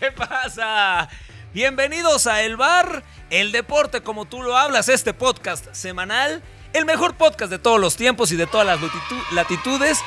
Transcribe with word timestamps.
¿Qué 0.00 0.10
pasa? 0.12 1.08
Bienvenidos 1.52 2.26
a 2.26 2.42
El 2.42 2.56
Bar, 2.56 3.02
el 3.28 3.52
deporte 3.52 4.00
como 4.00 4.24
tú 4.24 4.42
lo 4.42 4.56
hablas, 4.56 4.88
este 4.88 5.12
podcast 5.12 5.66
semanal, 5.74 6.42
el 6.72 6.86
mejor 6.86 7.16
podcast 7.16 7.50
de 7.50 7.58
todos 7.58 7.78
los 7.78 7.96
tiempos 7.96 8.32
y 8.32 8.36
de 8.36 8.46
todas 8.46 8.66
las 8.66 8.80
latitu- 8.80 9.30
latitudes 9.32 10.00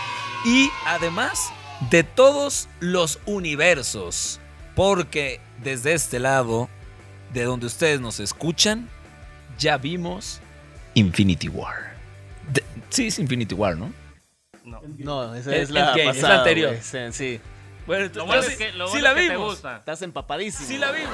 y 0.46 0.72
además 0.88 1.52
de 1.92 2.04
todos 2.04 2.68
los 2.80 3.20
universos. 3.28 4.40
Porque 4.76 5.40
desde 5.62 5.94
este 5.94 6.20
lado, 6.20 6.70
de 7.32 7.44
donde 7.44 7.68
ustedes 7.68 8.02
nos 8.02 8.20
escuchan, 8.20 8.90
ya 9.60 9.78
vimos 9.78 10.42
Infinity 10.96 11.50
War. 11.50 11.94
De- 12.52 12.64
sí, 12.90 13.08
es 13.08 13.20
Infinity 13.20 13.54
War, 13.54 13.78
¿no? 13.78 13.94
No. 14.66 14.82
No, 14.98 15.36
esa 15.36 15.56
es 15.56 15.70
la 15.70 15.94
es 15.94 16.24
anterior. 16.24 16.78
sí. 17.12 17.40
Bueno, 17.86 18.10
Lo 18.14 18.26
bueno 18.26 18.42
es 18.44 18.56
que, 18.56 18.72
lo 18.72 18.88
sí 18.88 18.94
bueno 18.94 19.04
la 19.04 19.10
es 19.12 19.16
que 19.16 19.22
te 19.28 19.34
vimos. 19.34 19.52
gusta. 19.52 19.78
Estás 19.78 20.02
empapadísimo. 20.02 20.68
Sí 20.68 20.78
la 20.78 20.92
vimos. 20.92 21.12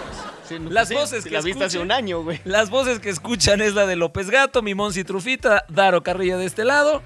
Sí, 0.47 0.59
no, 0.59 0.69
Las 0.69 0.87
sí, 0.89 0.93
voces 0.93 1.23
sí 1.23 1.29
que 1.29 1.35
la 1.35 1.41
viste 1.41 1.63
hace 1.63 1.77
escuchen. 1.77 1.81
un 1.85 1.91
año, 1.91 2.21
güey. 2.23 2.39
Las 2.45 2.69
voces 2.69 2.99
que 2.99 3.09
escuchan 3.09 3.61
es 3.61 3.73
la 3.73 3.85
de 3.87 3.95
López 3.95 4.29
Gato, 4.29 4.61
Mimonsi 4.61 5.03
Trufita, 5.03 5.65
Daro 5.67 6.03
Carrillo 6.03 6.37
de 6.37 6.45
este 6.45 6.63
lado. 6.65 7.01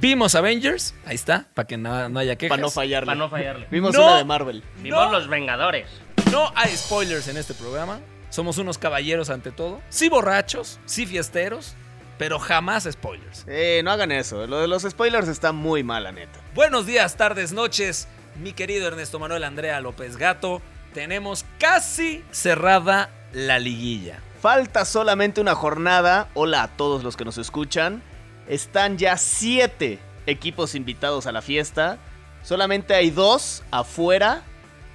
Vimos 0.00 0.34
Avengers, 0.34 0.94
ahí 1.04 1.14
está, 1.14 1.46
para 1.54 1.66
que 1.68 1.76
no, 1.76 2.08
no 2.08 2.18
haya 2.18 2.36
quejas. 2.36 2.50
Para 2.56 2.62
no 2.62 2.70
fallarle. 2.70 3.06
Para 3.06 3.18
no 3.18 3.28
fallarle. 3.28 3.68
Vimos 3.70 3.94
No. 3.94 4.04
una 4.04 4.16
de 4.16 4.24
Marvel. 4.24 4.62
Vimos 4.78 5.04
No. 5.04 5.12
los 5.12 5.28
Vengadores. 5.28 5.88
No 6.32 6.50
hay 6.56 6.76
spoilers 6.76 7.28
en 7.28 7.36
este 7.36 7.54
programa. 7.54 8.00
Somos 8.30 8.58
unos 8.58 8.78
caballeros 8.78 9.30
ante 9.30 9.52
todo. 9.52 9.80
Sí 9.88 10.08
borrachos, 10.08 10.80
sí 10.86 11.06
fiesteros, 11.06 11.74
pero 12.18 12.40
jamás 12.40 12.88
spoilers. 12.90 13.44
Eh, 13.46 13.80
no 13.84 13.92
hagan 13.92 14.10
eso. 14.10 14.46
Lo 14.48 14.58
de 14.60 14.66
los 14.66 14.82
spoilers 14.82 15.28
está 15.28 15.52
muy 15.52 15.84
mal, 15.84 16.02
la 16.02 16.10
neta. 16.12 16.40
Buenos 16.54 16.84
días, 16.86 17.16
tardes, 17.16 17.52
noches, 17.52 18.08
mi 18.38 18.52
querido 18.52 18.86
Ernesto 18.86 19.18
Manuel 19.18 19.44
Andrea 19.44 19.80
López 19.80 20.16
Gato. 20.16 20.62
Tenemos 20.94 21.44
casi 21.58 22.24
cerrada 22.30 23.10
la 23.32 23.58
liguilla. 23.58 24.20
Falta 24.40 24.84
solamente 24.84 25.40
una 25.40 25.54
jornada. 25.54 26.28
Hola 26.34 26.62
a 26.62 26.68
todos 26.68 27.02
los 27.02 27.16
que 27.16 27.24
nos 27.24 27.38
escuchan. 27.38 28.02
Están 28.48 28.98
ya 28.98 29.16
siete 29.16 29.98
equipos 30.26 30.74
invitados 30.74 31.26
a 31.26 31.32
la 31.32 31.42
fiesta. 31.42 31.98
Solamente 32.42 32.94
hay 32.94 33.10
dos 33.10 33.62
afuera 33.70 34.42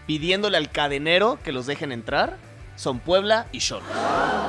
pidiéndole 0.07 0.57
al 0.57 0.71
cadenero 0.71 1.39
que 1.43 1.51
los 1.51 1.65
dejen 1.65 1.91
entrar. 1.91 2.37
Son 2.75 2.99
Puebla 2.99 3.47
y 3.51 3.59
Cholos. 3.59 3.87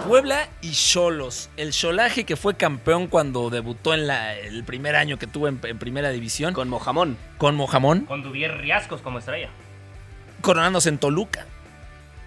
Puebla 0.07 0.49
y 0.63 0.73
Cholos. 0.73 1.51
El 1.57 1.73
Cholaje 1.73 2.25
que 2.25 2.37
fue 2.37 2.55
campeón 2.57 3.07
cuando 3.09 3.51
debutó 3.51 3.93
en 3.95 4.07
la- 4.07 4.35
el 4.39 4.65
primer 4.65 4.97
año 4.97 5.19
que 5.19 5.27
tuvo 5.27 5.49
en, 5.49 5.61
en 5.65 5.79
primera 5.79 6.11
división 6.11 6.55
con, 6.55 6.63
Con 6.63 6.71
Mojamón. 6.71 7.17
Mojamón, 7.41 8.01
Con 8.07 8.23
Duvier 8.23 8.57
Riascos 8.59 9.01
como 9.03 9.19
estrella. 9.19 9.51
coronándose 10.41 10.89
en 10.89 10.99
Toluca. 10.99 11.47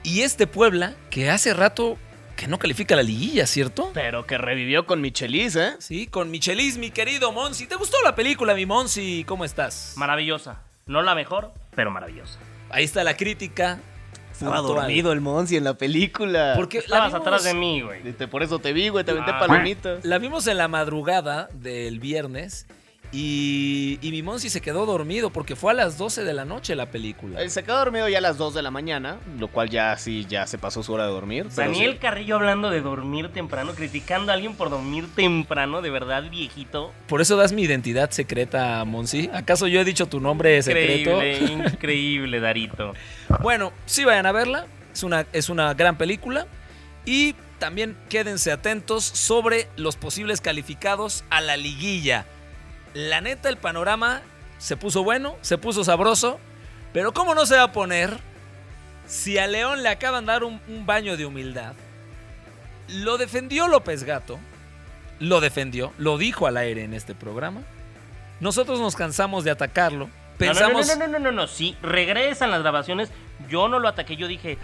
Y 0.03 0.21
este 0.21 0.45
Puebla 0.47 0.93
que 1.09 1.29
hace 1.31 1.53
rato 1.53 1.97
que 2.35 2.47
no 2.47 2.59
califica 2.59 2.95
la 2.95 3.01
liguilla, 3.03 3.47
¿cierto? 3.47 3.91
Pero 3.93 4.25
que 4.27 4.37
revivió 4.37 4.85
con 4.85 5.01
Michelis, 5.01 5.55
¿eh? 5.55 5.73
Sí, 5.79 6.05
con 6.05 6.29
Michelis, 6.29 6.77
mi 6.77 6.91
querido 6.91 7.31
Monsi. 7.31 7.65
¿Te 7.65 7.75
gustó 7.75 7.97
la 8.03 8.13
película, 8.13 8.53
mi 8.53 8.65
Monsi? 8.65 9.23
¿Cómo 9.25 9.45
estás? 9.45 9.93
Maravillosa. 9.95 10.61
No 10.85 11.01
la 11.01 11.15
mejor, 11.15 11.51
pero 11.75 11.89
maravillosa. 11.91 12.37
Ahí 12.69 12.83
está 12.83 13.03
la 13.03 13.15
crítica. 13.17 13.79
Estaba 14.35 14.57
puntual. 14.57 14.81
dormido 14.81 15.11
el 15.11 15.21
Monsi 15.21 15.57
en 15.57 15.63
la 15.63 15.73
película. 15.75 16.53
Porque 16.55 16.77
la 16.79 16.83
Estabas 16.83 17.13
vimos- 17.13 17.21
atrás 17.27 17.43
de 17.43 17.53
mí, 17.53 17.81
güey. 17.81 18.01
Por 18.27 18.43
eso 18.43 18.59
te 18.59 18.73
vi, 18.73 18.89
güey. 18.89 19.03
Te 19.03 19.11
aventé 19.11 19.31
Ah. 19.31 19.39
palomitas. 19.39 20.03
La 20.05 20.17
vimos 20.17 20.47
en 20.47 20.57
la 20.57 20.67
madrugada 20.67 21.49
del 21.53 21.99
viernes 21.99 22.67
y, 23.15 23.97
y 24.01 24.11
mi 24.11 24.21
Monsi 24.21 24.49
se 24.49 24.59
quedó 24.59 24.85
dormido 24.85 25.29
porque 25.29 25.55
fue 25.55 25.71
a 25.71 25.73
las 25.73 25.97
12 25.97 26.25
de 26.25 26.33
la 26.33 26.43
noche 26.43 26.75
la 26.75 26.91
película. 26.91 27.47
Se 27.49 27.63
quedó 27.63 27.77
dormido 27.77 28.09
ya 28.09 28.17
a 28.17 28.21
las 28.21 28.37
2 28.37 28.53
de 28.53 28.61
la 28.61 28.71
mañana, 28.71 29.19
lo 29.39 29.47
cual 29.47 29.69
ya 29.69 29.95
sí, 29.97 30.25
ya 30.27 30.45
se 30.47 30.57
pasó 30.57 30.83
su 30.83 30.91
hora 30.91 31.05
de 31.05 31.13
dormir. 31.13 31.45
pero 31.55 31.71
Daniel 31.71 31.93
sí. 31.93 31.97
Carrillo 31.99 32.35
hablando 32.35 32.69
de 32.69 32.81
dormir 32.81 33.29
temprano, 33.29 33.73
criticando 33.73 34.33
a 34.33 34.35
alguien 34.35 34.55
por 34.55 34.69
dormir 34.69 35.07
temprano, 35.15 35.81
de 35.81 35.91
verdad, 35.91 36.29
viejito. 36.29 36.91
Por 37.07 37.21
eso 37.21 37.37
das 37.37 37.53
mi 37.53 37.61
identidad 37.61 38.11
secreta, 38.11 38.83
Monsi. 38.83 39.29
¿Acaso 39.33 39.67
yo 39.67 39.79
he 39.79 39.85
dicho 39.85 40.07
tu 40.07 40.19
nombre 40.19 40.61
secreto? 40.61 41.11
Increíble, 41.11 41.69
increíble, 41.73 42.39
Darito. 42.41 42.93
Bueno, 43.41 43.71
sí 43.85 44.03
vayan 44.03 44.25
a 44.25 44.33
verla. 44.33 44.67
Es 44.93 45.03
una, 45.03 45.25
es 45.31 45.47
una 45.47 45.73
gran 45.73 45.97
película. 45.97 46.47
Y 47.05 47.33
también 47.59 47.95
quédense 48.09 48.51
atentos 48.51 49.05
sobre 49.05 49.69
los 49.77 49.95
posibles 49.95 50.41
calificados 50.41 51.23
a 51.29 51.39
la 51.39 51.55
liguilla. 51.55 52.25
La 52.95 53.21
neta, 53.21 53.49
el 53.49 53.57
panorama 53.57 54.21
se 54.57 54.75
puso 54.77 55.03
bueno, 55.03 55.35
se 55.41 55.59
puso 55.59 55.83
sabroso. 55.83 56.39
Pero 56.93 57.13
¿cómo 57.13 57.35
no 57.35 57.45
se 57.45 57.57
va 57.57 57.63
a 57.63 57.71
poner 57.71 58.17
si 59.05 59.37
a 59.37 59.45
León 59.47 59.83
le 59.83 59.89
acaban 59.89 60.25
de 60.25 60.31
dar 60.31 60.43
un, 60.45 60.59
un 60.67 60.85
baño 60.85 61.17
de 61.17 61.25
humildad? 61.25 61.73
Lo 62.87 63.17
defendió 63.17 63.67
López 63.67 64.03
Gato. 64.03 64.39
Lo 65.19 65.41
defendió, 65.41 65.93
lo 65.97 66.17
dijo 66.17 66.47
al 66.47 66.57
aire 66.57 66.83
en 66.83 66.93
este 66.93 67.13
programa. 67.13 67.61
Nosotros 68.39 68.79
nos 68.79 68.95
cansamos 68.95 69.43
de 69.43 69.51
atacarlo. 69.51 70.09
Pensamos... 70.37 70.87
No, 70.87 70.95
no, 70.95 70.99
no, 70.99 71.07
no, 71.07 71.19
no, 71.19 71.31
no, 71.31 71.31
no, 71.31 71.47
sí, 71.47 71.77
regresan 71.81 72.51
las 72.51 72.61
grabaciones. 72.61 73.09
Yo 73.49 73.67
no 73.67 73.79
lo 73.79 73.87
ataqué, 73.87 74.15
yo 74.17 74.27
dije, 74.27 74.51
"Ay, 74.51 74.57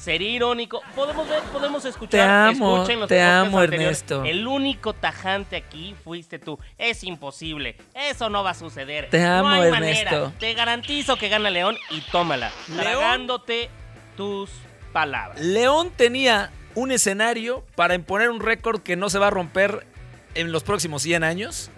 sería 0.00 0.30
irónico. 0.30 0.82
Podemos 0.94 1.28
ver, 1.28 1.42
podemos 1.44 1.84
escuchar. 1.84 2.10
Te 2.10 2.20
amo, 2.56 2.76
escuchen 2.76 3.00
los 3.00 3.08
te 3.08 3.20
amo, 3.20 3.58
anteriores. 3.58 3.98
Ernesto. 4.00 4.24
El 4.24 4.46
único 4.46 4.94
tajante 4.94 5.56
aquí 5.56 5.94
fuiste 6.02 6.38
tú. 6.38 6.58
Es 6.78 7.04
imposible. 7.04 7.76
Eso 7.94 8.30
no 8.30 8.42
va 8.42 8.50
a 8.50 8.54
suceder. 8.54 9.10
Te 9.10 9.24
amo, 9.24 9.48
no 9.48 9.54
hay 9.54 9.68
Ernesto. 9.68 10.10
manera. 10.10 10.32
Te 10.38 10.54
garantizo 10.54 11.16
que 11.16 11.28
gana 11.28 11.50
León 11.50 11.76
y 11.90 12.00
tómala. 12.00 12.50
León. 12.68 12.80
Tragándote 12.80 13.70
tus 14.16 14.50
palabras. 14.92 15.40
León 15.40 15.90
tenía 15.94 16.50
un 16.74 16.92
escenario 16.92 17.64
para 17.74 17.94
imponer 17.94 18.30
un 18.30 18.40
récord 18.40 18.80
que 18.80 18.96
no 18.96 19.10
se 19.10 19.18
va 19.18 19.26
a 19.28 19.30
romper 19.30 19.86
en 20.34 20.52
los 20.52 20.62
próximos 20.62 21.02
100 21.02 21.24
años 21.24 21.70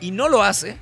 y 0.00 0.10
no 0.10 0.28
lo 0.28 0.42
hace 0.42 0.78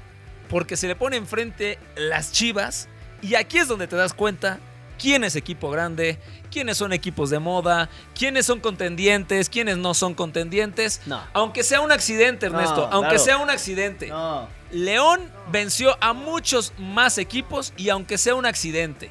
porque 0.48 0.76
se 0.76 0.86
le 0.86 0.96
pone 0.96 1.16
enfrente 1.16 1.78
las 1.96 2.32
Chivas 2.32 2.88
y 3.20 3.34
aquí 3.34 3.58
es 3.58 3.68
donde 3.68 3.88
te 3.88 3.96
das 3.96 4.14
cuenta 4.14 4.60
quién 4.98 5.24
es 5.24 5.36
equipo 5.36 5.70
grande, 5.70 6.18
quiénes 6.50 6.76
son 6.76 6.92
equipos 6.92 7.30
de 7.30 7.38
moda, 7.38 7.88
quiénes 8.14 8.46
son 8.46 8.60
contendientes, 8.60 9.48
quiénes 9.48 9.76
no 9.78 9.94
son 9.94 10.14
contendientes. 10.14 11.00
No. 11.06 11.22
Aunque 11.32 11.62
sea 11.62 11.80
un 11.80 11.92
accidente, 11.92 12.46
Ernesto, 12.46 12.88
No, 12.88 12.92
aunque 12.92 13.10
claro. 13.16 13.24
sea 13.24 13.38
un 13.38 13.50
accidente. 13.50 14.08
No. 14.08 14.48
León 14.70 15.20
venció 15.50 15.96
a 16.00 16.12
muchos 16.12 16.72
más 16.78 17.16
equipos 17.18 17.72
y 17.76 17.88
aunque 17.88 18.18
sea 18.18 18.34
un 18.34 18.44
accidente, 18.44 19.10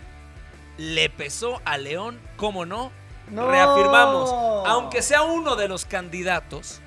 le 0.77 1.09
pesó 1.09 1.61
a 1.65 1.77
León, 1.77 2.19
¿cómo 2.35 2.65
no? 2.65 2.91
No. 3.31 3.49
Reafirmamos, 3.49 4.29
aunque 4.67 5.01
sea 5.01 5.23
uno 5.23 5.55
de 5.55 5.67
los 5.67 5.85
candidatos, 5.85 6.79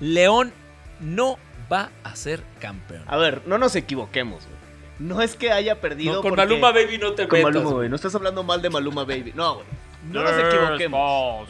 León 0.00 0.52
no 1.00 1.38
va 1.70 1.90
a 2.02 2.16
ser 2.16 2.42
campeón. 2.58 3.04
A 3.06 3.16
ver, 3.16 3.42
no 3.46 3.58
nos 3.58 3.76
equivoquemos, 3.76 4.44
güey. 4.44 4.59
No 5.00 5.20
es 5.22 5.34
que 5.34 5.50
haya 5.50 5.80
perdido. 5.80 6.14
No, 6.16 6.20
con 6.22 6.30
porque- 6.36 6.42
Maluma 6.46 6.70
Baby 6.72 6.98
no 6.98 7.12
te 7.14 7.26
Con 7.26 7.38
metas. 7.38 7.54
Maluma, 7.54 7.70
güey. 7.72 7.88
No 7.88 7.96
estás 7.96 8.14
hablando 8.14 8.42
mal 8.44 8.60
de 8.62 8.70
Maluma 8.70 9.02
Baby. 9.04 9.32
No, 9.34 9.54
güey. 9.56 9.66
No 10.04 10.22
nos 10.22 10.32
equivoquemos. 10.32 11.48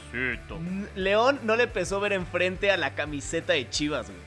León 0.95 1.41
no 1.43 1.57
le 1.57 1.67
pesó 1.67 2.01
ver 2.01 2.13
enfrente 2.13 2.71
a 2.71 2.77
la 2.77 2.95
camiseta 2.95 3.53
de 3.53 3.69
Chivas, 3.69 4.07
güey. 4.07 4.21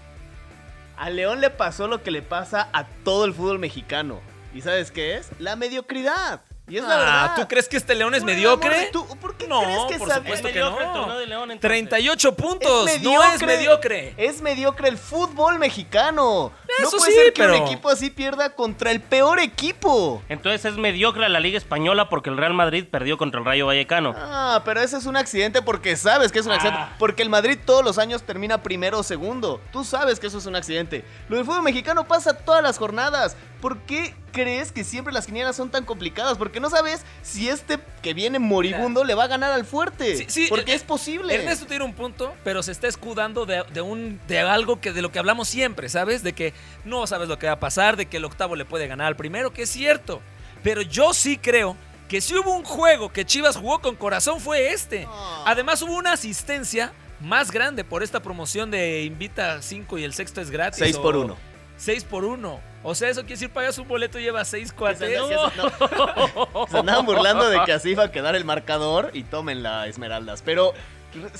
A 0.98 1.10
León 1.10 1.42
le 1.42 1.50
pasó 1.50 1.88
lo 1.88 2.04
que 2.04 2.12
le 2.12 2.22
pasa 2.22 2.70
a 2.72 2.86
todo 3.04 3.26
el 3.26 3.34
fútbol 3.34 3.60
mexicano. 3.60 4.22
¿Y 4.54 4.62
sabes 4.62 4.92
qué 4.92 5.16
es? 5.16 5.30
La 5.40 5.56
mediocridad. 5.56 6.42
Y 6.70 6.78
es 6.78 6.84
la 6.84 6.96
Ah, 6.96 6.98
verdad. 7.00 7.36
¿Tú 7.36 7.48
crees 7.50 7.68
que 7.68 7.76
este 7.76 7.94
León 7.94 8.16
es 8.16 8.24
mediocre? 8.24 8.90
¿Por 9.20 9.36
qué 9.36 9.48
No, 9.50 9.64
crees 9.64 9.80
que 9.90 9.98
por 9.98 10.08
sabe- 10.08 10.22
supuesto 10.22 10.48
Es 10.48 10.54
que 10.54 10.60
no. 10.62 10.80
el 10.80 10.94
torneo 10.94 11.20
de 11.20 11.28
León, 11.28 11.52
entonces. 11.52 11.60
38 11.62 12.36
puntos, 12.36 12.90
Es 12.90 13.02
no 13.02 13.22
es 13.22 13.42
mediocre. 13.42 14.14
Es 14.16 14.42
mediocre 14.42 14.88
el 14.88 14.98
fútbol 14.98 15.60
mexicano. 15.60 16.54
No 16.80 16.88
Eso 16.88 16.98
puede 16.98 17.12
sí, 17.12 17.18
ser 17.18 17.34
que 17.34 17.42
pero- 17.44 17.58
un 17.58 17.64
equipo 17.68 17.90
así 17.90 18.10
pierda 18.10 18.56
contra 18.56 18.92
el 18.92 19.00
peor 19.02 19.40
equipo. 19.40 20.22
Entonces 20.30 20.66
es 20.66 20.78
mediocre 20.78 21.28
la 21.30 21.40
Liga 21.40 21.58
Española 21.58 22.10
porque 22.10 22.30
el 22.30 22.38
Real 22.38 22.54
Madrid 22.54 22.86
perdió 22.90 23.18
contra 23.18 23.40
el 23.40 23.46
Rayo 23.46 23.66
Vallecano. 23.68 24.14
Ah, 24.18 24.62
pero 24.66 24.82
ese 24.82 24.98
es 24.98 25.06
un 25.06 25.16
accidente 25.18 25.62
porque 25.62 25.96
sabes 25.96 26.32
que 26.32 26.40
es 26.40 26.46
un 26.46 26.52
accidente. 26.54 26.80
Ah. 26.82 26.96
Porque 27.00 27.22
el 27.24 27.30
Madrid 27.30 27.58
todos 27.66 27.84
los 27.84 27.98
años 27.98 28.24
termina 28.24 28.64
primero 28.64 29.00
o 29.00 29.04
segundo. 29.04 29.62
Tú 29.72 29.84
sabes 29.84 30.20
que 30.20 30.28
eso 30.28 30.38
es 30.38 30.46
un 30.46 30.56
accidente. 30.56 31.06
Lo 31.30 31.38
del 31.38 31.46
fútbol 31.46 31.64
mexicano 31.64 32.06
pasa 32.08 32.34
todas 32.38 32.64
las 32.64 32.78
jornadas. 32.78 33.36
¿Por 33.62 33.78
qué 33.80 34.14
crees 34.34 34.74
que 34.74 34.84
siempre 34.84 35.14
las 35.14 35.26
quinielas 35.26 35.56
son 35.56 35.70
tan 35.72 35.86
complicadas? 35.86 36.38
Porque 36.38 36.60
no 36.60 36.70
sabes 36.70 37.06
si 37.22 37.48
este 37.48 37.80
que 38.02 38.14
viene 38.14 38.40
moribundo 38.40 39.06
le 39.06 39.16
va 39.16 39.24
a 39.24 39.28
ganar 39.28 39.54
al 39.54 39.64
fuerte. 39.64 40.18
Sí, 40.18 40.26
sí, 40.28 40.48
porque 40.50 40.74
eh, 40.74 40.76
es 40.76 40.84
posible. 40.84 41.34
Ernesto 41.34 41.66
tiene 41.66 41.86
un 41.86 41.94
punto, 41.94 42.34
pero 42.44 42.62
se 42.62 42.74
está 42.74 42.88
escudando 42.88 43.46
de, 43.46 43.64
de 43.74 43.80
un, 43.82 44.20
de 44.28 44.40
algo 44.42 44.82
que 44.82 44.92
de 44.92 45.02
lo 45.02 45.12
que 45.14 45.20
hablamos 45.20 45.48
siempre, 45.48 45.88
¿sabes? 45.88 46.22
De 46.24 46.34
que 46.34 46.54
no 46.84 47.08
sabes 47.08 47.30
lo 47.30 47.40
que 47.40 47.48
va 47.48 47.54
a 47.54 47.60
pasar, 47.62 47.96
de 47.96 48.08
que 48.08 48.18
el 48.18 48.26
octavo 48.26 48.58
le 48.58 48.66
puede 48.66 48.88
ganar 48.88 49.08
al 49.08 49.16
primero, 49.16 49.54
que 49.54 49.62
es 49.62 49.70
cierto. 49.70 50.22
Pero 50.64 50.82
yo 50.82 51.14
sí 51.14 51.38
creo 51.38 51.78
que 52.10 52.20
si 52.20 52.36
hubo 52.36 52.54
un 52.54 52.64
juego 52.66 53.14
que 53.14 53.26
Chivas 53.26 53.56
jugó 53.56 53.80
con 53.80 53.96
corazón 53.96 54.40
fue 54.42 54.74
este. 54.74 55.08
Además 55.46 55.82
hubo 55.82 55.96
una 55.96 56.12
asistencia 56.14 56.92
más 57.22 57.52
grande 57.52 57.84
por 57.86 58.04
esta 58.04 58.22
promoción 58.22 58.70
de 58.70 59.04
Invita 59.04 59.62
5 59.62 59.98
y 59.98 60.04
el 60.04 60.14
sexto 60.14 60.42
es 60.42 60.50
gratis. 60.52 60.80
6 60.80 60.98
o- 60.98 61.02
por 61.02 61.16
1. 61.16 61.53
6 61.84 62.04
por 62.06 62.26
1. 62.26 62.60
O 62.86 62.96
sea, 62.96 63.10
eso 63.10 63.22
quiere 63.22 63.36
decir 63.36 63.50
pagas 63.50 63.78
un 63.78 63.88
boleto 63.88 64.20
y 64.20 64.24
llevas 64.24 64.48
6 64.50 64.72
Que 64.72 64.78
cuates. 64.78 65.00
se, 65.10 65.18
no, 65.36 65.52
no. 65.56 66.68
Se 66.72 66.78
andaban 66.78 67.06
burlando 67.06 67.50
de 67.50 67.62
que 67.66 67.72
así 67.74 67.92
iba 67.92 68.04
a 68.04 68.12
quedar 68.12 68.36
el 68.36 68.46
marcador 68.46 69.12
y 69.14 69.24
tomen 69.24 69.64
la 69.64 69.88
Esmeraldas. 69.88 70.42
Pero, 70.42 70.74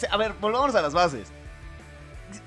a 0.10 0.18
ver, 0.18 0.34
volvamos 0.40 0.74
a 0.76 0.82
las 0.82 0.94
bases. 0.94 1.32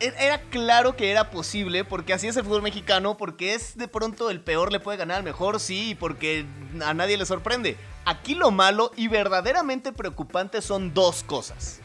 E- 0.01 0.15
Era 0.19 0.41
claro 0.41 0.97
que 0.97 1.11
era 1.11 1.31
posible 1.31 1.85
porque 1.85 2.13
así 2.15 2.27
es 2.27 2.37
el 2.37 2.45
fútbol 2.45 2.63
mexicano, 2.63 3.17
porque 3.17 3.55
es 3.55 3.77
de 3.77 3.87
pronto 3.89 4.31
el 4.31 4.41
peor 4.41 4.73
le 4.73 4.81
puede 4.81 4.99
ganar 4.99 5.19
al 5.19 5.23
mejor, 5.23 5.61
sí, 5.61 5.91
y 5.91 5.95
porque 5.95 6.45
a 6.85 6.95
nadie 6.95 7.17
le 7.17 7.27
sorprende. 7.27 7.77
Aquí 8.05 8.35
lo 8.35 8.51
malo 8.51 8.93
y 8.97 9.09
verdaderamente 9.09 9.93
preocupante 9.93 10.63
son 10.63 10.93
dos 10.95 11.23
cosas. 11.23 11.81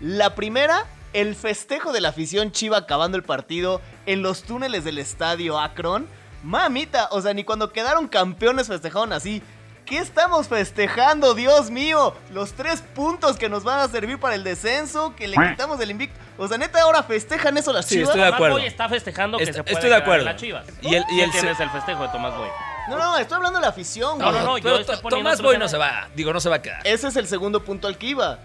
La 0.00 0.34
primera, 0.34 0.84
el 1.12 1.34
festejo 1.34 1.92
de 1.92 2.00
la 2.00 2.08
afición 2.10 2.52
chiva 2.52 2.78
acabando 2.78 3.16
el 3.16 3.22
partido 3.22 3.80
en 4.06 4.22
los 4.22 4.42
túneles 4.42 4.84
del 4.84 4.98
estadio 4.98 5.58
Akron. 5.60 6.06
Mamita, 6.42 7.08
o 7.12 7.20
sea, 7.20 7.34
ni 7.34 7.44
cuando 7.44 7.72
quedaron 7.72 8.08
campeones 8.08 8.66
festejaron 8.68 9.12
así. 9.12 9.42
¿Qué 9.86 9.98
estamos 9.98 10.48
festejando, 10.48 11.34
Dios 11.34 11.70
mío? 11.70 12.14
Los 12.32 12.52
tres 12.52 12.82
puntos 12.94 13.36
que 13.36 13.48
nos 13.48 13.64
van 13.64 13.80
a 13.80 13.88
servir 13.88 14.18
para 14.18 14.36
el 14.36 14.44
descenso, 14.44 15.14
que 15.16 15.26
le 15.28 15.36
quitamos 15.36 15.80
el 15.80 15.90
invicto. 15.90 16.18
O 16.38 16.46
sea, 16.48 16.56
neta, 16.56 16.80
ahora 16.82 17.02
festejan 17.02 17.56
eso 17.58 17.72
las 17.72 17.86
Sí, 17.86 17.96
chivas. 17.96 18.08
estoy 18.10 18.20
de 18.20 18.26
Tomás 18.26 18.36
acuerdo. 18.36 18.56
Boy 18.56 18.66
está 18.66 18.88
festejando 18.88 19.38
que 19.38 19.44
Est- 19.44 19.54
se 19.54 19.62
puede 19.62 19.74
estoy 19.74 19.90
de 19.90 19.96
acuerdo. 19.96 20.24
las 20.24 20.36
Chivas. 20.36 20.64
Y 20.82 20.94
el- 20.94 21.04
y 21.10 21.20
el 21.20 21.24
¿Entiendes 21.26 21.56
se- 21.56 21.62
el 21.64 21.70
festejo 21.70 22.02
de 22.04 22.08
Tomás 22.10 22.36
Boy? 22.36 22.48
No, 22.88 22.96
no, 22.96 23.18
estoy 23.18 23.36
hablando 23.36 23.58
de 23.58 23.62
la 23.64 23.68
afición, 23.70 24.18
No, 24.18 24.26
güey. 24.30 24.38
no, 24.40 24.46
no, 24.46 24.58
yo 24.58 24.62
Pero 24.64 24.78
estoy 24.78 24.96
To- 24.96 25.02
poniendo 25.02 25.30
Tomás 25.30 25.42
Boy 25.42 25.58
no 25.58 25.68
se 25.68 25.76
va. 25.76 26.08
Digo, 26.14 26.32
no 26.32 26.40
se 26.40 26.48
va 26.48 26.56
a 26.56 26.62
quedar. 26.62 26.80
Ese 26.84 27.08
es 27.08 27.16
el 27.16 27.26
segundo 27.26 27.62
punto 27.64 27.86
al 27.88 27.98
que 27.98 28.06
iba. 28.06 28.38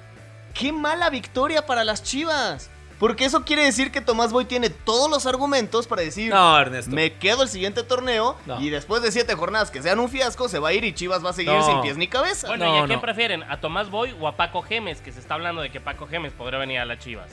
Qué 0.57 0.71
mala 0.71 1.09
victoria 1.09 1.65
para 1.65 1.83
las 1.83 2.03
chivas. 2.03 2.69
Porque 2.99 3.25
eso 3.25 3.45
quiere 3.45 3.63
decir 3.63 3.91
que 3.91 4.01
Tomás 4.01 4.31
Boy 4.31 4.45
tiene 4.45 4.71
todos 4.71 5.07
los 5.07 5.27
argumentos 5.27 5.85
para 5.85 6.01
decir... 6.01 6.33
No, 6.33 6.57
Ernesto. 6.59 6.89
Me 6.95 7.13
quedo 7.13 7.43
el 7.43 7.49
siguiente 7.49 7.83
torneo 7.83 8.35
No. 8.47 8.59
y 8.59 8.71
después 8.71 9.03
de 9.03 9.11
siete 9.11 9.35
jornadas 9.35 9.69
que 9.69 9.83
sean 9.83 9.99
un 9.99 10.09
fiasco, 10.09 10.49
se 10.49 10.57
va 10.57 10.69
a 10.69 10.73
ir 10.73 10.83
y 10.83 10.93
Chivas 10.93 11.23
va 11.23 11.29
a 11.29 11.33
seguir 11.33 11.53
No. 11.53 11.63
sin 11.63 11.79
pies 11.81 11.95
ni 11.97 12.07
cabeza. 12.07 12.47
Bueno, 12.47 12.65
No, 12.65 12.75
¿y 12.75 12.79
a 12.79 12.85
quién 12.87 12.99
prefieren? 12.99 13.43
¿A 13.43 13.59
Tomás 13.61 13.91
Boy 13.91 14.15
o 14.19 14.27
a 14.27 14.35
Paco 14.35 14.63
Gemes? 14.63 14.99
Que 15.01 15.11
se 15.11 15.19
está 15.19 15.35
hablando 15.35 15.61
de 15.61 15.69
que 15.69 15.79
Paco 15.79 16.07
Gemes 16.07 16.33
podría 16.33 16.57
venir 16.57 16.79
a 16.79 16.85
las 16.85 16.97
Chivas. 16.97 17.29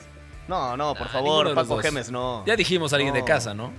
No, 0.47 0.77
no, 0.77 0.93
por 0.93 1.07
Ah, 1.07 1.09
favor, 1.09 1.55
Paco. 1.55 1.79
Gemes, 1.79 2.11
no. 2.11 2.43
Ya 2.45 2.55
dijimos 2.55 2.93
a 2.93 2.97
alguien 2.97 3.15
de 3.15 3.23
casa, 3.23 3.55
¿no? 3.55 3.73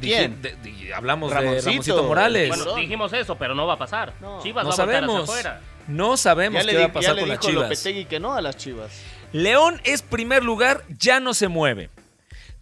¿Quién? 0.00 0.40
Dije- 0.40 0.56
de- 0.62 0.70
de- 0.70 0.94
hablamos 0.94 1.32
Ramoncito. 1.32 1.64
de 1.64 1.70
Ramoncito 1.72 2.02
Morales. 2.04 2.48
Bueno, 2.56 2.74
dijimos 2.76 3.12
eso, 3.12 3.34
pero 3.34 3.56
no 3.56 3.66
va 3.66 3.74
a 3.74 3.78
pasar. 3.78 4.12
No. 4.20 4.40
Chivas 4.40 4.62
no 4.64 4.70
va 4.70 4.74
a 4.74 4.76
voltear 4.76 5.02
hacia 5.02 5.08
sabemos. 5.08 5.28
afuera. 5.28 5.60
No 5.88 6.16
sabemos 6.16 6.60
ya 6.60 6.66
le, 6.66 6.72
qué 6.72 6.78
va 6.78 6.84
a 6.84 6.92
pasar 6.92 7.10
ya 7.10 7.14
le 7.14 7.20
con 7.22 7.28
las 7.30 7.40
dijo 7.40 7.50
chivas. 7.50 7.70
Lopetegui 7.70 8.04
que 8.04 8.20
no 8.20 8.34
a 8.34 8.40
las 8.40 8.56
chivas. 8.56 9.02
León 9.32 9.80
es 9.84 10.02
primer 10.02 10.44
lugar, 10.44 10.84
ya 10.88 11.18
no 11.18 11.34
se 11.34 11.48
mueve. 11.48 11.90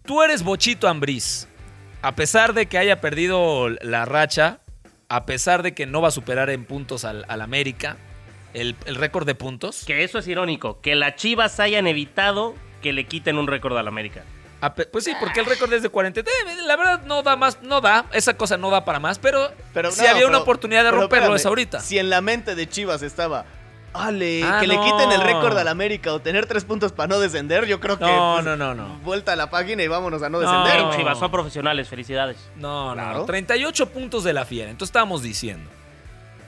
Tú 0.05 0.23
eres 0.23 0.43
Bochito 0.43 0.87
Ambriz. 0.87 1.47
A 2.01 2.15
pesar 2.15 2.53
de 2.53 2.67
que 2.67 2.77
haya 2.77 3.01
perdido 3.01 3.69
la 3.69 4.05
racha, 4.05 4.59
a 5.09 5.25
pesar 5.25 5.61
de 5.61 5.73
que 5.73 5.85
no 5.85 6.01
va 6.01 6.07
a 6.07 6.11
superar 6.11 6.49
en 6.49 6.65
puntos 6.65 7.05
al, 7.05 7.25
al 7.27 7.41
América, 7.41 7.97
el, 8.53 8.75
el 8.85 8.95
récord 8.95 9.25
de 9.25 9.35
puntos. 9.35 9.83
Que 9.85 10.03
eso 10.03 10.19
es 10.19 10.27
irónico, 10.27 10.79
que 10.81 10.95
las 10.95 11.15
Chivas 11.15 11.59
hayan 11.59 11.87
evitado 11.87 12.55
que 12.81 12.93
le 12.93 13.05
quiten 13.05 13.37
un 13.37 13.47
récord 13.47 13.77
al 13.77 13.87
América. 13.87 14.23
Pues 14.91 15.03
sí, 15.03 15.13
porque 15.19 15.39
el 15.39 15.45
récord 15.45 15.71
es 15.73 15.83
de 15.83 15.89
40. 15.89 16.19
Eh, 16.21 16.23
La 16.65 16.75
verdad 16.75 17.01
no 17.05 17.21
da 17.23 17.35
más, 17.35 17.61
no 17.61 17.79
da, 17.81 18.05
esa 18.13 18.35
cosa 18.35 18.57
no 18.57 18.69
da 18.71 18.83
para 18.85 18.99
más, 18.99 19.19
pero, 19.19 19.51
Pero 19.73 19.91
si 19.91 20.01
no, 20.03 20.09
había 20.09 20.27
una 20.27 20.39
oportunidad 20.39 20.83
de 20.83 20.91
romperlo 20.91 21.25
espérame, 21.25 21.35
es 21.35 21.45
ahorita. 21.45 21.79
Si 21.81 21.99
en 21.99 22.09
la 22.09 22.21
mente 22.21 22.55
de 22.55 22.67
Chivas 22.67 23.01
estaba, 23.03 23.45
Ale, 23.93 24.43
Ah, 24.43 24.57
que 24.59 24.67
le 24.67 24.75
no. 24.75 24.83
quiten 24.83 25.11
el 25.11 25.21
récord 25.21 25.57
al 25.57 25.67
América 25.67 26.13
o 26.13 26.19
tener 26.19 26.45
tres 26.45 26.63
puntos 26.65 26.91
para 26.91 27.07
no 27.07 27.19
descender, 27.19 27.65
yo 27.65 27.79
creo 27.79 27.97
que 27.97 28.05
No, 28.05 28.33
pues, 28.35 28.45
no, 28.45 28.55
no, 28.57 28.73
no. 28.75 28.97
vuelta 29.03 29.33
a 29.33 29.35
la 29.35 29.49
página 29.49 29.81
y 29.83 29.87
vámonos 29.87 30.21
a 30.21 30.29
no, 30.29 30.39
No. 30.39 30.47
descender. 30.63 30.85
Bien, 30.87 30.97
Chivas, 30.99 31.17
son 31.19 31.31
profesionales, 31.31 31.87
felicidades. 31.87 32.37
No, 32.55 32.89
no, 32.89 32.93
Claro. 33.01 33.19
no. 33.19 33.25
38 33.25 33.89
puntos 33.89 34.23
de 34.23 34.33
la 34.33 34.45
fiera. 34.45 34.69
Entonces 34.69 34.89
estábamos 34.89 35.21
diciendo, 35.23 35.69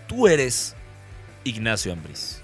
tú 0.08 0.28
eres 0.28 0.76
Ignacio 1.44 1.94
Ambriz. 1.94 2.42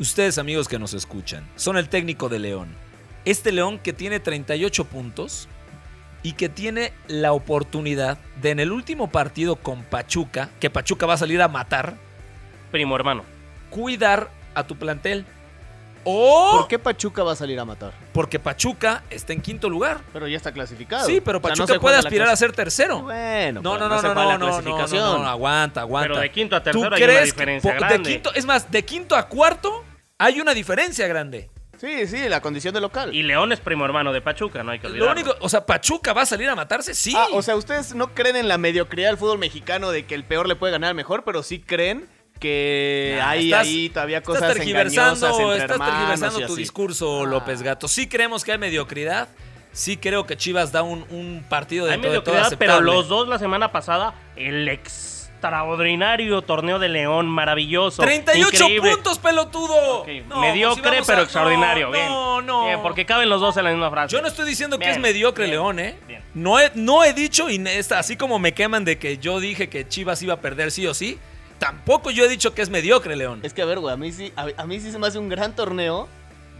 Ustedes, 0.00 0.38
amigos 0.38 0.66
que 0.66 0.78
nos 0.78 0.94
escuchan, 0.94 1.46
son 1.54 1.76
el 1.76 1.88
técnico 1.88 2.28
de 2.28 2.38
León. 2.40 2.74
Este 3.24 3.52
León 3.52 3.78
que 3.78 3.92
tiene 3.92 4.20
38 4.20 4.84
puntos 4.84 5.48
y 6.22 6.32
que 6.32 6.48
tiene 6.48 6.92
la 7.06 7.32
oportunidad 7.32 8.18
de 8.40 8.50
en 8.50 8.60
el 8.60 8.72
último 8.72 9.10
partido 9.10 9.56
con 9.56 9.82
Pachuca, 9.82 10.50
que 10.60 10.70
Pachuca 10.70 11.06
va 11.06 11.14
a 11.14 11.18
salir 11.18 11.40
a 11.42 11.48
matar, 11.48 11.94
Primo 12.70 12.96
hermano. 12.96 13.24
cuidar 13.70 14.30
a 14.54 14.66
tu 14.66 14.76
plantel. 14.76 15.24
O 16.06 16.58
¿Por 16.58 16.68
qué 16.68 16.78
Pachuca 16.78 17.22
va 17.22 17.32
a 17.32 17.36
salir 17.36 17.58
a 17.58 17.64
matar? 17.64 17.92
porque 18.12 18.38
Pachuca 18.38 19.02
está 19.08 19.32
en 19.32 19.40
quinto 19.40 19.70
lugar. 19.70 20.00
Pero 20.12 20.28
ya 20.28 20.36
está 20.36 20.52
clasificado. 20.52 21.06
Sí, 21.06 21.20
pero 21.22 21.38
O 21.38 21.40
sea, 21.40 21.50
no 21.56 21.56
Pachuca 21.66 21.80
puede 21.80 21.96
aspirar 21.96 22.28
a 22.28 22.36
ser 22.36 22.52
tercero. 22.52 23.00
Bueno, 23.02 23.62
No, 23.62 23.78
no, 23.78 23.88
no, 23.88 24.00
se 24.00 24.08
no, 24.08 24.14
no, 24.14 24.38
no, 24.38 24.60
no, 24.62 25.18
no, 25.18 25.26
aguanta, 25.26 25.80
aguanta. 25.80 26.08
Pero 26.08 26.20
de 26.20 26.30
quinto 26.30 26.56
a 26.56 26.60
¿Tú 26.62 26.64
tercero 26.64 26.94
hay 26.94 27.02
una 27.02 27.12
crees 27.12 27.24
diferencia 27.24 27.72
po- 27.72 27.78
grande. 27.78 27.98
De 27.98 28.04
quinto, 28.14 28.34
es 28.34 28.44
más, 28.44 28.70
de 28.70 28.84
quinto 28.84 29.16
a 29.16 29.28
cuarto 29.28 29.82
hay 30.18 30.40
una 30.40 30.52
diferencia 30.52 31.06
grande. 31.06 31.48
Sí, 31.84 32.06
sí, 32.06 32.28
la 32.28 32.40
condición 32.40 32.72
de 32.72 32.80
local. 32.80 33.14
Y 33.14 33.22
León 33.22 33.52
es 33.52 33.60
primo 33.60 33.84
hermano 33.84 34.12
de 34.12 34.20
Pachuca, 34.22 34.62
no 34.62 34.70
hay 34.72 34.78
que 34.78 34.88
Lo 34.88 34.94
olvidarlo. 34.94 35.12
único, 35.12 35.36
o 35.40 35.48
sea, 35.48 35.66
Pachuca 35.66 36.12
va 36.14 36.22
a 36.22 36.26
salir 36.26 36.48
a 36.48 36.54
matarse, 36.54 36.94
sí. 36.94 37.12
Ah, 37.16 37.26
o 37.32 37.42
sea, 37.42 37.56
ustedes 37.56 37.94
no 37.94 38.14
creen 38.14 38.36
en 38.36 38.48
la 38.48 38.56
mediocridad 38.58 39.08
del 39.10 39.18
fútbol 39.18 39.38
mexicano 39.38 39.90
de 39.90 40.06
que 40.06 40.14
el 40.14 40.24
peor 40.24 40.48
le 40.48 40.56
puede 40.56 40.72
ganar 40.72 40.88
al 40.90 40.94
mejor, 40.94 41.24
pero 41.24 41.42
sí 41.42 41.60
creen 41.60 42.08
que 42.40 43.16
Nah, 43.18 43.28
hay 43.30 43.44
estás- 43.52 43.66
ahí 43.66 43.88
todavía 43.90 44.18
estás 44.18 44.26
cosas 44.26 44.42
engañosas 44.56 44.64
tergiversando, 45.20 45.26
entre 45.52 45.56
estás 45.56 45.70
hermanos 45.76 45.94
tergiversando 46.08 46.46
tu 46.46 46.56
discurso, 46.56 47.22
Ah. 47.22 47.26
López 47.26 47.62
Gato. 47.62 47.86
Sí 47.88 48.08
creemos 48.08 48.44
que 48.44 48.52
hay 48.52 48.58
mediocridad. 48.58 49.28
Sí 49.72 49.96
creo 49.96 50.24
que 50.24 50.36
Chivas 50.36 50.70
da 50.72 50.82
un, 50.82 51.04
un 51.10 51.44
partido 51.48 51.86
Hay 51.86 51.92
dentro 51.92 52.12
de 52.12 52.20
todo 52.20 52.34
mediocridad, 52.34 52.58
pero 52.58 52.80
los 52.80 53.08
dos 53.08 53.28
la 53.28 53.38
semana 53.38 53.72
pasada, 53.72 54.14
el 54.36 54.68
extraordinario 55.48 56.42
torneo 56.42 56.78
de 56.78 56.88
León, 56.88 57.26
maravilloso. 57.26 58.02
38 58.02 58.48
increíble. 58.64 58.90
puntos, 58.92 59.18
pelotudo. 59.18 60.04
No, 60.28 60.40
mediocre, 60.40 60.82
pues 60.82 60.84
si 60.84 60.90
vamos 60.96 61.06
pero 61.06 61.18
a- 61.20 61.22
extraordinario. 61.24 61.86
No, 61.86 61.92
bien. 61.92 62.08
no, 62.08 62.42
no. 62.42 62.64
Bien, 62.66 62.82
porque 62.82 63.04
caben 63.06 63.28
los 63.28 63.40
dos 63.40 63.56
en 63.56 63.64
la 63.64 63.70
misma 63.70 63.90
frase. 63.90 64.12
Yo 64.14 64.22
no 64.22 64.28
estoy 64.28 64.46
diciendo 64.46 64.78
que 64.78 64.90
es 64.90 64.98
mediocre 64.98 65.44
bien, 65.44 65.56
León, 65.56 65.78
¿eh? 65.78 65.96
bien. 66.06 66.22
No 66.34 66.58
he, 66.60 66.70
no 66.74 67.04
he 67.04 67.12
dicho, 67.12 67.50
y 67.50 67.62
esta- 67.68 67.98
así 67.98 68.16
como 68.16 68.38
me 68.38 68.52
queman 68.54 68.84
de 68.84 68.98
que 68.98 69.18
yo 69.18 69.40
dije 69.40 69.68
que 69.68 69.86
Chivas 69.88 70.22
iba 70.22 70.34
a 70.34 70.40
perder 70.40 70.70
sí 70.70 70.86
o 70.86 70.94
sí, 70.94 71.18
tampoco 71.58 72.10
yo 72.10 72.24
he 72.24 72.28
dicho 72.28 72.54
que 72.54 72.62
es 72.62 72.70
mediocre 72.70 73.16
León. 73.16 73.40
Es 73.42 73.52
que 73.54 73.62
a 73.62 73.64
ver, 73.66 73.78
güey, 73.78 73.92
a 73.94 73.96
mí 73.96 74.12
sí, 74.12 74.32
a, 74.36 74.46
a 74.56 74.66
mí 74.66 74.80
sí 74.80 74.90
se 74.92 74.98
me 74.98 75.06
hace 75.06 75.18
un 75.18 75.28
gran 75.28 75.54
torneo 75.54 76.08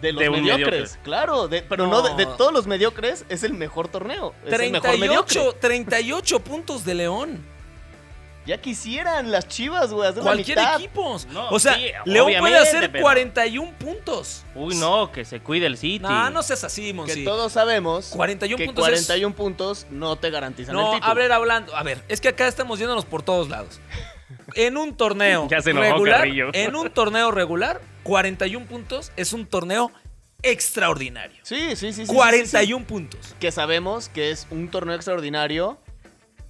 de 0.00 0.12
los 0.12 0.20
De 0.22 0.30
mediocres. 0.30 0.66
mediocre. 0.70 1.02
Claro, 1.02 1.48
de- 1.48 1.62
pero 1.62 1.86
No. 1.86 2.02
no, 2.02 2.02
de, 2.02 2.24
de 2.24 2.26
todos 2.36 2.52
los 2.52 2.66
mediocres 2.66 3.24
es 3.28 3.42
el 3.42 3.54
mejor 3.54 3.88
torneo. 3.88 4.34
Es 4.46 4.52
el 4.52 4.70
mejor 4.70 4.90
38, 4.90 4.98
mediocre. 5.38 5.60
38 5.60 6.40
puntos 6.40 6.84
de 6.84 6.94
León. 6.94 7.53
Ya 8.46 8.58
quisieran 8.58 9.30
las 9.30 9.48
chivas, 9.48 9.90
güey, 9.92 10.12
Cualquier 10.12 10.58
la 10.58 10.62
mitad. 10.64 10.78
equipo. 10.80 11.16
No, 11.30 11.48
o 11.48 11.58
sea, 11.58 11.74
sí, 11.76 11.86
León 12.04 12.30
puede 12.38 12.58
hacer 12.58 12.92
pero- 12.92 13.02
41 13.02 13.72
puntos. 13.78 14.44
Uy, 14.54 14.74
no, 14.76 15.10
que 15.12 15.24
se 15.24 15.40
cuide 15.40 15.64
el 15.66 15.78
City. 15.78 16.00
No, 16.00 16.28
no 16.30 16.42
seas 16.42 16.62
así, 16.64 16.88
Que 16.88 16.92
Monsi. 16.94 17.24
todos 17.24 17.52
sabemos 17.52 18.08
41 18.08 18.56
que 18.58 18.66
puntos 18.66 18.84
41 18.84 19.34
puntos 19.34 19.86
no 19.90 20.16
te 20.16 20.28
garantizan 20.30 20.76
el 20.76 20.82
No, 20.82 20.92
a 21.02 21.14
ver, 21.14 21.32
hablando. 21.32 21.74
A 21.74 21.82
ver, 21.82 22.04
es 22.08 22.20
que 22.20 22.28
acá 22.28 22.46
estamos 22.46 22.78
yéndonos 22.78 23.06
por 23.06 23.22
todos 23.22 23.48
lados. 23.48 23.80
En 24.54 24.76
un 24.76 24.94
torneo 24.94 25.48
Ya 25.50 25.62
se 25.62 25.70
enojó 25.70 25.86
regular, 25.92 26.18
Carrillo. 26.18 26.50
en 26.52 26.76
un 26.76 26.90
torneo 26.90 27.30
regular, 27.30 27.80
41 28.02 28.66
puntos 28.66 29.10
es 29.16 29.32
un 29.32 29.46
torneo 29.46 29.90
extraordinario. 30.42 31.40
Sí, 31.44 31.70
sí, 31.70 31.76
sí. 31.76 31.92
sí, 31.92 32.06
sí, 32.06 32.12
41 32.12 32.84
puntos. 32.86 33.34
Que 33.40 33.50
sabemos 33.50 34.08
que 34.10 34.30
es 34.30 34.46
un 34.50 34.68
torneo 34.68 34.94
extraordinario 34.94 35.78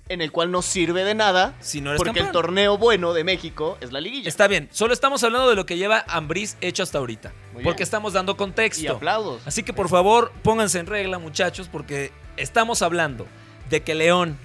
en 0.09 0.21
el 0.21 0.33
cual 0.33 0.51
no 0.51 0.63
sirve 0.63 1.05
de 1.05 1.15
nada. 1.15 1.55
Si 1.61 1.81
no 1.81 1.91
eres 1.91 2.03
porque 2.03 2.21
el 2.21 2.31
torneo 2.31 2.77
bueno 2.79 3.13
de 3.15 3.25
México 3.25 3.79
es 3.81 3.93
la 3.93 4.01
liguilla. 4.01 4.29
Está 4.29 4.47
bien, 4.49 4.69
solo 4.71 4.93
estamos 4.93 5.23
hablando 5.25 5.49
de 5.49 5.57
lo 5.57 5.67
que 5.67 5.77
lleva 5.77 6.05
Ambriz 6.09 6.57
hecho 6.61 6.83
hasta 6.83 6.99
ahorita. 6.99 7.33
Muy 7.53 7.63
porque 7.63 7.79
bien. 7.79 7.85
estamos 7.85 8.13
dando 8.13 8.33
y 8.33 8.37
contexto. 8.37 8.93
aplaudos. 8.93 9.43
Así 9.47 9.63
que 9.63 9.73
por 9.73 9.89
favor, 9.89 10.33
pónganse 10.43 10.79
en 10.79 10.87
regla, 10.87 11.19
muchachos, 11.19 11.69
porque 11.71 12.13
estamos 12.37 12.83
hablando 12.83 13.27
de 13.71 13.83
que 13.83 13.95
León, 13.95 14.39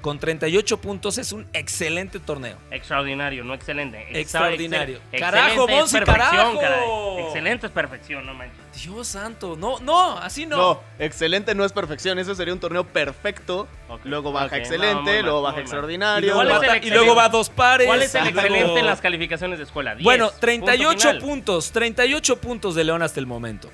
con 0.00 0.18
38 0.18 0.80
puntos, 0.80 1.18
es 1.18 1.32
un 1.32 1.46
excelente 1.52 2.20
torneo. 2.20 2.56
Extraordinario, 2.70 3.42
no 3.44 3.52
excelente. 3.54 3.98
Extra- 4.02 4.20
Extraordinario. 4.20 5.00
excel- 5.12 5.18
Carajo, 5.20 5.46
excelente 5.48 5.72
Monsi, 5.74 5.96
perfección, 5.98 6.30
carajo. 6.30 6.60
caray. 6.60 7.24
Excelente 7.26 7.66
es 7.66 7.72
perfección, 7.72 8.26
no 8.26 8.34
manches. 8.34 8.58
Dios 8.82 9.08
santo, 9.08 9.56
no, 9.56 9.80
no, 9.80 10.16
así 10.18 10.46
no. 10.46 10.56
No. 10.56 10.80
excelente 11.00 11.54
no 11.54 11.64
es 11.64 11.72
perfección. 11.72 12.18
Eso 12.18 12.34
sería 12.34 12.54
un 12.54 12.60
torneo 12.60 12.84
perfecto. 12.84 13.66
Luego 14.04 14.30
baja 14.32 14.56
excelente, 14.56 15.22
luego 15.22 15.42
baja 15.42 15.54
mal. 15.56 15.60
Y 15.60 15.62
extraordinario. 15.62 16.26
luego, 16.34 16.36
¿Cuál 16.50 16.62
es 16.64 16.70
va, 16.70 16.76
el 16.76 16.84
y 16.86 16.90
luego 16.90 17.14
va 17.16 17.24
a 17.24 17.28
dos 17.28 17.50
pares. 17.50 17.86
¿Cuál 17.88 18.02
es 18.02 18.14
el 18.14 18.22
luego- 18.22 18.38
excelente 18.40 18.80
en 18.80 18.86
las 18.86 19.00
calificaciones 19.00 19.58
de 19.58 19.64
escuela? 19.64 19.94
10, 19.96 20.04
Bueno, 20.04 20.26
punto 20.26 20.40
38 20.40 20.98
final. 21.08 21.18
puntos, 21.18 21.72
38 21.72 22.40
puntos 22.40 22.74
de 22.76 22.84
León 22.84 23.02
hasta 23.02 23.18
el 23.18 23.26
momento. 23.26 23.68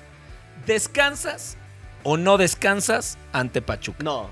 ¿Descansas 0.65 1.57
o 2.03 2.17
no 2.17 2.37
descansas 2.37 3.17
ante 3.31 3.61
Pachuca? 3.61 4.03
No. 4.03 4.29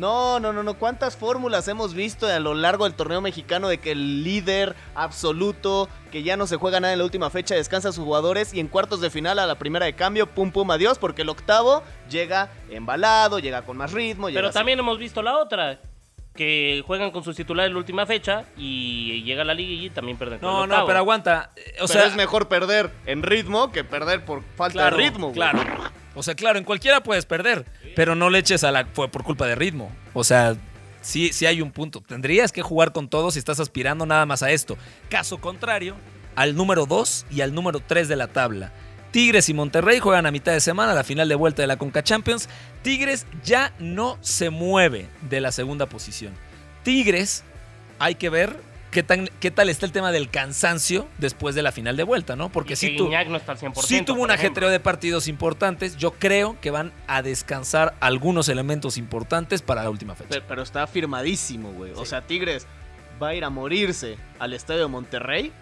No, 0.00 0.40
no, 0.40 0.52
no, 0.52 0.62
no. 0.62 0.74
¿Cuántas 0.74 1.16
fórmulas 1.16 1.68
hemos 1.68 1.92
visto 1.94 2.26
a 2.26 2.38
lo 2.40 2.54
largo 2.54 2.84
del 2.84 2.94
torneo 2.94 3.20
mexicano 3.20 3.68
de 3.68 3.78
que 3.78 3.92
el 3.92 4.24
líder 4.24 4.74
absoluto, 4.94 5.88
que 6.10 6.22
ya 6.22 6.36
no 6.36 6.46
se 6.46 6.56
juega 6.56 6.80
nada 6.80 6.92
en 6.94 6.98
la 6.98 7.04
última 7.04 7.28
fecha, 7.28 7.54
descansa 7.54 7.90
a 7.90 7.92
sus 7.92 8.04
jugadores 8.04 8.54
y 8.54 8.60
en 8.60 8.68
cuartos 8.68 9.00
de 9.02 9.10
final 9.10 9.38
a 9.38 9.46
la 9.46 9.56
primera 9.56 9.84
de 9.86 9.92
cambio, 9.94 10.26
pum, 10.26 10.50
pum, 10.52 10.70
adiós, 10.70 10.98
porque 10.98 11.22
el 11.22 11.28
octavo 11.28 11.82
llega 12.08 12.50
embalado, 12.70 13.38
llega 13.38 13.62
con 13.62 13.76
más 13.76 13.92
ritmo. 13.92 14.28
llega 14.28 14.38
Pero 14.38 14.48
así. 14.48 14.58
también 14.58 14.78
hemos 14.78 14.98
visto 14.98 15.22
la 15.22 15.36
otra. 15.36 15.78
que 16.34 16.82
juegan 16.86 17.10
con 17.10 17.22
sus 17.24 17.36
titulares 17.36 17.68
en 17.68 17.74
la 17.74 17.80
última 17.80 18.06
fecha 18.06 18.44
y 18.56 19.22
llega 19.24 19.44
la 19.44 19.52
liga 19.52 19.84
y 19.84 19.90
también 19.90 20.16
pierden. 20.16 20.38
con 20.38 20.48
No, 20.48 20.66
no, 20.66 20.86
pero 20.86 20.98
aguanta. 21.00 21.50
O 21.80 21.84
O 21.84 21.88
sea, 21.88 22.02
sea, 22.02 22.10
es 22.10 22.16
mejor 22.16 22.48
perder 22.48 22.90
en 23.04 23.22
ritmo 23.22 23.70
que 23.72 23.84
perder 23.84 24.24
por 24.24 24.42
falta 24.56 24.72
claro, 24.78 24.96
de 24.96 25.02
ritmo. 25.02 25.26
güey. 25.26 25.34
Claro. 25.34 25.60
O 26.14 26.22
sea, 26.22 26.34
claro, 26.34 26.58
en 26.58 26.64
cualquiera 26.64 27.02
puedes 27.02 27.24
perder, 27.24 27.64
pero 27.94 28.14
no 28.14 28.30
le 28.30 28.38
eches 28.38 28.64
a 28.64 28.70
la 28.70 28.86
fue 28.86 29.08
por 29.08 29.24
culpa 29.24 29.46
de 29.46 29.54
ritmo. 29.54 29.94
O 30.12 30.24
sea, 30.24 30.56
sí, 31.02 31.32
sí 31.32 31.46
hay 31.46 31.62
un 31.62 31.70
punto. 31.70 32.00
Tendrías 32.00 32.52
que 32.52 32.62
jugar 32.62 32.92
con 32.92 33.08
todos 33.08 33.34
si 33.34 33.38
estás 33.38 33.60
aspirando 33.60 34.06
nada 34.06 34.26
más 34.26 34.42
a 34.42 34.50
esto. 34.50 34.76
Caso 35.08 35.38
contrario, 35.38 35.94
al 36.34 36.56
número 36.56 36.86
2 36.86 37.26
y 37.30 37.40
al 37.42 37.54
número 37.54 37.80
3 37.80 38.08
de 38.08 38.16
la 38.16 38.28
tabla. 38.28 38.72
Tigres 39.10 39.48
y 39.48 39.54
Monterrey 39.54 39.98
juegan 39.98 40.26
a 40.26 40.30
mitad 40.30 40.52
de 40.52 40.60
semana 40.60 40.94
la 40.94 41.02
final 41.02 41.28
de 41.28 41.34
vuelta 41.34 41.62
de 41.62 41.68
la 41.68 41.76
Conca 41.76 42.02
Champions. 42.02 42.48
Tigres 42.82 43.26
ya 43.44 43.72
no 43.78 44.18
se 44.20 44.50
mueve 44.50 45.08
de 45.28 45.40
la 45.40 45.52
segunda 45.52 45.86
posición. 45.86 46.32
Tigres, 46.84 47.42
hay 47.98 48.14
que 48.14 48.30
ver 48.30 48.56
qué, 48.90 49.02
tan, 49.02 49.28
qué 49.40 49.50
tal 49.50 49.68
está 49.68 49.86
el 49.86 49.92
tema 49.92 50.12
del 50.12 50.28
cansancio 50.30 51.08
después 51.18 51.54
de 51.54 51.62
la 51.62 51.72
final 51.72 51.96
de 51.96 52.02
vuelta, 52.02 52.36
¿no? 52.36 52.50
Porque 52.50 52.76
si 52.76 52.90
que 52.90 52.96
tú... 52.96 53.04
Guiñac 53.04 53.28
no 53.28 53.36
está 53.36 53.52
al 53.52 53.58
100%. 53.58 53.82
Sí 53.82 54.02
tuvo 54.02 54.22
un 54.22 54.30
ajetreo 54.30 54.68
de 54.68 54.80
partidos 54.80 55.28
importantes. 55.28 55.96
Yo 55.96 56.12
creo 56.12 56.58
que 56.60 56.70
van 56.70 56.92
a 57.06 57.22
descansar 57.22 57.94
algunos 58.00 58.48
elementos 58.48 58.96
importantes 58.96 59.62
para 59.62 59.82
la 59.82 59.90
última 59.90 60.14
fecha. 60.14 60.30
Pero, 60.30 60.44
pero 60.46 60.62
está 60.62 60.86
firmadísimo, 60.86 61.72
güey. 61.72 61.92
O 61.96 62.04
sea, 62.04 62.22
Tigres 62.22 62.66
va 63.22 63.28
a 63.28 63.34
ir 63.34 63.44
a 63.44 63.50
morirse 63.50 64.16
al 64.38 64.52
estadio 64.52 64.82
de 64.82 64.88
Monterrey. 64.88 65.52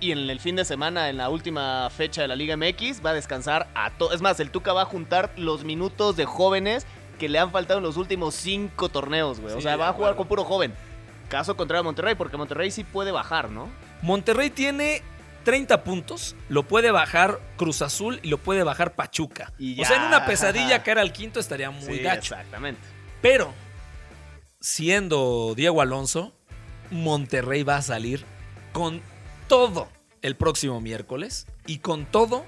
Y 0.00 0.12
en 0.12 0.30
el 0.30 0.40
fin 0.40 0.56
de 0.56 0.64
semana, 0.64 1.10
en 1.10 1.18
la 1.18 1.28
última 1.28 1.90
fecha 1.90 2.22
de 2.22 2.28
la 2.28 2.36
Liga 2.36 2.56
MX, 2.56 3.04
va 3.04 3.10
a 3.10 3.14
descansar 3.14 3.68
a 3.74 3.90
todos. 3.90 4.14
Es 4.14 4.22
más, 4.22 4.40
el 4.40 4.50
Tuca 4.50 4.72
va 4.72 4.82
a 4.82 4.86
juntar 4.86 5.30
los 5.36 5.64
minutos 5.64 6.16
de 6.16 6.24
jóvenes 6.24 6.86
que 7.18 7.28
le 7.28 7.38
han 7.38 7.50
faltado 7.52 7.78
en 7.78 7.84
los 7.84 7.98
últimos 7.98 8.34
cinco 8.34 8.88
torneos, 8.88 9.40
güey. 9.40 9.54
o 9.54 9.60
sea, 9.60 9.76
va 9.76 9.90
a 9.90 9.92
jugar 9.92 10.16
con 10.16 10.26
puro 10.26 10.42
joven. 10.42 10.72
Caso 11.30 11.56
contrario 11.56 11.80
a 11.80 11.84
Monterrey, 11.84 12.16
porque 12.16 12.36
Monterrey 12.36 12.70
sí 12.72 12.82
puede 12.84 13.12
bajar, 13.12 13.50
¿no? 13.50 13.70
Monterrey 14.02 14.50
tiene 14.50 15.00
30 15.44 15.84
puntos, 15.84 16.34
lo 16.48 16.64
puede 16.64 16.90
bajar 16.90 17.38
Cruz 17.56 17.82
Azul 17.82 18.18
y 18.24 18.28
lo 18.28 18.38
puede 18.38 18.64
bajar 18.64 18.94
Pachuca. 18.96 19.52
Y 19.56 19.80
O 19.80 19.84
sea, 19.84 19.96
en 19.96 20.02
una 20.02 20.26
pesadilla 20.26 20.82
caer 20.82 20.98
al 20.98 21.12
quinto 21.12 21.38
estaría 21.38 21.70
muy 21.70 21.98
Sí, 21.98 21.98
gacho. 22.00 22.34
Exactamente. 22.34 22.80
Pero, 23.22 23.54
siendo 24.60 25.54
Diego 25.54 25.80
Alonso, 25.80 26.32
Monterrey 26.90 27.62
va 27.62 27.76
a 27.76 27.82
salir 27.82 28.24
con 28.72 29.00
todo 29.46 29.88
el 30.22 30.34
próximo 30.34 30.80
miércoles 30.80 31.46
y 31.64 31.78
con 31.78 32.06
todo 32.06 32.44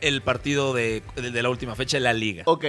el 0.00 0.22
partido 0.22 0.72
de 0.72 1.02
la 1.16 1.50
última 1.50 1.74
fecha 1.74 1.96
de 1.96 2.02
la 2.02 2.12
liga. 2.12 2.44
Ok. 2.46 2.64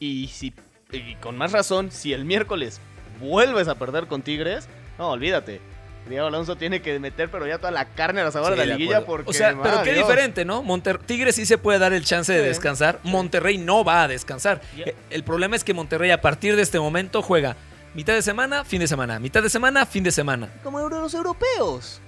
Y 0.00 0.26
si. 0.28 0.52
Y 0.90 1.14
con 1.16 1.38
más 1.38 1.52
razón, 1.52 1.92
si 1.92 2.12
el 2.12 2.24
miércoles 2.24 2.80
vuelves 3.20 3.68
a 3.68 3.74
perder 3.76 4.06
con 4.06 4.22
Tigres, 4.22 4.68
no, 4.98 5.10
olvídate. 5.10 5.60
Diego 6.08 6.26
Alonso 6.26 6.56
tiene 6.56 6.82
que 6.82 6.98
meter, 6.98 7.30
pero 7.30 7.46
ya 7.46 7.56
toda 7.56 7.70
la 7.70 7.86
carne 7.86 8.20
a 8.20 8.24
la 8.24 8.30
sabor 8.30 8.52
Sí, 8.52 8.58
de 8.60 8.66
la 8.66 8.74
liguilla 8.76 9.06
porque. 9.06 9.30
O 9.30 9.32
sea, 9.32 9.56
pero 9.62 9.82
qué 9.82 9.94
Dios. 9.94 10.06
diferente, 10.06 10.44
¿no? 10.44 10.62
Monter 10.62 10.98
Tigres 10.98 11.34
sí 11.34 11.46
se 11.46 11.56
puede 11.56 11.78
dar 11.78 11.94
el 11.94 12.04
chance 12.04 12.30
de 12.30 12.40
Sí. 12.40 12.46
descansar. 12.46 13.00
Monterrey 13.04 13.56
no 13.56 13.84
va 13.84 14.02
a 14.02 14.08
descansar. 14.08 14.60
Eh, 14.76 14.94
El 15.08 15.24
problema 15.24 15.56
es 15.56 15.64
que 15.64 15.72
Monterrey 15.72 16.10
a 16.10 16.20
partir 16.20 16.56
de 16.56 16.62
este 16.62 16.78
momento 16.78 17.22
juega 17.22 17.56
mitad 17.94 18.12
de 18.12 18.20
semana, 18.20 18.64
fin 18.64 18.80
de 18.80 18.86
semana, 18.86 19.18
mitad 19.18 19.42
de 19.42 19.48
semana, 19.48 19.86
fin 19.86 20.04
de 20.04 20.12
semana. 20.12 20.50
Como 20.62 20.86
los 20.86 21.14
europeos. 21.14 22.00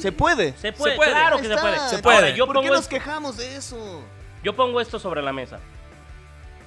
Se 0.00 0.10
puede. 0.10 0.54
Se 0.58 0.72
puede, 0.72 0.96
puede. 0.96 1.10
claro 1.12 1.36
que 1.38 1.46
se 1.48 1.56
puede. 1.56 1.78
Se 1.90 1.98
puede. 1.98 2.16
Ahora, 2.16 2.30
yo 2.30 2.46
¿Por 2.46 2.60
qué 2.60 2.68
nos 2.70 2.88
quejamos 2.88 3.36
de 3.36 3.56
eso? 3.56 4.02
yo 4.42 4.56
pongo 4.56 4.80
esto 4.80 4.98
sobre 4.98 5.22
la 5.22 5.32
mesa. 5.32 5.60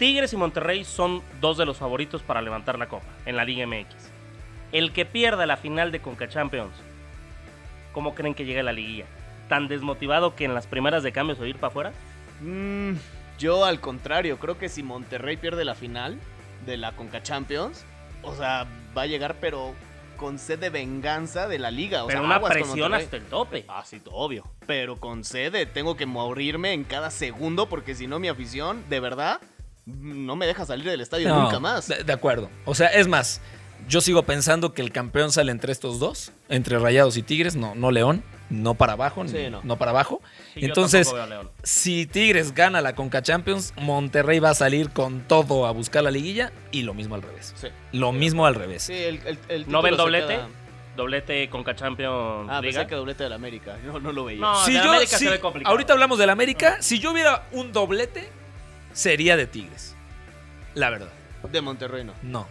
Tigres 0.02 0.34
y 0.34 0.36
Monterrey 0.36 0.84
son 0.84 1.22
dos 1.40 1.60
de 1.60 1.66
los 1.68 1.78
favoritos 1.78 2.24
para 2.24 2.42
levantar 2.42 2.80
la 2.80 2.90
copa 2.90 3.06
en 3.28 3.38
la 3.38 3.46
Liga 3.46 3.68
MX. 3.68 3.94
El 4.72 4.94
que 4.94 5.06
pierda 5.06 5.46
la 5.46 5.58
final 5.58 5.92
de 5.92 6.02
Conca 6.02 6.28
Champions, 6.28 6.74
¿cómo 7.94 8.16
creen 8.16 8.34
que 8.34 8.44
llega 8.44 8.62
a 8.62 8.64
la 8.64 8.74
liguilla? 8.74 9.06
¿Tan 9.48 9.68
desmotivado 9.68 10.36
que 10.36 10.46
en 10.46 10.56
las 10.56 10.66
primeras 10.66 11.04
de 11.04 11.12
cambios 11.12 11.40
o 11.40 11.46
ir 11.46 11.58
para 11.58 11.68
afuera? 11.68 11.94
Mm, 12.42 12.94
yo 13.38 13.64
al 13.64 13.80
contrario, 13.80 14.40
creo 14.40 14.58
que 14.58 14.70
si 14.70 14.82
Monterrey 14.82 15.38
pierde 15.38 15.66
la 15.66 15.76
final 15.76 16.18
de 16.66 16.78
la 16.78 16.94
Conca 16.94 17.22
Champions, 17.22 17.86
o 18.24 18.34
sea, 18.34 18.66
va 18.98 19.04
a 19.04 19.06
llegar 19.06 19.36
pero 19.40 19.76
con 20.18 20.40
sed 20.40 20.58
de 20.58 20.72
venganza 20.72 21.48
de 21.48 21.60
la 21.60 21.70
liga. 21.70 22.06
O 22.06 22.08
Pero 22.08 22.22
sea, 22.22 22.26
una 22.26 22.42
presión 22.42 22.96
hasta 22.96 23.18
el 23.18 23.26
tope. 23.26 23.66
Ah, 23.68 23.84
sí, 23.86 24.02
obvio. 24.10 24.52
Pero 24.66 24.96
con 24.96 25.24
sede 25.24 25.68
tengo 25.68 25.96
que 25.96 26.08
morirme 26.08 26.74
en 26.74 26.86
cada 26.86 27.12
segundo 27.12 27.70
porque 27.70 27.94
si 27.94 28.08
no 28.08 28.18
mi 28.18 28.30
afición, 28.30 28.84
de 28.90 29.00
verdad, 29.00 29.40
no 29.86 30.36
me 30.36 30.46
deja 30.48 30.66
salir 30.66 30.86
del 30.90 31.02
estadio 31.02 31.28
No, 31.30 31.44
nunca 31.44 31.60
más. 31.60 31.88
De, 31.88 32.04
de 32.04 32.14
acuerdo. 32.14 32.50
O 32.66 32.76
sea, 32.76 32.88
es 32.88 33.08
más, 33.08 33.42
yo 33.88 34.02
sigo 34.02 34.24
pensando 34.24 34.74
que 34.74 34.82
el 34.82 34.92
campeón 34.92 35.32
sale 35.32 35.52
entre 35.52 35.72
estos 35.72 36.00
dos, 36.00 36.32
entre 36.50 36.78
Rayados 36.80 37.18
y 37.18 37.24
Tigres, 37.24 37.56
no, 37.56 37.74
no 37.76 37.90
León, 37.92 38.24
no 38.50 38.74
para 38.76 38.94
abajo, 38.94 39.26
Sí, 39.28 39.34
ni- 39.38 39.50
no. 39.50 39.62
no. 39.64 39.78
para 39.78 39.92
abajo. 39.92 40.22
Sí, 40.54 40.66
Entonces, 40.66 41.12
si 41.64 42.06
Tigres 42.06 42.54
gana 42.54 42.82
la 42.82 42.96
Conca 42.96 43.22
Champions, 43.22 43.74
Monterrey 43.78 44.40
va 44.40 44.50
a 44.52 44.54
salir 44.56 44.90
con 44.92 45.22
todo 45.22 45.66
a 45.66 45.72
buscar 45.72 46.04
la 46.04 46.12
liguilla 46.12 46.52
y 46.72 46.82
lo 46.84 46.94
mismo 46.94 47.16
al 47.16 47.22
revés. 47.22 47.54
Sí. 47.56 47.68
Lo 47.94 48.12
mismo 48.12 48.46
al 48.46 48.56
revés. 48.56 48.84
Sí, 48.84 48.94
el, 48.94 49.20
el, 49.26 49.40
el 49.50 49.70
¿No 49.70 49.82
ven 49.82 49.96
doblete? 49.98 50.36
queda- 50.36 50.48
Doblete 50.94 51.50
Conca 51.50 51.74
Champions 51.74 52.50
Ah, 52.50 52.60
Liga. 52.60 52.80
pensé 52.82 52.88
que 52.88 52.96
doblete 52.96 53.24
del 53.24 53.32
América. 53.32 53.78
No, 53.86 53.98
no 54.02 54.12
lo 54.12 54.26
veía. 54.26 54.42
No, 54.42 54.66
si 54.66 54.74
de 54.74 54.80
yo, 54.80 54.90
América 54.92 55.18
si- 55.18 55.24
se 55.24 55.32
ve 55.32 55.40
complicado. 55.40 55.72
ahorita 55.72 55.94
hablamos 55.94 56.20
del 56.20 56.30
América, 56.30 56.78
si 56.82 57.00
yo 57.00 57.12
hubiera 57.14 57.48
un 57.54 57.72
doblete, 57.72 58.30
sería 58.94 59.38
de 59.38 59.48
Tigres. 59.48 59.96
La 60.74 60.90
verdad. 60.90 61.10
De 61.52 61.62
Monterrey 61.62 62.04
no. 62.04 62.14
No. 62.22 62.48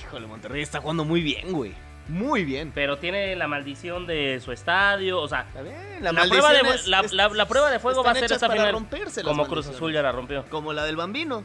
Híjole, 0.00 0.26
Monterrey 0.26 0.62
está 0.62 0.80
jugando 0.80 1.04
muy 1.04 1.22
bien, 1.22 1.52
güey. 1.52 1.74
Muy 2.08 2.44
bien. 2.44 2.72
Pero 2.74 2.98
tiene 2.98 3.34
la 3.36 3.48
maldición 3.48 4.06
de 4.06 4.40
su 4.42 4.52
estadio, 4.52 5.20
o 5.20 5.28
sea, 5.28 5.40
Está 5.48 5.62
bien. 5.62 5.76
La, 6.00 6.12
La, 6.12 6.24
prueba 6.26 6.52
de, 6.52 6.62
maldición 6.62 6.74
es- 6.80 6.86
la, 6.86 7.00
es- 7.00 7.12
la- 7.12 7.28
la 7.28 7.46
prueba 7.48 7.70
de 7.70 7.78
fuego 7.78 8.02
va 8.02 8.12
a 8.12 8.14
ser 8.14 8.24
esta 8.24 8.38
para 8.48 8.52
final. 8.60 8.72
romperse 8.72 9.22
Como 9.22 9.46
Cruz. 9.46 9.66
Azul 9.68 9.92
ya 9.92 10.02
la 10.02 10.12
rompió. 10.12 10.44
Como 10.48 10.72
la 10.72 10.84
del 10.84 10.96
Bambino. 10.96 11.44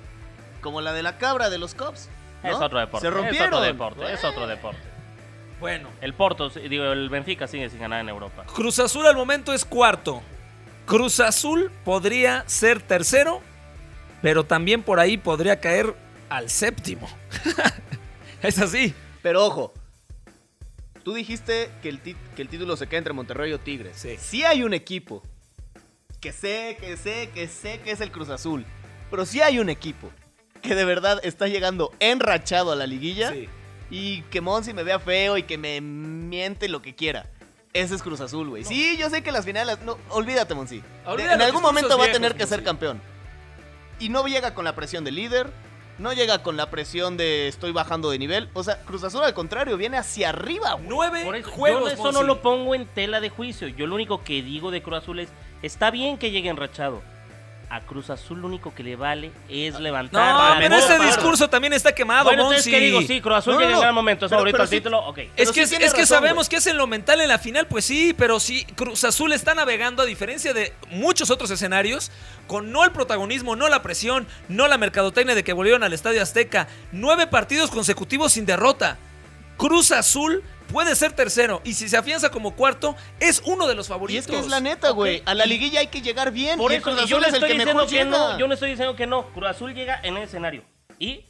Como 0.61 0.79
la 0.81 0.93
de 0.93 1.03
la 1.03 1.17
cabra 1.17 1.49
de 1.49 1.57
los 1.57 1.75
Cubs. 1.75 2.09
¿no? 2.43 2.49
Es 2.49 2.55
otro 2.55 2.79
deporte. 2.79 3.05
Se 3.07 3.11
rompieron. 3.11 3.35
Es 3.47 3.47
otro 3.47 3.61
deporte. 3.61 4.13
Es 4.13 4.21
Bueno. 4.21 4.29
otro 4.29 4.47
deporte. 4.47 4.81
Bueno. 5.59 5.89
El 6.01 6.13
Porto, 6.13 6.49
digo, 6.49 6.85
el 6.91 7.09
Benfica 7.09 7.47
sigue 7.47 7.69
sin 7.69 7.79
ganar 7.79 8.01
en 8.01 8.09
Europa. 8.09 8.43
Cruz 8.53 8.79
Azul 8.79 9.05
al 9.07 9.15
momento 9.15 9.53
es 9.53 9.65
cuarto. 9.65 10.21
Cruz 10.85 11.19
Azul 11.21 11.71
podría 11.85 12.43
ser 12.47 12.81
tercero, 12.81 13.41
pero 14.23 14.45
también 14.45 14.83
por 14.83 15.01
ahí 15.01 15.17
podría 15.17 15.59
caer 15.59 15.93
al 16.29 16.49
séptimo. 16.49 17.09
es 18.41 18.57
así. 18.57 18.95
Pero 19.21 19.45
ojo. 19.45 19.73
Tú 21.03 21.13
dijiste 21.13 21.69
que 21.81 21.89
el, 21.89 21.99
que 21.99 22.41
el 22.41 22.47
título 22.47 22.77
se 22.77 22.87
queda 22.87 22.99
entre 22.99 23.13
Monterrey 23.13 23.51
o 23.51 23.59
Tigres. 23.59 23.97
Sí. 23.97 24.15
Sí 24.17 24.45
hay 24.45 24.63
un 24.63 24.73
equipo. 24.73 25.21
Que 26.21 26.31
sé, 26.31 26.77
que 26.79 26.95
sé, 26.95 27.31
que 27.33 27.49
sé 27.49 27.81
que 27.83 27.91
es 27.91 27.99
el 27.99 28.13
Cruz 28.13 28.29
Azul. 28.29 28.65
Pero 29.11 29.25
sí 29.25 29.41
hay 29.41 29.59
un 29.59 29.69
equipo. 29.69 30.09
Que 30.61 30.73
de 30.73 30.85
verdad 30.85 31.19
está 31.23 31.49
llegando 31.49 31.91
enrachado 31.99 32.71
a 32.71 32.77
la 32.77 32.87
liguilla. 32.87 33.33
Y 33.89 34.21
que 34.21 34.39
Monsi 34.39 34.71
me 34.71 34.83
vea 34.83 34.99
feo 34.99 35.37
y 35.37 35.43
que 35.43 35.57
me 35.57 35.81
miente 35.81 36.69
lo 36.69 36.81
que 36.81 36.95
quiera. 36.95 37.29
Ese 37.73 37.93
es 37.93 38.01
Cruz 38.01 38.21
Azul, 38.21 38.47
güey. 38.47 38.63
Sí, 38.63 38.95
yo 38.97 39.09
sé 39.09 39.21
que 39.21 39.33
las 39.33 39.43
finales. 39.43 39.81
No, 39.81 39.97
olvídate, 40.07 40.55
Monsi. 40.55 40.81
En 41.05 41.41
algún 41.41 41.61
momento 41.61 41.89
va 41.89 41.95
a 41.95 41.97
viejos, 42.07 42.13
tener 42.13 42.35
que 42.35 42.47
ser 42.47 42.63
campeón. 42.63 43.01
Y 43.99 44.09
no 44.09 44.25
llega 44.25 44.53
con 44.53 44.65
la 44.65 44.75
presión 44.75 45.03
del 45.03 45.15
líder. 45.15 45.51
No 45.99 46.11
llega 46.11 46.41
con 46.41 46.57
la 46.57 46.71
presión 46.71 47.17
de 47.17 47.47
estoy 47.47 47.71
bajando 47.71 48.09
de 48.09 48.17
nivel. 48.17 48.49
O 48.53 48.63
sea, 48.63 48.81
Cruz 48.81 49.03
Azul 49.03 49.23
al 49.23 49.35
contrario, 49.35 49.77
viene 49.77 49.97
hacia 49.97 50.29
arriba, 50.29 50.73
güey. 50.73 50.87
Nueve 50.87 51.23
Por 51.23 51.35
eso, 51.35 51.51
juegos. 51.51 51.83
yo 51.83 51.87
eso 51.89 52.11
no 52.11 52.23
lo 52.23 52.41
pongo 52.41 52.73
en 52.73 52.87
tela 52.87 53.21
de 53.21 53.29
juicio. 53.29 53.67
Yo 53.67 53.85
lo 53.85 53.93
único 53.93 54.23
que 54.23 54.41
digo 54.41 54.71
de 54.71 54.81
Cruz 54.81 54.97
Azul 54.97 55.19
es, 55.19 55.29
está 55.61 55.91
bien 55.91 56.17
que 56.17 56.31
llegue 56.31 56.49
enrachado. 56.49 57.03
A 57.73 57.79
Cruz 57.81 58.11
Azul 58.11 58.39
lo 58.39 58.45
único 58.47 58.71
que 58.75 58.83
le 58.83 58.95
vale 58.95 59.31
es 59.49 59.79
levantar 59.79 60.53
No, 60.53 60.59
pero 60.59 60.75
ese 60.75 60.99
discurso 60.99 61.49
también 61.49 61.73
está 61.73 61.91
quemado, 61.91 62.25
Bueno, 62.25 62.43
Monsi. 62.43 62.69
¿qué 62.69 62.79
digo? 62.79 63.01
Sí, 63.01 63.19
Cruz 63.19 63.37
Azul 63.37 63.53
No, 63.53 63.59
no, 63.61 63.65
llega 63.65 63.77
en 63.77 63.81
gran 63.81 63.95
momento, 63.95 64.25
es 64.25 64.29
Pero- 64.29 64.41
favorito 64.41 64.61
al 64.61 64.67
sí- 64.67 64.75
título, 64.75 64.99
ok. 64.99 65.17
Es 65.35 65.51
que, 65.51 65.65
sí 65.65 65.75
es, 65.75 65.81
es 65.81 65.93
que 65.95 66.05
sabemos 66.05 66.49
que 66.49 66.57
es 66.57 66.67
en 66.67 66.77
lo 66.77 66.85
mental 66.85 67.19
en 67.21 67.29
la 67.29 67.39
final, 67.39 67.65
pues 67.65 67.83
sí, 67.85 68.13
pero 68.15 68.39
sí, 68.39 68.63
Cruz 68.75 69.03
Azul 69.03 69.33
está 69.33 69.55
navegando 69.55 70.03
a 70.03 70.05
diferencia 70.05 70.53
de 70.53 70.71
muchos 70.91 71.31
otros 71.31 71.49
escenarios, 71.49 72.11
con 72.45 72.71
no 72.71 72.83
el 72.83 72.91
protagonismo, 72.91 73.55
no 73.55 73.67
la 73.69 73.81
presión, 73.81 74.27
no 74.49 74.67
la 74.67 74.77
mercadotecnia 74.77 75.33
de 75.33 75.43
que 75.43 75.53
volvieron 75.53 75.83
al 75.83 75.93
Estadio 75.93 76.21
Azteca. 76.21 76.67
Nueve 76.91 77.25
partidos 77.25 77.71
consecutivos 77.71 78.33
sin 78.33 78.45
derrota. 78.45 78.99
Cruz 79.57 79.91
Azul 79.91 80.43
puede 80.73 80.95
ser 80.95 81.13
tercero 81.13 81.61
y 81.63 81.75
si 81.75 81.87
se 81.87 81.95
afianza 81.95 82.29
como 82.31 82.55
cuarto, 82.55 82.95
es 83.21 83.41
uno 83.45 83.67
de 83.67 83.75
los 83.75 83.87
Y 83.87 83.89
favoritos. 83.89 84.25
es 84.25 84.31
que 84.31 84.37
es 84.39 84.47
la 84.47 84.59
neta, 84.59 84.89
güey. 84.89 85.23
A 85.25 85.33
la 85.33 85.45
y- 85.45 85.49
liguilla 85.49 85.79
hay 85.79 85.87
que 85.87 86.01
llegar 86.01 86.31
bien. 86.31 86.57
Por 86.57 86.71
y 86.73 86.75
eso, 86.75 86.83
Cruz 86.83 86.95
y 87.03 87.07
yo 87.07 87.17
Azul 87.17 87.21
le 87.21 87.27
es 87.27 87.33
el 87.33 87.35
estoy 87.35 87.47
que 87.49 87.53
diciendo 87.53 87.83
mejor 87.83 87.89
que 87.89 88.05
no, 88.05 88.27
llega. 88.27 88.37
yo 88.39 88.47
no 88.47 88.53
estoy 88.55 88.69
diciendo 88.71 88.95
que 88.97 89.07
no. 89.07 89.27
Cruz 89.33 89.47
Azul 89.47 89.73
llega 89.73 89.99
en 90.03 90.17
el 90.17 90.23
escenario. 90.23 90.63
Y 90.99 91.25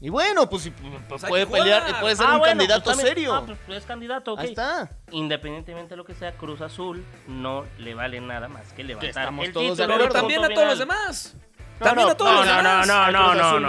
Y 0.00 0.10
bueno, 0.10 0.50
pues, 0.50 0.70
pues, 1.08 1.24
hay 1.24 1.30
puede 1.30 1.46
que 1.46 1.52
pelear, 1.52 2.00
puede 2.00 2.16
ser 2.16 2.26
Ah, 2.26 2.32
un 2.34 2.38
bueno, 2.40 2.50
candidato 2.58 2.84
pues 2.92 2.98
serio. 2.98 3.34
Ah, 3.34 3.42
pues 3.46 3.78
es 3.78 3.86
candidato, 3.86 4.32
ok. 4.34 4.40
Ahí 4.40 4.48
está. 4.48 4.90
Independientemente 5.12 5.90
de 5.90 5.96
lo 5.96 6.04
que 6.04 6.12
sea, 6.14 6.32
Cruz 6.32 6.60
Azul 6.60 7.02
no 7.26 7.64
le 7.78 7.94
vale 7.94 8.20
nada 8.20 8.48
más 8.48 8.72
que 8.74 8.84
levantar 8.84 9.08
estamos 9.08 9.46
el 9.46 9.52
todos 9.54 9.76
título. 9.78 9.96
Pero 9.98 10.08
también 10.12 10.44
a 10.44 10.48
todos 10.50 10.66
los 10.68 10.78
demás. 10.78 11.34
No, 11.80 11.86
también 11.86 12.06
no, 12.08 12.12
a 12.12 12.16
todos 12.16 12.30
no, 12.32 12.36
los 12.38 12.46
no, 12.46 12.56
demás. 12.56 12.86
no, 12.86 13.10
no, 13.12 13.34
no, 13.34 13.42
Azul 13.48 13.62
no. 13.62 13.68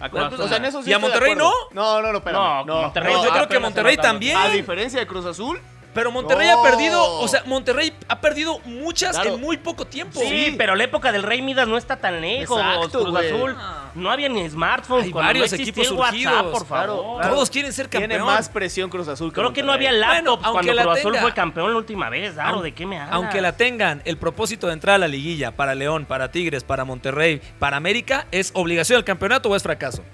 A 0.00 0.08
Cruz 0.08 0.22
Azul. 0.22 0.40
O 0.40 0.48
sea, 0.48 0.56
en 0.56 0.64
eso 0.64 0.82
sí 0.82 0.90
¿Y 0.90 0.92
a 0.92 0.96
estoy 0.96 1.10
de 1.10 1.14
Monterrey 1.14 1.32
acuerdo. 1.32 1.52
No, 1.72 2.02
no, 2.02 2.12
no, 2.12 2.18
espérame. 2.18 2.66
No, 2.66 2.82
Monterrey 2.82 3.12
yo 3.12 3.20
creo 3.20 3.32
que 3.32 3.38
apenas 3.38 3.62
Monterrey 3.62 3.96
también. 3.96 4.36
A 4.36 4.48
diferencia 4.48 4.98
de 5.00 5.06
Cruz 5.06 5.26
Azul, 5.26 5.60
Pero 5.92 6.12
Monterrey 6.12 6.48
No. 6.48 6.60
ha 6.60 6.62
perdido, 6.62 7.02
o 7.20 7.26
sea, 7.26 7.42
Monterrey 7.46 7.92
ha 8.08 8.20
perdido 8.20 8.60
muchas 8.64 9.16
Claro. 9.16 9.34
en 9.34 9.40
muy 9.40 9.56
poco 9.56 9.86
tiempo. 9.86 10.20
Sí, 10.20 10.46
Sí. 10.46 10.54
pero 10.56 10.76
la 10.76 10.84
época 10.84 11.10
del 11.10 11.22
Rey 11.24 11.42
Midas 11.42 11.66
no 11.66 11.76
está 11.76 11.96
tan 11.96 12.20
lejos. 12.20 12.58
Exacto, 12.60 13.00
Cruz 13.02 13.10
güey. 13.10 13.26
Azul. 13.32 13.56
No 13.96 14.10
había 14.10 14.28
ni 14.28 14.48
smartphones. 14.48 15.06
Hay 15.06 15.10
cuando 15.10 15.28
varios 15.30 15.50
no 15.50 15.58
equipos 15.58 15.90
WhatsApp, 15.90 16.10
surgidos. 16.10 16.42
por 16.58 16.66
favor. 16.66 17.16
claro. 17.20 17.34
Todos 17.34 17.50
quieren 17.50 17.72
ser 17.72 17.88
campeón. 17.88 18.08
tiene 18.10 18.24
más 18.24 18.48
presión 18.48 18.88
Cruz 18.88 19.08
Azul 19.08 19.30
que 19.32 19.40
Creo 19.40 19.52
que 19.52 19.62
no 19.64 19.72
había 19.72 19.90
laptops 19.90 20.22
Bueno, 20.22 20.30
aunque 20.44 20.52
cuando 20.52 20.72
la 20.74 20.82
Cruz 20.84 20.98
Azul 20.98 21.12
tenga. 21.12 21.22
fue 21.22 21.34
campeón 21.34 21.70
la 21.72 21.76
última 21.78 22.08
vez. 22.08 22.36
Daro, 22.36 22.62
¿de 22.62 22.72
qué 22.72 22.86
me 22.86 22.98
hablas? 22.98 23.14
Aunque 23.14 23.40
la 23.40 23.56
tengan, 23.56 24.00
el 24.04 24.16
propósito 24.16 24.68
de 24.68 24.74
entrar 24.74 24.94
a 24.94 24.98
la 24.98 25.08
liguilla 25.08 25.50
para 25.56 25.74
León, 25.74 26.04
para 26.06 26.30
Tigres, 26.30 26.62
para 26.62 26.84
Monterrey, 26.84 27.40
para 27.58 27.76
América, 27.76 28.26
¿es 28.30 28.52
obligación 28.54 28.96
del 28.98 29.04
campeonato 29.04 29.48
o 29.48 29.56
es 29.56 29.62
fracaso? 29.64 30.04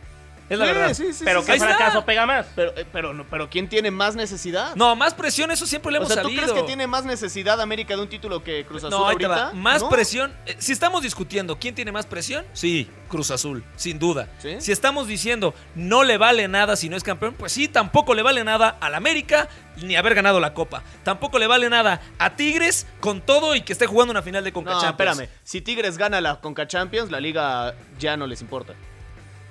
Es 0.48 0.58
la 0.58 0.66
Sí, 0.66 0.72
verdad. 0.72 0.94
sí, 0.94 1.12
sí, 1.12 1.24
Pero 1.24 1.40
sí, 1.40 1.46
qué 1.46 1.52
está. 1.54 1.66
fracaso 1.76 2.04
pega 2.04 2.24
más. 2.24 2.46
Pero, 2.54 2.72
eh, 2.76 2.86
pero, 2.92 3.12
no- 3.12 3.24
pero 3.28 3.50
¿quién 3.50 3.68
tiene 3.68 3.90
más 3.90 4.14
necesidad? 4.14 4.76
No, 4.76 4.94
más 4.94 5.12
presión, 5.12 5.50
eso 5.50 5.66
siempre 5.66 5.90
le 5.90 5.98
o 5.98 6.02
hemos 6.02 6.12
sea, 6.12 6.22
¿tú 6.22 6.28
sabido. 6.28 6.42
crees 6.44 6.60
que 6.60 6.66
tiene 6.66 6.86
más 6.86 7.04
necesidad 7.04 7.60
América 7.60 7.96
de 7.96 8.02
un 8.02 8.08
título 8.08 8.44
que 8.44 8.64
Cruz 8.64 8.84
Azul 8.84 8.90
No, 8.98 9.08
ahí 9.08 9.16
te 9.16 9.26
ahorita? 9.26 9.46
va. 9.46 9.52
Más 9.54 9.82
¿No? 9.82 9.88
presión. 9.88 10.32
Eh, 10.46 10.54
Si 10.58 10.72
estamos 10.72 11.02
discutiendo 11.02 11.58
quién 11.58 11.74
tiene 11.74 11.90
más 11.90 12.06
presión, 12.06 12.44
sí, 12.52 12.88
Cruz 13.08 13.30
Azul, 13.32 13.64
sin 13.76 13.98
duda. 13.98 14.28
¿Sí? 14.38 14.56
Si 14.60 14.70
estamos 14.72 15.08
diciendo 15.08 15.52
no 15.74 16.04
le 16.04 16.16
vale 16.16 16.46
nada 16.48 16.76
si 16.76 16.88
no 16.88 16.96
es 16.96 17.02
campeón, 17.02 17.34
pues 17.36 17.50
sí, 17.52 17.66
tampoco 17.66 18.14
le 18.14 18.22
vale 18.22 18.44
nada 18.44 18.76
al 18.80 18.94
América 18.94 19.48
ni 19.82 19.96
haber 19.96 20.14
ganado 20.14 20.38
la 20.38 20.54
Copa. 20.54 20.82
Tampoco 21.02 21.38
le 21.40 21.46
vale 21.48 21.68
nada 21.68 22.00
a 22.18 22.36
Tigres 22.36 22.86
con 23.00 23.20
todo 23.20 23.54
y 23.56 23.62
que 23.62 23.72
esté 23.72 23.86
jugando 23.86 24.12
una 24.12 24.22
final 24.22 24.44
de 24.44 24.52
Conca 24.52 24.70
No, 24.72 24.80
Champions. 24.80 25.10
espérame. 25.18 25.30
Si 25.42 25.60
Tigres 25.60 25.98
gana 25.98 26.20
la 26.20 26.40
Conca 26.40 26.66
Champions, 26.68 27.10
la 27.10 27.18
liga 27.20 27.74
ya 27.98 28.16
no 28.16 28.26
les 28.28 28.40
importa. 28.40 28.74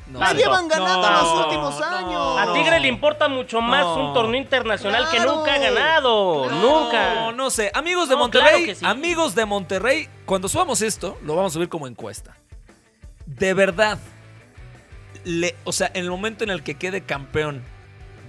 No 0.07 0.19
Nadie 0.19 0.43
sé. 0.43 0.49
van 0.49 0.67
ganando 0.67 1.09
No, 1.09 1.21
los 1.23 1.45
últimos 1.45 1.79
no. 1.79 1.85
años. 1.85 2.37
A 2.39 2.53
Tigre 2.53 2.79
le 2.79 2.87
importa 2.87 3.27
mucho 3.27 3.59
más 3.61 3.83
No. 3.83 4.07
un 4.09 4.13
torneo 4.13 4.39
internacional 4.39 5.09
que 5.09 5.19
nunca 5.19 5.55
ha 5.55 5.57
ganado. 5.57 6.49
Nunca. 6.51 7.15
No, 7.15 7.31
no 7.31 7.49
sé. 7.49 7.71
Amigos 7.73 8.07
de 8.07 8.13
No, 8.15 8.19
Monterrey, 8.21 8.49
claro 8.49 8.65
que 8.65 8.75
sí. 8.75 8.85
amigos 8.85 9.33
de 9.33 9.45
Monterrey, 9.45 10.07
cuando 10.25 10.47
subamos 10.47 10.81
esto, 10.83 11.17
lo 11.23 11.35
vamos 11.35 11.51
a 11.51 11.55
subir 11.55 11.69
como 11.69 11.87
encuesta. 11.87 12.37
De 13.25 13.55
verdad, 13.55 13.97
le, 15.23 15.55
o 15.63 15.71
sea, 15.71 15.89
en 15.93 16.03
el 16.03 16.11
momento 16.11 16.43
en 16.43 16.51
el 16.51 16.61
que 16.61 16.75
quede 16.75 17.01
campeón 17.01 17.63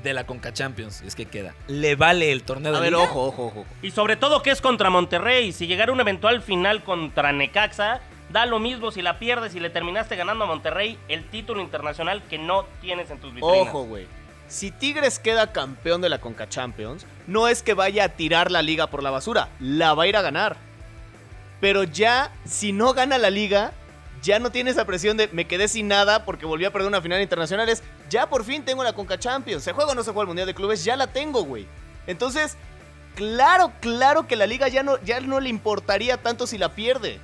de 0.03 0.15
la 0.15 0.25
Conca 0.25 0.53
Champions, 0.53 1.03
es 1.03 1.15
que 1.15 1.27
queda, 1.27 1.55
¿le 1.67 1.97
vale 1.97 2.33
el 2.33 2.43
torneo 2.45 2.73
de 2.73 2.79
A 2.79 2.81
ver, 2.81 2.93
liga? 2.93 3.05
ojo, 3.05 3.25
ojo, 3.27 3.47
ojo. 3.47 3.67
Y 3.83 3.91
sobre 3.91 4.17
todo 4.17 4.43
que 4.43 4.51
es 4.51 4.61
contra 4.63 4.89
Monterrey. 4.89 5.53
Si 5.53 5.67
llegara 5.67 5.93
un 5.93 6.01
eventual 6.01 6.41
final 6.43 6.83
contra 6.85 7.33
Necaxa, 7.33 8.01
da 8.31 8.47
lo 8.47 8.59
mismo 8.59 8.91
si 8.91 9.03
la 9.03 9.19
pierdes 9.19 9.55
y 9.55 9.61
le 9.61 9.71
terminaste 9.71 10.17
ganando 10.17 10.45
a 10.45 10.47
Monterrey 10.47 10.99
el 11.09 11.29
título 11.29 11.61
internacional 11.61 12.23
que 12.25 12.39
no 12.39 12.65
tienes 12.81 13.11
en 13.11 13.19
tus 13.19 13.33
vitrinas. 13.35 13.69
Ojo, 13.69 13.85
güey. 13.85 14.07
Si 14.49 14.71
Tigres 14.71 15.19
queda 15.19 15.53
campeón 15.53 16.01
de 16.01 16.09
la 16.09 16.21
Conca 16.21 16.49
Champions, 16.49 17.05
no 17.27 17.49
es 17.49 17.63
que 17.63 17.75
vaya 17.75 18.05
a 18.05 18.09
tirar 18.11 18.51
la 18.51 18.63
liga 18.63 18.87
por 18.87 19.03
la 19.03 19.11
basura, 19.11 19.49
la 19.59 19.95
va 19.95 20.05
a 20.05 20.07
ir 20.07 20.17
a 20.17 20.23
ganar. 20.23 20.57
Pero 21.61 21.83
ya, 21.83 22.31
si 22.45 22.73
no 22.73 22.93
gana 22.93 23.19
la 23.19 23.31
liga, 23.31 23.73
ya 24.23 24.39
no 24.39 24.51
tiene 24.51 24.71
esa 24.71 24.85
presión 24.85 25.17
de 25.17 25.29
me 25.29 25.47
quedé 25.47 25.69
sin 25.69 25.89
nada 25.89 26.25
porque 26.25 26.47
volví 26.47 26.65
a 26.65 26.73
perder 26.73 26.89
una 26.89 27.01
final 27.01 27.21
internacional. 27.21 27.69
Es 27.69 27.83
ya 28.09 28.29
por 28.29 28.45
fin 28.45 28.65
tengo 28.65 28.85
la 28.85 28.93
Conca 28.93 29.19
Champions. 29.19 29.65
¿Se 29.65 29.73
juega 29.73 29.93
o 29.93 29.95
no 29.95 30.03
se 30.03 30.11
juega 30.11 30.23
el 30.23 30.29
Mundial 30.29 30.47
de 30.47 30.55
Clubes? 30.55 30.85
Ya 30.85 30.97
la 30.97 31.09
tengo, 31.09 31.43
güey. 31.43 31.67
Entonces, 32.07 32.57
claro, 33.15 33.73
claro 33.81 34.27
que 34.27 34.37
la 34.37 34.47
liga 34.47 34.69
ya 34.69 34.83
no, 34.83 35.03
ya 35.03 35.21
no 35.21 35.41
le 35.41 35.49
importaría 35.49 36.19
tanto 36.19 36.47
si 36.47 36.59
la 36.59 36.75
pierde. 36.75 37.19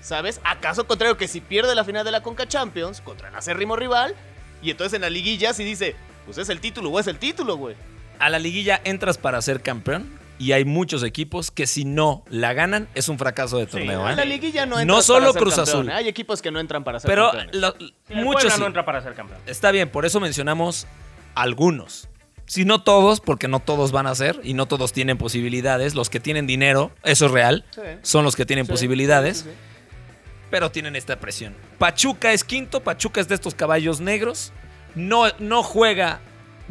¿Sabes? 0.00 0.40
¿Acaso 0.44 0.86
contrario 0.86 1.16
que 1.16 1.28
si 1.28 1.40
pierde 1.40 1.74
la 1.74 1.84
final 1.84 2.04
de 2.04 2.10
la 2.12 2.22
Conca 2.22 2.46
Champions 2.46 3.00
contra 3.00 3.28
el 3.28 3.34
acérrimo 3.34 3.76
rival? 3.76 4.14
Y 4.62 4.70
entonces 4.70 4.94
en 4.94 5.02
la 5.02 5.10
liguilla 5.10 5.52
sí 5.52 5.64
dice, 5.64 5.96
pues 6.24 6.38
es 6.38 6.48
el 6.48 6.60
título 6.60 6.90
o 6.90 7.00
es 7.00 7.06
el 7.06 7.18
título, 7.18 7.56
güey. 7.56 7.74
A 8.18 8.30
la 8.30 8.38
liguilla 8.38 8.80
entras 8.84 9.18
para 9.18 9.40
ser 9.42 9.60
campeón 9.62 10.08
y 10.38 10.52
hay 10.52 10.64
muchos 10.64 11.02
equipos 11.02 11.50
que 11.50 11.66
si 11.66 11.84
no 11.84 12.24
la 12.30 12.52
ganan 12.52 12.88
es 12.94 13.08
un 13.08 13.18
fracaso 13.18 13.58
de 13.58 13.66
torneo. 13.66 14.06
¿eh? 14.06 14.10
En 14.12 14.16
la 14.16 14.24
liguilla 14.24 14.66
no 14.66 14.84
No 14.84 15.02
solo 15.02 15.26
para 15.26 15.32
ser 15.32 15.42
Cruz 15.42 15.54
campeón, 15.56 15.76
Azul. 15.78 15.90
¿eh? 15.90 15.94
Hay 15.94 16.08
equipos 16.08 16.40
que 16.42 16.50
no 16.52 16.60
entran 16.60 16.84
para 16.84 17.00
ser 17.00 17.08
Pero 17.08 17.32
lo- 17.52 17.74
Sí, 17.78 17.92
muchos 18.14 18.52
sí. 18.52 18.60
no 18.60 18.66
entra 18.66 18.84
para 18.84 19.00
ser 19.02 19.14
campeón. 19.14 19.40
Está 19.46 19.70
bien, 19.72 19.88
por 19.88 20.06
eso 20.06 20.20
mencionamos 20.20 20.86
algunos. 21.34 22.08
Si 22.46 22.64
no 22.64 22.82
todos, 22.82 23.20
porque 23.20 23.46
no 23.46 23.60
todos 23.60 23.92
van 23.92 24.06
a 24.06 24.14
ser 24.14 24.40
y 24.42 24.54
no 24.54 24.66
todos 24.66 24.92
tienen 24.92 25.18
posibilidades. 25.18 25.94
Los 25.94 26.08
que 26.08 26.18
tienen 26.18 26.46
dinero, 26.46 26.92
eso 27.04 27.26
es 27.26 27.32
real, 27.32 27.64
Sí. 27.74 27.82
son 28.02 28.24
los 28.24 28.36
que 28.36 28.46
tienen 28.46 28.64
Sí, 28.64 28.70
posibilidades, 28.72 29.38
sí, 29.38 29.44
sí. 29.44 29.50
Pero 30.50 30.70
tienen 30.70 30.96
esta 30.96 31.16
presión. 31.20 31.54
Pachuca 31.78 32.32
es 32.32 32.44
quinto, 32.44 32.80
Pachuca 32.80 33.20
es 33.20 33.28
de 33.28 33.34
estos 33.34 33.54
caballos 33.54 34.00
negros. 34.00 34.52
No, 34.94 35.24
no 35.38 35.62
juega 35.62 36.20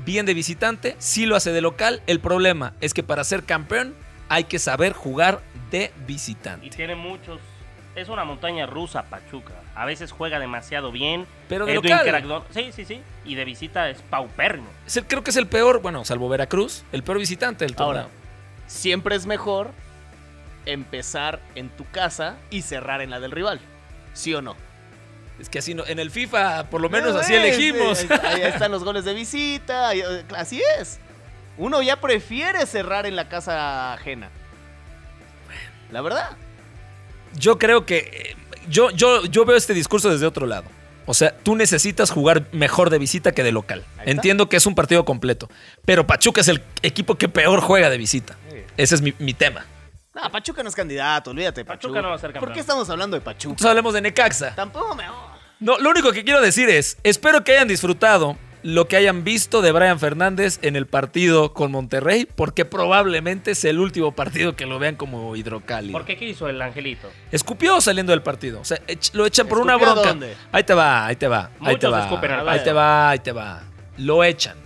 bien 0.06 0.26
de 0.26 0.34
visitante, 0.34 0.96
sí 1.00 1.26
lo 1.26 1.36
hace 1.36 1.52
de 1.52 1.62
local. 1.62 2.02
El 2.08 2.20
problema 2.20 2.74
es 2.82 2.94
que 2.94 3.04
para 3.04 3.24
ser 3.24 3.44
campeón 3.44 3.96
hay 4.30 4.44
que 4.46 4.60
saber 4.60 4.94
jugar 4.94 5.42
de 5.72 5.92
Y 5.98 6.06
visitante. 6.06 6.70
tiene 6.70 6.96
muchos. 6.96 7.40
Es 7.96 8.10
una 8.10 8.24
montaña 8.26 8.68
rusa, 8.68 9.04
Pachuca. 9.04 9.54
A 9.74 9.86
veces 9.86 10.12
juega 10.12 10.40
demasiado 10.40 10.92
bien. 10.92 11.26
Pero 11.50 11.66
de 11.66 11.74
Edwin 11.74 11.92
local. 11.92 12.08
Crackdon- 12.08 12.44
Sí, 12.52 12.72
sí, 12.72 12.86
sí. 12.86 13.02
Y 13.26 13.34
de 13.36 13.44
visita 13.46 13.90
es 13.90 14.02
paupérrimo. 14.04 14.68
Es 14.86 14.98
el- 14.98 15.06
creo 15.08 15.24
que 15.24 15.32
es 15.32 15.38
el 15.38 15.48
peor, 15.48 15.82
bueno, 15.82 16.06
salvo 16.06 16.30
Veracruz, 16.30 16.84
el 16.92 17.02
peor 17.04 17.18
visitante 17.18 17.66
del 17.66 17.76
torneo. 17.76 18.04
Ahora, 18.04 18.14
siempre 18.68 19.16
es 19.16 19.26
mejor 19.26 19.72
empezar 20.72 21.40
en 21.56 21.70
tu 21.70 21.86
casa 21.90 22.36
y 22.50 22.62
cerrar 22.62 23.02
en 23.02 23.10
la 23.10 23.20
del 23.20 23.32
rival. 23.32 23.60
¿Sí 24.14 24.34
o 24.34 24.42
no? 24.42 24.56
Es 25.40 25.50
que 25.50 25.60
así 25.60 25.74
no, 25.76 25.86
en 25.86 26.00
el 26.00 26.10
FIFA 26.12 26.70
por 26.70 26.82
lo 26.82 26.90
menos 26.90 27.14
No, 27.14 27.20
así 27.20 27.34
elegimos. 27.34 28.06
Ahí, 28.24 28.42
están 28.42 28.72
los 28.72 28.84
goles 28.84 29.06
de 29.06 29.14
visita. 29.14 29.90
ahí- 29.90 30.04
Así 30.36 30.62
es. 30.80 31.00
Uno 31.58 31.82
ya 31.82 32.00
prefiere 32.02 32.66
cerrar 32.66 33.06
en 33.06 33.16
la 33.16 33.30
casa 33.30 33.94
ajena. 33.94 34.30
La 35.92 36.02
verdad. 36.02 36.32
Yo 37.36 37.58
creo 37.60 37.86
que 37.86 37.98
eh, 37.98 38.36
yo, 38.70 38.90
yo, 38.92 39.26
yo 39.26 39.46
veo 39.46 39.56
este 39.58 39.74
discurso 39.74 40.10
desde 40.10 40.26
otro 40.26 40.46
lado. 40.48 40.66
O 41.06 41.14
sea, 41.14 41.34
tú 41.38 41.56
necesitas 41.56 42.12
jugar 42.12 42.44
mejor 42.52 42.90
de 42.90 42.98
visita 43.00 43.32
que 43.32 43.44
de 43.44 43.52
local. 43.54 43.86
Entiendo 44.06 44.50
que 44.50 44.58
es 44.58 44.66
un 44.66 44.76
partido 44.76 45.06
completo, 45.06 45.50
pero 45.86 46.06
Pachuca 46.06 46.42
es 46.42 46.50
el 46.50 46.62
equipo 46.82 47.16
que 47.16 47.30
peor 47.30 47.62
juega 47.62 47.90
de 47.90 47.98
visita. 47.98 48.36
Ese 48.76 48.96
es 48.96 49.02
mi, 49.02 49.14
mi 49.20 49.34
tema. 49.34 49.66
No, 50.22 50.32
Pachuca 50.32 50.64
no 50.64 50.70
es 50.70 50.76
candidato, 50.76 51.32
olvídate 51.32 51.64
Pachuca. 51.64 51.82
Pachuca 51.88 52.02
no 52.02 52.10
va 52.10 52.16
a 52.16 52.20
ser 52.20 52.32
campeón. 52.32 52.46
¿Por 52.46 52.54
qué 52.54 52.60
estamos 52.60 52.90
hablando 52.90 53.16
de 53.16 53.22
Pachuca? 53.22 53.52
Entonces 53.52 53.70
hablemos 53.70 53.94
de 53.94 54.02
Necaxa. 54.02 54.56
Tampoco 54.56 54.96
me... 54.96 55.04
No, 55.60 55.78
lo 55.80 55.90
único 55.90 56.12
que 56.12 56.24
quiero 56.24 56.42
decir 56.42 56.70
es, 56.70 56.98
espero 57.04 57.44
que 57.44 57.54
hayan 57.54 57.68
disfrutado 57.68 58.38
lo 58.64 58.88
que 58.88 58.98
hayan 58.98 59.24
visto 59.24 59.62
de 59.62 59.72
Brian 59.72 60.00
Fernández 60.00 60.60
en 60.62 60.76
el 60.76 60.88
partido 60.88 61.54
con 61.54 61.72
Monterrey, 61.72 62.28
porque 62.36 62.66
probablemente 62.66 63.52
es 63.52 63.64
el 63.64 63.80
último 63.80 64.14
partido 64.14 64.56
que 64.56 64.66
lo 64.66 64.78
vean 64.80 64.96
como 64.96 65.36
hidrocálido. 65.36 65.94
¿Por 65.94 66.06
qué 66.06 66.18
qué 66.18 66.26
hizo 66.30 66.50
el 66.50 66.62
angelito? 66.62 67.10
Escupió 67.32 67.80
saliendo 67.82 68.12
del 68.12 68.24
partido. 68.24 68.60
O 68.60 68.66
sea, 68.66 68.78
ech- 68.88 69.14
lo 69.14 69.26
echan 69.26 69.48
por 69.48 69.60
una 69.60 69.74
¿Escupió 69.74 69.94
bronca. 69.94 70.10
dónde? 70.10 70.36
Ahí 70.52 70.64
te 70.64 70.74
va, 70.74 71.06
ahí 71.06 71.16
te 71.16 71.28
va. 71.28 71.46
ahí 71.62 71.78
te 71.78 71.88
Muchos 71.88 71.94
va. 71.94 72.00
escupen 72.04 72.32
ahí 72.32 72.64
te 72.64 72.74
va, 72.74 73.10
ahí 73.12 73.20
te 73.20 73.32
va. 73.32 73.62
Lo 73.98 74.24
echan. 74.24 74.58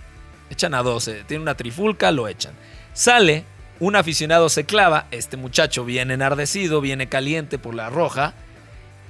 Echan 0.50 0.74
a 0.74 0.82
12. 0.82 1.24
Tiene 1.24 1.42
una 1.42 1.54
trifulca, 1.54 2.10
lo 2.10 2.26
echan. 2.28 2.54
Sale, 2.94 3.44
un 3.82 3.96
aficionado 3.96 4.48
se 4.48 4.64
clava. 4.64 5.06
Este 5.10 5.36
muchacho 5.36 5.84
viene 5.84 6.14
enardecido, 6.14 6.80
viene 6.80 7.08
caliente 7.08 7.58
por 7.58 7.74
la 7.74 7.90
roja. 7.90 8.32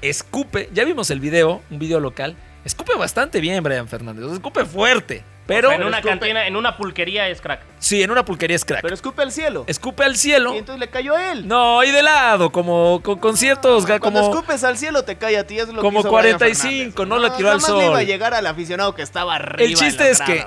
Escupe. 0.00 0.70
Ya 0.72 0.84
vimos 0.84 1.10
el 1.10 1.20
video, 1.20 1.62
un 1.70 1.78
video 1.78 2.00
local. 2.00 2.36
Escupe 2.64 2.94
bastante 2.96 3.40
bien, 3.40 3.62
Brian 3.62 3.86
Fernández. 3.86 4.32
Escupe 4.32 4.64
fuerte. 4.64 5.24
Pero. 5.46 5.68
O 5.68 5.72
sea, 5.72 5.80
en 5.80 5.86
una 5.86 5.98
escupe- 6.00 6.08
cantina, 6.08 6.46
en 6.46 6.56
una 6.56 6.76
pulquería 6.78 7.28
es 7.28 7.40
crack. 7.42 7.60
Sí, 7.80 8.02
en 8.02 8.10
una 8.10 8.24
pulquería 8.24 8.56
es 8.56 8.64
crack. 8.64 8.80
Pero 8.80 8.94
escupe 8.94 9.20
al 9.22 9.30
cielo. 9.30 9.64
Escupe 9.66 10.04
al 10.04 10.16
cielo. 10.16 10.54
Y 10.54 10.58
entonces 10.58 10.80
le 10.80 10.88
cayó 10.88 11.16
a 11.16 11.32
él. 11.32 11.46
No, 11.46 11.84
y 11.84 11.90
de 11.90 12.02
lado, 12.02 12.50
como 12.50 13.00
con 13.02 13.18
conciertos. 13.18 13.84
Cuando 13.84 14.00
como, 14.00 14.20
escupes 14.30 14.64
al 14.64 14.78
cielo 14.78 15.04
te 15.04 15.18
cae 15.18 15.36
a 15.36 15.46
ti, 15.46 15.58
es 15.58 15.68
lo 15.68 15.82
como 15.82 16.02
que 16.02 16.08
hizo 16.08 16.16
Brian 16.16 16.38
45, 16.38 16.96
Fernández. 16.96 17.08
no 17.08 17.18
lo 17.18 17.32
tiró 17.36 17.50
al 17.50 17.60
jamás 17.60 17.78
le 17.78 17.84
iba 17.84 17.94
a 17.96 17.98
sol. 18.00 18.06
llegar 18.06 18.32
al 18.34 18.46
aficionado 18.46 18.94
que 18.94 19.02
estaba 19.02 19.34
arriba 19.34 19.62
El 19.68 19.74
chiste 19.74 20.04
en 20.06 20.12
es 20.12 20.20
que 20.22 20.46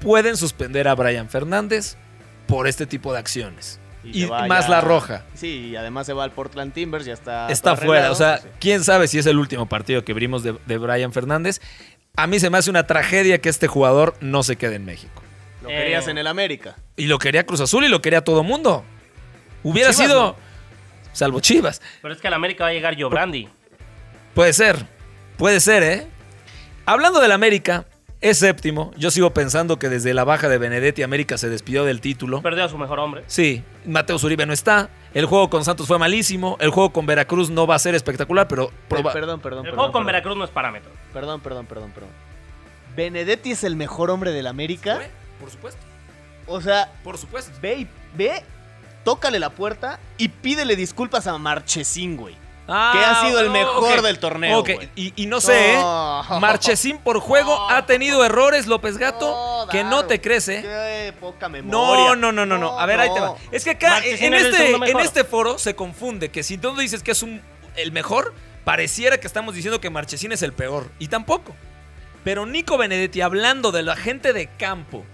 pueden 0.00 0.36
suspender 0.36 0.88
a 0.88 0.94
Brian 0.94 1.28
Fernández 1.28 1.96
por 2.46 2.66
este 2.66 2.86
tipo 2.86 3.12
de 3.12 3.18
acciones. 3.18 3.80
Y, 4.04 4.26
más 4.26 4.64
ya- 4.66 4.70
la 4.70 4.80
roja. 4.80 5.24
Sí, 5.34 5.70
y 5.70 5.76
además 5.76 6.06
se 6.06 6.12
va 6.12 6.22
al 6.22 6.30
Portland 6.30 6.72
Timbers, 6.72 7.04
ya 7.06 7.12
está. 7.14 7.48
Está 7.50 7.76
fuera. 7.76 8.12
O 8.12 8.14
sea, 8.14 8.38
Sí. 8.38 8.48
quién 8.60 8.84
sabe 8.84 9.08
si 9.08 9.18
es 9.18 9.26
el 9.26 9.36
último 9.36 9.66
partido 9.68 10.04
que 10.04 10.12
vimos 10.14 10.44
de, 10.44 10.56
de 10.66 10.78
Brian 10.78 11.12
Fernández. 11.12 11.60
A 12.16 12.26
mí 12.28 12.38
se 12.38 12.48
me 12.48 12.56
hace 12.58 12.70
una 12.70 12.86
tragedia 12.86 13.40
que 13.40 13.48
este 13.48 13.66
jugador 13.66 14.14
no 14.20 14.42
se 14.44 14.56
quede 14.56 14.76
en 14.76 14.84
México. 14.84 15.22
Lo 15.62 15.70
Eh, 15.70 15.74
querías 15.76 16.06
en 16.06 16.18
el 16.18 16.28
América. 16.28 16.76
Y 16.96 17.06
lo 17.06 17.18
quería 17.18 17.44
Cruz 17.44 17.60
Azul 17.60 17.84
y 17.84 17.88
lo 17.88 18.00
quería 18.00 18.22
todo 18.22 18.44
mundo. 18.44 18.84
Hubiera 19.64 19.90
Chivas, 19.90 20.06
sido. 20.06 20.22
¿no? 20.22 20.36
Salvo 21.12 21.40
Chivas. 21.40 21.82
Pero 22.00 22.14
es 22.14 22.20
que 22.20 22.28
al 22.28 22.34
América 22.34 22.62
va 22.64 22.70
a 22.70 22.72
llegar 22.74 22.94
Joe 22.96 23.10
Brandi. 23.10 23.48
Puede 24.34 24.52
ser. 24.52 24.86
Puede 25.36 25.58
ser, 25.60 25.82
¿eh? 25.82 26.06
Hablando 26.84 27.20
del 27.20 27.32
América, 27.32 27.86
es 28.20 28.38
séptimo. 28.38 28.92
Yo 28.96 29.10
sigo 29.10 29.32
pensando 29.32 29.78
que 29.78 29.88
desde 29.88 30.14
la 30.14 30.24
baja 30.24 30.48
de 30.48 30.58
Benedetti 30.58 31.02
América 31.02 31.38
se 31.38 31.48
despidió 31.48 31.84
del 31.84 32.00
título. 32.00 32.42
Perdió 32.42 32.64
a 32.64 32.68
su 32.68 32.78
mejor 32.78 32.98
hombre. 32.98 33.24
Sí, 33.26 33.62
Mateo 33.84 34.18
Zuribe 34.18 34.46
no 34.46 34.52
está. 34.52 34.88
El 35.14 35.26
juego 35.26 35.48
con 35.50 35.64
Santos 35.64 35.86
fue 35.86 35.98
malísimo. 35.98 36.56
El 36.60 36.70
juego 36.70 36.92
con 36.92 37.06
Veracruz 37.06 37.50
no 37.50 37.66
va 37.66 37.74
a 37.74 37.78
ser 37.78 37.94
espectacular, 37.94 38.48
pero 38.48 38.64
Eh, 38.64 38.70
proba- 38.88 39.12
perdón, 39.12 39.40
perdón, 39.40 39.60
El 39.66 39.70
perdón. 39.70 39.74
juego 39.76 39.92
con 39.92 40.00
perdón. 40.00 40.06
Veracruz 40.06 40.36
no 40.36 40.44
es 40.44 40.50
parámetro. 40.50 40.90
Perdón, 41.12 41.40
perdón, 41.40 41.66
perdón, 41.66 41.90
perdón. 41.92 42.10
Benedetti 42.96 43.52
es 43.52 43.64
el 43.64 43.76
mejor 43.76 44.10
hombre 44.10 44.32
del 44.32 44.46
América. 44.46 44.96
Fue, 44.96 45.10
por 45.40 45.50
supuesto. 45.50 45.80
O 46.46 46.60
sea, 46.60 46.90
Por 47.04 47.18
supuesto. 47.18 47.52
ve 47.60 47.74
y 47.80 47.88
ve, 48.16 48.42
tócale 49.04 49.38
la 49.38 49.50
puerta 49.50 49.98
y 50.16 50.28
pídele 50.28 50.76
disculpas 50.76 51.26
a 51.26 51.36
Marchesín, 51.38 52.16
güey. 52.16 52.34
Ah, 52.68 52.90
que 52.92 53.04
ha 53.04 53.28
sido 53.28 53.40
el 53.40 53.48
oh, 53.48 53.52
mejor 53.52 54.02
del 54.02 54.18
torneo. 54.18 54.58
Ok, 54.58 54.70
y, 54.96 55.12
y 55.14 55.26
no 55.26 55.40
sé, 55.40 55.74
¿eh? 55.74 55.76
No. 55.76 56.40
Marchesín 56.40 56.98
por 56.98 57.20
juego 57.20 57.70
ha 57.70 57.86
tenido 57.86 58.24
errores, 58.24 58.66
López 58.66 58.98
Gato, 58.98 59.68
que 59.70 59.84
no 59.84 60.04
te 60.06 60.20
crece. 60.20 60.62
Qué 60.62 61.14
poca 61.20 61.48
memoria. 61.48 61.70
No, 61.70 62.16
no, 62.16 62.32
no, 62.32 62.44
no, 62.44 62.58
no. 62.58 62.78
A 62.78 62.86
ver, 62.86 62.98
ahí 62.98 63.12
te 63.14 63.20
va. 63.20 63.36
Es 63.52 63.62
que 63.64 63.70
acá, 63.70 63.90
Marchesín 63.90 64.26
en 64.26 64.34
es 64.34 64.46
este, 64.46 64.74
en 64.74 65.00
este 65.00 65.24
foro 65.24 65.58
se 65.58 65.76
confunde 65.76 66.30
que 66.30 66.42
si 66.42 66.58
tú 66.58 66.74
dices 66.76 67.02
que 67.02 67.12
es 67.12 67.22
un, 67.22 67.40
el 67.76 67.92
mejor, 67.92 68.34
pareciera 68.64 69.18
que 69.18 69.28
estamos 69.28 69.54
diciendo 69.54 69.80
que 69.80 69.90
Marchesín 69.90 70.32
es 70.32 70.42
el 70.42 70.52
peor. 70.52 70.90
Y 70.98 71.06
tampoco. 71.06 71.54
Pero 72.24 72.46
Nico 72.46 72.76
Benedetti, 72.76 73.20
hablando 73.20 73.70
de 73.70 73.84
la 73.84 73.94
gente 73.94 74.32
de 74.32 74.48
campo 74.48 75.04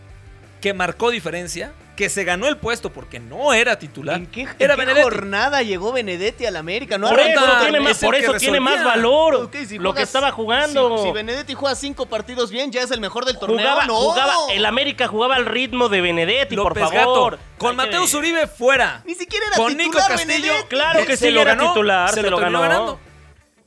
que 0.63 0.73
marcó 0.73 1.11
diferencia, 1.11 1.73
que 1.97 2.09
se 2.09 2.25
ganó 2.25 2.49
el 2.49 2.57
puesto 2.57 2.91
porque 2.93 3.21
no 3.21 3.53
era 3.53 3.79
titular, 3.79 4.17
¿En 4.17 4.27
qué, 4.27 4.43
en 4.43 4.49
era 4.59 4.75
qué 4.75 4.81
Benedetti. 4.81 5.03
jornada 5.03 5.63
llegó 5.63 5.93
Benedetti 5.93 6.47
al 6.47 6.57
América? 6.57 6.97
No 6.99 7.09
por 7.09 7.21
eso, 7.21 7.41
tiene 7.61 7.81
más, 7.81 7.99
por 7.99 8.15
eso 8.15 8.35
tiene 8.35 8.61
valor. 8.61 9.51
Si 9.67 9.79
lo 9.79 9.95
que 9.95 10.03
estaba 10.03 10.31
jugando. 10.31 10.99
Si, 10.99 11.05
si 11.05 11.13
Benedetti 11.13 11.55
juega 11.55 11.75
cinco 11.75 12.07
partidos 12.07 12.51
bien, 12.51 12.73
ya 12.73 12.83
es 12.83 12.91
el 12.91 13.01
mejor 13.01 13.25
del 13.25 13.39
torneo. 13.39 13.59
jugaba, 13.59 13.87
no. 13.87 13.95
jugaba, 13.95 14.35
el 14.53 14.65
América 14.65 15.07
jugaba 15.09 15.37
al 15.37 15.47
ritmo 15.47 15.89
de 15.89 16.01
Benedetti, 16.01 16.57
por 16.57 16.79
favor. 16.79 17.33
Gato, 17.33 17.39
con 17.59 17.77
Mateo 17.77 18.05
Uribe 18.15 18.47
fuera. 18.47 19.03
Ni 19.05 19.15
siquiera 19.15 19.47
era 19.47 19.57
con 19.57 19.77
Nico 19.77 19.99
titular 19.99 20.09
Castillo, 20.09 20.41
Benedetti. 20.41 20.69
Claro 20.69 21.07
que 21.07 21.17
se 21.17 21.27
sí 21.27 21.31
lo 21.33 21.45
ganó, 21.45 21.69
titular, 21.69 22.09
se, 22.11 22.21
se 22.23 22.31
lo, 22.31 22.39
ganó. 22.39 22.61
ganando. 22.61 23.01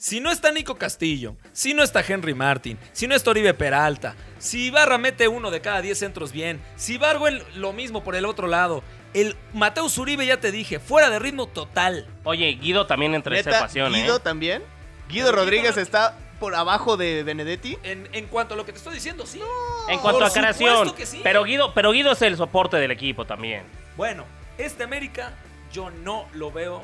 Si 0.05 0.19
no 0.19 0.29
está 0.29 0.51
Nico 0.51 0.75
Castillo, 0.75 1.35
si 1.51 1.73
no 1.73 1.81
está 1.81 2.03
Henry 2.07 2.35
Martin, 2.35 2.77
si 2.91 3.07
no 3.07 3.15
está 3.15 3.31
Oribe 3.31 3.55
Peralta, 3.55 4.15
si 4.37 4.65
Ibarra 4.67 4.99
mete 4.99 5.27
uno 5.27 5.49
de 5.49 5.61
cada 5.61 5.81
10 5.81 5.97
centros 5.97 6.31
bien, 6.31 6.61
si 6.75 6.99
Barwell 6.99 7.41
lo 7.55 7.73
mismo 7.73 8.03
por 8.03 8.15
el 8.15 8.27
otro 8.27 8.45
lado, 8.45 8.83
el 9.15 9.35
Mateo 9.51 9.87
Uribe 9.97 10.23
ya 10.27 10.39
te 10.39 10.51
dije, 10.51 10.79
fuera 10.79 11.09
de 11.09 11.17
ritmo 11.17 11.47
total. 11.47 12.05
Oye, 12.23 12.51
Guido 12.51 12.85
también 12.85 13.15
entre 13.15 13.39
esa 13.39 13.49
pasión, 13.59 13.91
Guido 13.93 14.17
¿eh? 14.17 14.19
también. 14.23 14.61
Guido 15.09 15.31
Pero 15.31 15.37
Rodríguez 15.41 15.71
Guido 15.71 15.77
no- 15.77 15.81
está 15.81 16.19
por 16.39 16.53
abajo 16.53 16.97
de 16.97 17.23
Benedetti. 17.23 17.79
En, 17.81 18.07
en 18.13 18.27
cuanto 18.27 18.53
a 18.53 18.57
lo 18.57 18.63
que 18.67 18.73
te 18.73 18.77
estoy 18.77 18.93
diciendo, 18.93 19.25
sí. 19.25 19.41
En 19.89 19.97
cuanto 20.01 20.19
por 20.19 20.27
a 20.27 20.31
creación. 20.31 20.69
supuesto 20.69 20.95
que 20.95 21.07
sí. 21.07 21.21
Pero 21.23 21.43
Guido, 21.45 21.73
pero 21.73 21.91
Guido 21.91 22.11
es 22.11 22.21
el 22.21 22.37
soporte 22.37 22.77
del 22.77 22.91
equipo 22.91 23.25
también. 23.25 23.63
Bueno, 23.97 24.25
este 24.59 24.83
América 24.83 25.33
yo 25.73 25.89
no 25.89 26.27
lo 26.35 26.51
veo 26.51 26.83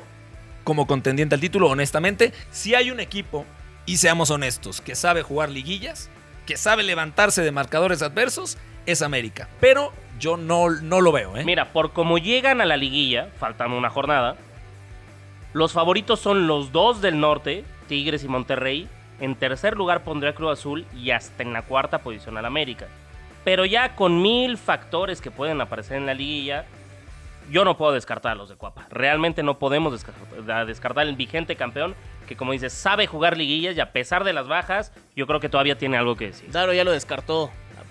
como 0.64 0.86
contendiente 0.86 1.34
al 1.34 1.40
título, 1.40 1.68
honestamente. 1.68 2.32
Si 2.50 2.74
hay 2.74 2.90
un 2.90 3.00
equipo, 3.00 3.46
y 3.86 3.96
seamos 3.96 4.30
honestos, 4.30 4.80
que 4.80 4.94
sabe 4.94 5.22
jugar 5.22 5.50
liguillas, 5.50 6.10
que 6.46 6.56
sabe 6.56 6.82
levantarse 6.82 7.42
de 7.42 7.52
marcadores 7.52 8.02
adversos, 8.02 8.58
es 8.86 9.02
América. 9.02 9.48
Pero 9.60 9.92
yo 10.18 10.36
no, 10.36 10.70
no 10.70 11.00
lo 11.00 11.12
veo, 11.12 11.36
¿eh? 11.36 11.44
Mira, 11.44 11.72
por 11.72 11.92
como 11.92 12.18
llegan 12.18 12.60
a 12.60 12.64
la 12.64 12.76
liguilla, 12.76 13.28
faltando 13.38 13.76
una 13.76 13.90
jornada, 13.90 14.36
los 15.52 15.72
favoritos 15.72 16.20
son 16.20 16.46
los 16.46 16.72
dos 16.72 17.00
del 17.02 17.20
norte, 17.20 17.64
Tigres 17.88 18.24
y 18.24 18.28
Monterrey. 18.28 18.88
En 19.20 19.34
tercer 19.34 19.76
lugar 19.76 20.02
pondría 20.02 20.34
Cruz 20.34 20.58
Azul 20.58 20.86
y 20.96 21.10
hasta 21.10 21.42
en 21.42 21.52
la 21.52 21.62
cuarta 21.62 21.98
posición 21.98 22.38
al 22.38 22.46
América. 22.46 22.86
Pero 23.44 23.64
ya 23.64 23.94
con 23.94 24.22
mil 24.22 24.56
factores 24.56 25.20
que 25.20 25.30
pueden 25.30 25.60
aparecer 25.60 25.96
en 25.96 26.06
la 26.06 26.14
liguilla, 26.14 26.64
yo 27.50 27.64
no 27.64 27.76
puedo 27.76 27.92
descartar 27.92 28.32
a 28.32 28.34
los 28.34 28.48
de 28.48 28.56
Cuapa. 28.56 28.86
Realmente 28.90 29.42
no 29.42 29.58
podemos 29.58 29.92
descartar, 29.92 30.66
descartar 30.66 31.06
el 31.06 31.16
vigente 31.16 31.56
campeón 31.56 31.94
que, 32.26 32.36
como 32.36 32.52
dices, 32.52 32.72
sabe 32.72 33.06
jugar 33.06 33.36
liguillas 33.36 33.76
y 33.76 33.80
a 33.80 33.92
pesar 33.92 34.24
de 34.24 34.32
las 34.32 34.48
bajas, 34.48 34.92
yo 35.16 35.26
creo 35.26 35.40
que 35.40 35.48
todavía 35.48 35.76
tiene 35.76 35.96
algo 35.96 36.16
que 36.16 36.26
decir. 36.28 36.50
Daro 36.50 36.72
ya 36.72 36.84
lo 36.84 36.92
descartó. 36.92 37.50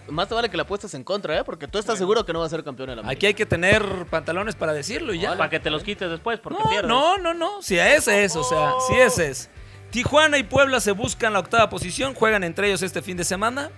Más 0.09 0.27
te 0.27 0.33
vale 0.33 0.49
que 0.49 0.57
la 0.57 0.63
apuestes 0.63 0.93
en 0.95 1.03
contra, 1.03 1.37
¿eh? 1.37 1.43
Porque 1.45 1.67
tú 1.67 1.77
estás 1.77 1.97
seguro 1.97 2.25
que 2.25 2.33
no 2.33 2.39
va 2.39 2.45
a 2.45 2.49
ser 2.49 2.63
campeón 2.63 2.89
en 2.89 2.97
la 3.01 3.09
Aquí 3.09 3.27
hay 3.27 3.33
que 3.33 3.45
tener 3.45 3.83
pantalones 4.09 4.55
para 4.55 4.73
decirlo 4.73 5.13
y 5.13 5.19
ya. 5.19 5.37
Para 5.37 5.49
que 5.49 5.59
te 5.59 5.69
los 5.69 5.83
quites 5.83 6.09
después, 6.09 6.39
porque 6.39 6.61
No, 6.61 6.69
pierdes. 6.69 6.89
no, 6.89 7.17
no, 7.17 7.33
no. 7.33 7.61
Si 7.61 7.77
a 7.79 7.95
ese 7.95 8.23
es, 8.23 8.35
o 8.35 8.43
sea, 8.43 8.71
si 8.87 8.95
ese 8.95 9.29
es. 9.29 9.49
Tijuana 9.91 10.37
y 10.37 10.43
Puebla 10.43 10.79
se 10.79 10.91
buscan 10.91 11.33
la 11.33 11.39
octava 11.39 11.69
posición, 11.69 12.13
juegan 12.15 12.43
entre 12.43 12.67
ellos 12.67 12.81
este 12.81 13.01
fin 13.01 13.15
de 13.15 13.23
semana. 13.23 13.69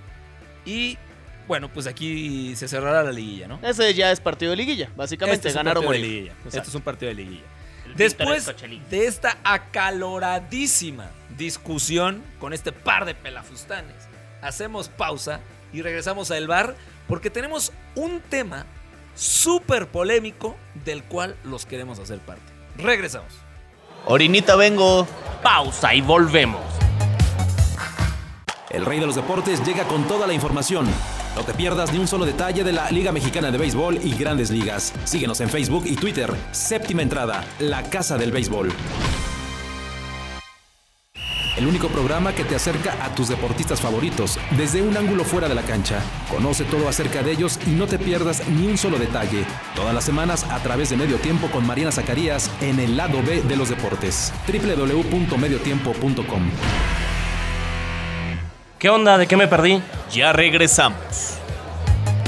Y 0.66 0.98
bueno, 1.48 1.70
pues 1.70 1.88
aquí 1.88 2.56
se 2.56 2.68
cerrará 2.68 3.04
la 3.04 3.12
liguilla, 3.12 3.48
¿no? 3.48 3.60
Ese 3.64 3.94
ya 3.94 4.12
es 4.12 4.20
partido 4.20 4.52
de 4.52 4.58
liguilla. 4.58 4.90
Básicamente, 4.96 5.48
Este 5.48 5.58
ganar 5.58 5.78
o 5.78 5.82
partido 5.82 5.92
de 5.94 6.00
morir. 6.00 6.12
liguilla. 6.14 6.32
Exacto. 6.34 6.58
Este 6.58 6.70
es 6.70 6.76
un 6.76 6.82
partido 6.82 7.10
de 7.10 7.16
liguilla. 7.16 7.44
El 7.86 7.96
Después 7.96 8.52
de 8.90 9.06
esta 9.06 9.38
acaloradísima 9.44 11.10
discusión 11.38 12.24
con 12.40 12.54
este 12.54 12.72
par 12.72 13.06
de 13.06 13.14
pelafustanes, 13.16 13.96
hacemos 14.42 14.90
pausa 14.90 15.40
y 15.74 15.82
regresamos 15.82 16.32
al 16.32 16.48
bar 16.48 16.76
porque 17.08 17.30
tenemos 17.30 17.72
un 17.96 18.22
tema 18.22 18.66
súper 19.16 19.88
polémico 19.88 20.56
del 20.86 21.04
cual 21.04 21.36
los 21.44 21.66
queremos 21.66 22.00
hacer 22.00 22.20
parte. 22.20 22.42
Regresamos. 22.78 23.34
Orinita 24.06 24.56
vengo. 24.56 25.08
Pausa 25.44 25.94
y 25.94 26.02
volvemos. 26.02 26.62
El 28.70 28.86
rey 28.86 29.00
de 29.00 29.06
los 29.06 29.16
deportes 29.16 29.64
llega 29.64 29.84
con 29.84 30.08
toda 30.08 30.26
la 30.26 30.34
información. 30.34 30.88
No 31.36 31.44
te 31.44 31.54
pierdas 31.54 31.92
ni 31.92 32.00
un 32.00 32.08
solo 32.08 32.26
detalle 32.26 32.64
de 32.64 32.72
la 32.72 32.92
Liga 32.92 33.12
Mexicana 33.12 33.50
de 33.50 33.58
Béisbol 33.58 34.00
y 34.04 34.16
Grandes 34.16 34.52
Ligas. 34.52 34.94
Síguenos 35.04 35.42
en 35.42 35.50
Facebook 35.50 35.86
y 35.88 35.96
Twitter. 35.96 36.32
Séptima 36.52 37.02
entrada, 37.02 37.44
La 37.60 37.84
Casa 37.84 38.18
del 38.18 38.32
Béisbol. 38.32 38.72
El 41.58 41.68
único 41.68 41.88
programa 41.88 42.34
que 42.34 42.44
te 42.44 42.56
acerca 42.56 43.04
a 43.04 43.14
tus 43.14 43.30
deportistas 43.30 43.80
favoritos 43.80 44.40
desde 44.58 44.82
un 44.82 44.98
ángulo 44.98 45.24
fuera 45.24 45.48
de 45.48 45.54
la 45.54 45.62
cancha. 45.62 46.00
Conoce 46.30 46.64
todo 46.64 46.90
acerca 46.90 47.22
de 47.22 47.32
ellos 47.32 47.60
y 47.68 47.72
no 47.72 47.86
te 47.86 48.00
pierdas 48.00 48.48
ni 48.48 48.68
un 48.68 48.78
solo 48.78 48.98
detalle. 48.98 49.46
Todas 49.76 49.94
las 49.94 50.04
semanas 50.04 50.46
a 50.50 50.60
través 50.60 50.90
de 50.90 50.98
Medio 50.98 51.18
Tiempo 51.18 51.48
con 51.48 51.66
Mariana 51.66 51.92
Zacarías 51.92 52.50
en 52.62 52.80
el 52.80 52.98
lado 52.98 53.22
B 53.22 53.44
de 53.44 53.56
los 53.56 53.70
deportes. 53.70 54.34
www.mediotiempo.com. 54.48 56.50
¿Qué 58.84 58.90
onda? 58.90 59.18
¿De 59.18 59.28
qué 59.28 59.38
me 59.38 59.48
perdí? 59.48 59.82
Ya 60.12 60.34
regresamos. 60.34 61.38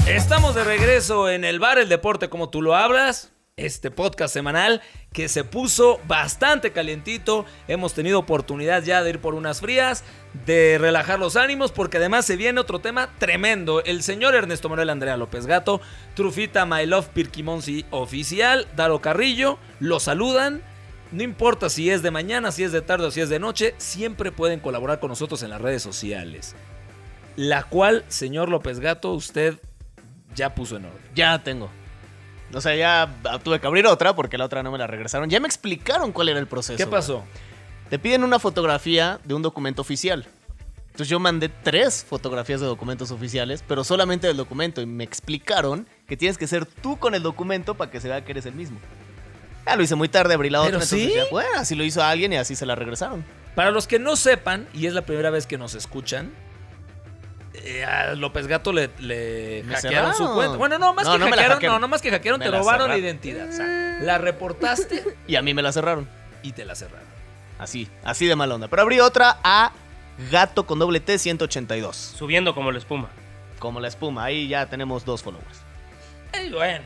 Estamos 0.08 0.54
de 0.54 0.64
regreso 0.64 1.28
en 1.28 1.44
el 1.44 1.60
bar 1.60 1.76
El 1.76 1.90
Deporte 1.90 2.30
como 2.30 2.48
tú 2.48 2.62
lo 2.62 2.74
hablas. 2.74 3.30
Este 3.58 3.90
podcast 3.90 4.32
semanal 4.32 4.80
que 5.12 5.28
se 5.28 5.44
puso 5.44 6.00
bastante 6.06 6.72
calientito. 6.72 7.44
Hemos 7.68 7.92
tenido 7.92 8.18
oportunidad 8.18 8.82
ya 8.82 9.02
de 9.02 9.10
ir 9.10 9.18
por 9.18 9.34
unas 9.34 9.60
frías, 9.60 10.02
de 10.46 10.78
relajar 10.80 11.18
los 11.18 11.36
ánimos, 11.36 11.72
porque 11.72 11.98
además 11.98 12.24
se 12.24 12.36
viene 12.36 12.58
otro 12.58 12.78
tema 12.78 13.10
tremendo. 13.18 13.84
El 13.84 14.02
señor 14.02 14.34
Ernesto 14.34 14.70
Manuel 14.70 14.88
Andrea 14.88 15.18
López 15.18 15.44
Gato, 15.44 15.82
Trufita 16.14 16.64
My 16.64 16.86
Love 16.86 17.08
Pirquimonsi 17.08 17.84
oficial, 17.90 18.66
Daro 18.74 19.02
Carrillo, 19.02 19.58
lo 19.78 20.00
saludan. 20.00 20.62
No 21.16 21.22
importa 21.22 21.70
si 21.70 21.88
es 21.88 22.02
de 22.02 22.10
mañana, 22.10 22.52
si 22.52 22.62
es 22.62 22.72
de 22.72 22.82
tarde 22.82 23.06
o 23.06 23.10
si 23.10 23.22
es 23.22 23.30
de 23.30 23.38
noche, 23.38 23.74
siempre 23.78 24.32
pueden 24.32 24.60
colaborar 24.60 25.00
con 25.00 25.08
nosotros 25.08 25.42
en 25.42 25.48
las 25.48 25.62
redes 25.62 25.82
sociales. 25.82 26.54
La 27.36 27.62
cual, 27.62 28.04
señor 28.08 28.50
López 28.50 28.80
Gato, 28.80 29.14
usted 29.14 29.58
ya 30.34 30.54
puso 30.54 30.76
en 30.76 30.84
orden. 30.84 31.00
Ya 31.14 31.42
tengo. 31.42 31.70
O 32.52 32.60
sea, 32.60 32.76
ya 32.76 33.40
tuve 33.42 33.58
que 33.60 33.66
abrir 33.66 33.86
otra 33.86 34.14
porque 34.14 34.36
la 34.36 34.44
otra 34.44 34.62
no 34.62 34.70
me 34.70 34.76
la 34.76 34.86
regresaron. 34.86 35.30
Ya 35.30 35.40
me 35.40 35.46
explicaron 35.46 36.12
cuál 36.12 36.28
era 36.28 36.38
el 36.38 36.48
proceso. 36.48 36.76
¿Qué 36.76 36.86
pasó? 36.86 37.24
Te 37.88 37.98
piden 37.98 38.22
una 38.22 38.38
fotografía 38.38 39.18
de 39.24 39.32
un 39.32 39.40
documento 39.40 39.80
oficial. 39.80 40.26
Entonces 40.88 41.08
yo 41.08 41.18
mandé 41.18 41.48
tres 41.48 42.04
fotografías 42.04 42.60
de 42.60 42.66
documentos 42.66 43.10
oficiales, 43.10 43.64
pero 43.66 43.84
solamente 43.84 44.26
del 44.26 44.36
documento. 44.36 44.82
Y 44.82 44.86
me 44.86 45.04
explicaron 45.04 45.88
que 46.06 46.18
tienes 46.18 46.36
que 46.36 46.46
ser 46.46 46.66
tú 46.66 46.98
con 46.98 47.14
el 47.14 47.22
documento 47.22 47.74
para 47.74 47.90
que 47.90 48.02
se 48.02 48.08
vea 48.08 48.22
que 48.22 48.32
eres 48.32 48.44
el 48.44 48.54
mismo. 48.54 48.78
Ya 49.66 49.76
lo 49.76 49.82
hice 49.82 49.94
muy 49.96 50.08
tarde, 50.08 50.34
abrí 50.34 50.48
la 50.50 50.62
¿Pero 50.64 50.76
otra. 50.78 50.86
sí? 50.88 51.12
ya, 51.14 51.24
bueno, 51.30 51.48
así 51.58 51.74
lo 51.74 51.82
hizo 51.84 52.02
alguien 52.02 52.32
y 52.32 52.36
así 52.36 52.54
se 52.54 52.64
la 52.66 52.74
regresaron. 52.76 53.24
Para 53.54 53.70
los 53.70 53.86
que 53.86 53.98
no 53.98 54.16
sepan, 54.16 54.68
y 54.72 54.86
es 54.86 54.92
la 54.94 55.02
primera 55.02 55.30
vez 55.30 55.46
que 55.46 55.58
nos 55.58 55.74
escuchan, 55.74 56.30
eh, 57.54 57.84
a 57.84 58.14
López 58.14 58.46
Gato 58.46 58.72
le, 58.72 58.90
le 58.98 59.62
Me 59.64 59.74
hackearon 59.74 60.14
su 60.14 60.32
cuenta. 60.34 60.56
Bueno, 60.56 60.78
no, 60.78 60.92
más 60.94 61.04
No, 61.06 61.12
que 61.14 61.18
no 61.18 61.26
hackearon, 61.26 61.52
hackearon. 61.54 61.74
no, 61.76 61.80
no 61.80 61.88
más 61.88 62.02
que 62.02 62.10
hackearon, 62.10 62.38
Me 62.38 62.44
te 62.44 62.50
la 62.50 62.58
robaron 62.58 62.88
la 62.90 62.98
identidad. 62.98 63.48
La 64.02 64.18
reportaste 64.18 65.02
Y 65.26 65.36
a 65.36 65.42
mí 65.42 65.54
me 65.54 65.62
la 65.62 65.72
cerraron. 65.72 66.08
y 66.42 66.52
te 66.52 66.64
la 66.64 66.74
cerraron. 66.74 67.06
Así, 67.58 67.88
así 68.04 68.26
de 68.26 68.36
mala 68.36 68.54
onda. 68.54 68.68
Pero 68.68 68.82
abrí 68.82 69.00
otra 69.00 69.38
a 69.42 69.72
Gato 70.30 70.66
con 70.66 70.78
doble 70.78 71.00
T 71.00 71.18
182. 71.18 71.96
Subiendo 71.96 72.54
como 72.54 72.70
la 72.70 72.78
espuma. 72.78 73.08
Como 73.58 73.80
la 73.80 73.88
espuma. 73.88 74.24
Ahí 74.24 74.46
ya 74.48 74.66
tenemos 74.66 75.04
dos 75.06 75.22
followers. 75.22 75.60
Y 76.44 76.50
bueno, 76.50 76.84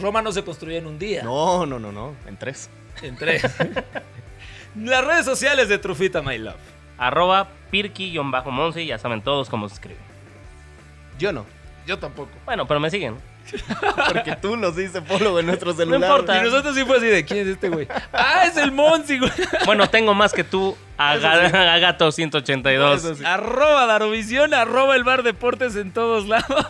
Roma 0.00 0.22
no 0.22 0.32
se 0.32 0.42
construye 0.44 0.78
en 0.78 0.86
un 0.86 0.98
día. 0.98 1.22
No, 1.22 1.66
no, 1.66 1.78
no, 1.78 1.92
no. 1.92 2.14
En 2.26 2.36
tres. 2.36 2.70
Entre 3.02 3.40
las 4.76 5.04
redes 5.04 5.24
sociales 5.24 5.68
de 5.68 5.78
Trufita 5.78 6.22
My 6.22 6.38
Love. 6.38 6.56
Arroba 6.98 7.48
Pirki-Monse, 7.72 8.84
ya 8.86 8.98
saben 8.98 9.22
todos 9.22 9.48
cómo 9.48 9.68
se 9.68 9.74
escribe. 9.74 10.00
Yo 11.18 11.32
no. 11.32 11.44
Yo 11.86 11.98
tampoco. 11.98 12.30
Bueno, 12.44 12.66
pero 12.66 12.80
me 12.80 12.90
siguen. 12.90 13.16
Porque 14.12 14.36
tú 14.36 14.56
nos 14.58 14.76
dices 14.76 15.02
follow 15.06 15.38
en 15.38 15.46
nuestro 15.46 15.72
celular. 15.72 16.00
importa. 16.10 16.38
Y 16.38 16.42
nosotros 16.44 16.74
sí 16.74 16.84
fue 16.84 16.98
así 16.98 17.06
de 17.06 17.24
quién 17.24 17.40
es 17.40 17.46
este 17.46 17.70
güey. 17.70 17.88
Ah, 18.12 18.44
es 18.46 18.56
el 18.58 18.72
Monsi, 18.72 19.18
güey. 19.18 19.30
Bueno, 19.64 19.88
tengo 19.88 20.12
más 20.12 20.32
que 20.34 20.44
tú, 20.44 20.76
a, 20.98 21.16
Ga- 21.16 21.54
a 21.74 21.78
Gato 21.78 22.12
182. 22.12 22.98
Eso 22.98 23.14
sí. 23.14 23.24
Arroba 23.24 23.86
Darovisión, 23.86 24.52
arroba 24.52 24.96
el 24.96 25.04
bar 25.04 25.22
deportes 25.22 25.76
en 25.76 25.92
todos 25.92 26.26
lados. 26.28 26.66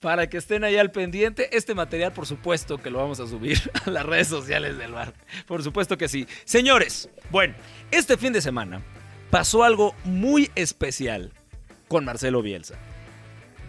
Para 0.00 0.30
que 0.30 0.38
estén 0.38 0.64
ahí 0.64 0.78
al 0.78 0.90
pendiente. 0.90 1.54
Este 1.54 1.74
material, 1.74 2.12
por 2.12 2.24
supuesto, 2.26 2.78
que 2.78 2.90
lo 2.90 2.98
vamos 2.98 3.20
a 3.20 3.26
subir 3.26 3.70
a 3.86 3.90
las 3.90 4.06
redes 4.06 4.28
sociales 4.28 4.78
del 4.78 4.92
bar. 4.92 5.12
Por 5.46 5.62
supuesto 5.62 5.98
que 5.98 6.08
sí. 6.08 6.26
Señores, 6.44 7.10
bueno, 7.30 7.54
este 7.90 8.16
fin 8.16 8.32
de 8.32 8.40
semana 8.40 8.80
pasó 9.30 9.62
algo 9.62 9.94
muy 10.04 10.50
especial 10.54 11.32
con 11.86 12.06
Marcelo 12.06 12.40
Bielsa. 12.40 12.76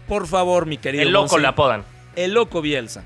Por 0.08 0.26
favor, 0.26 0.64
mi 0.64 0.78
querido. 0.78 1.02
El 1.02 1.12
loco 1.12 1.32
Monsi, 1.32 1.40
le 1.42 1.48
apodan. 1.48 1.84
El 2.16 2.32
loco 2.32 2.62
Bielsa, 2.62 3.04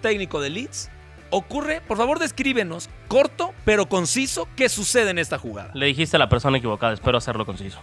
técnico 0.00 0.40
de 0.40 0.50
Leeds. 0.50 0.88
Ocurre, 1.30 1.80
por 1.80 1.96
favor, 1.96 2.18
descríbenos, 2.20 2.90
corto 3.08 3.54
pero 3.64 3.86
conciso, 3.86 4.46
qué 4.54 4.68
sucede 4.68 5.10
en 5.10 5.18
esta 5.18 5.38
jugada. 5.38 5.72
Le 5.74 5.86
dijiste 5.86 6.16
a 6.16 6.18
la 6.18 6.28
persona 6.28 6.58
equivocada, 6.58 6.92
espero 6.92 7.18
hacerlo 7.18 7.44
conciso. 7.44 7.80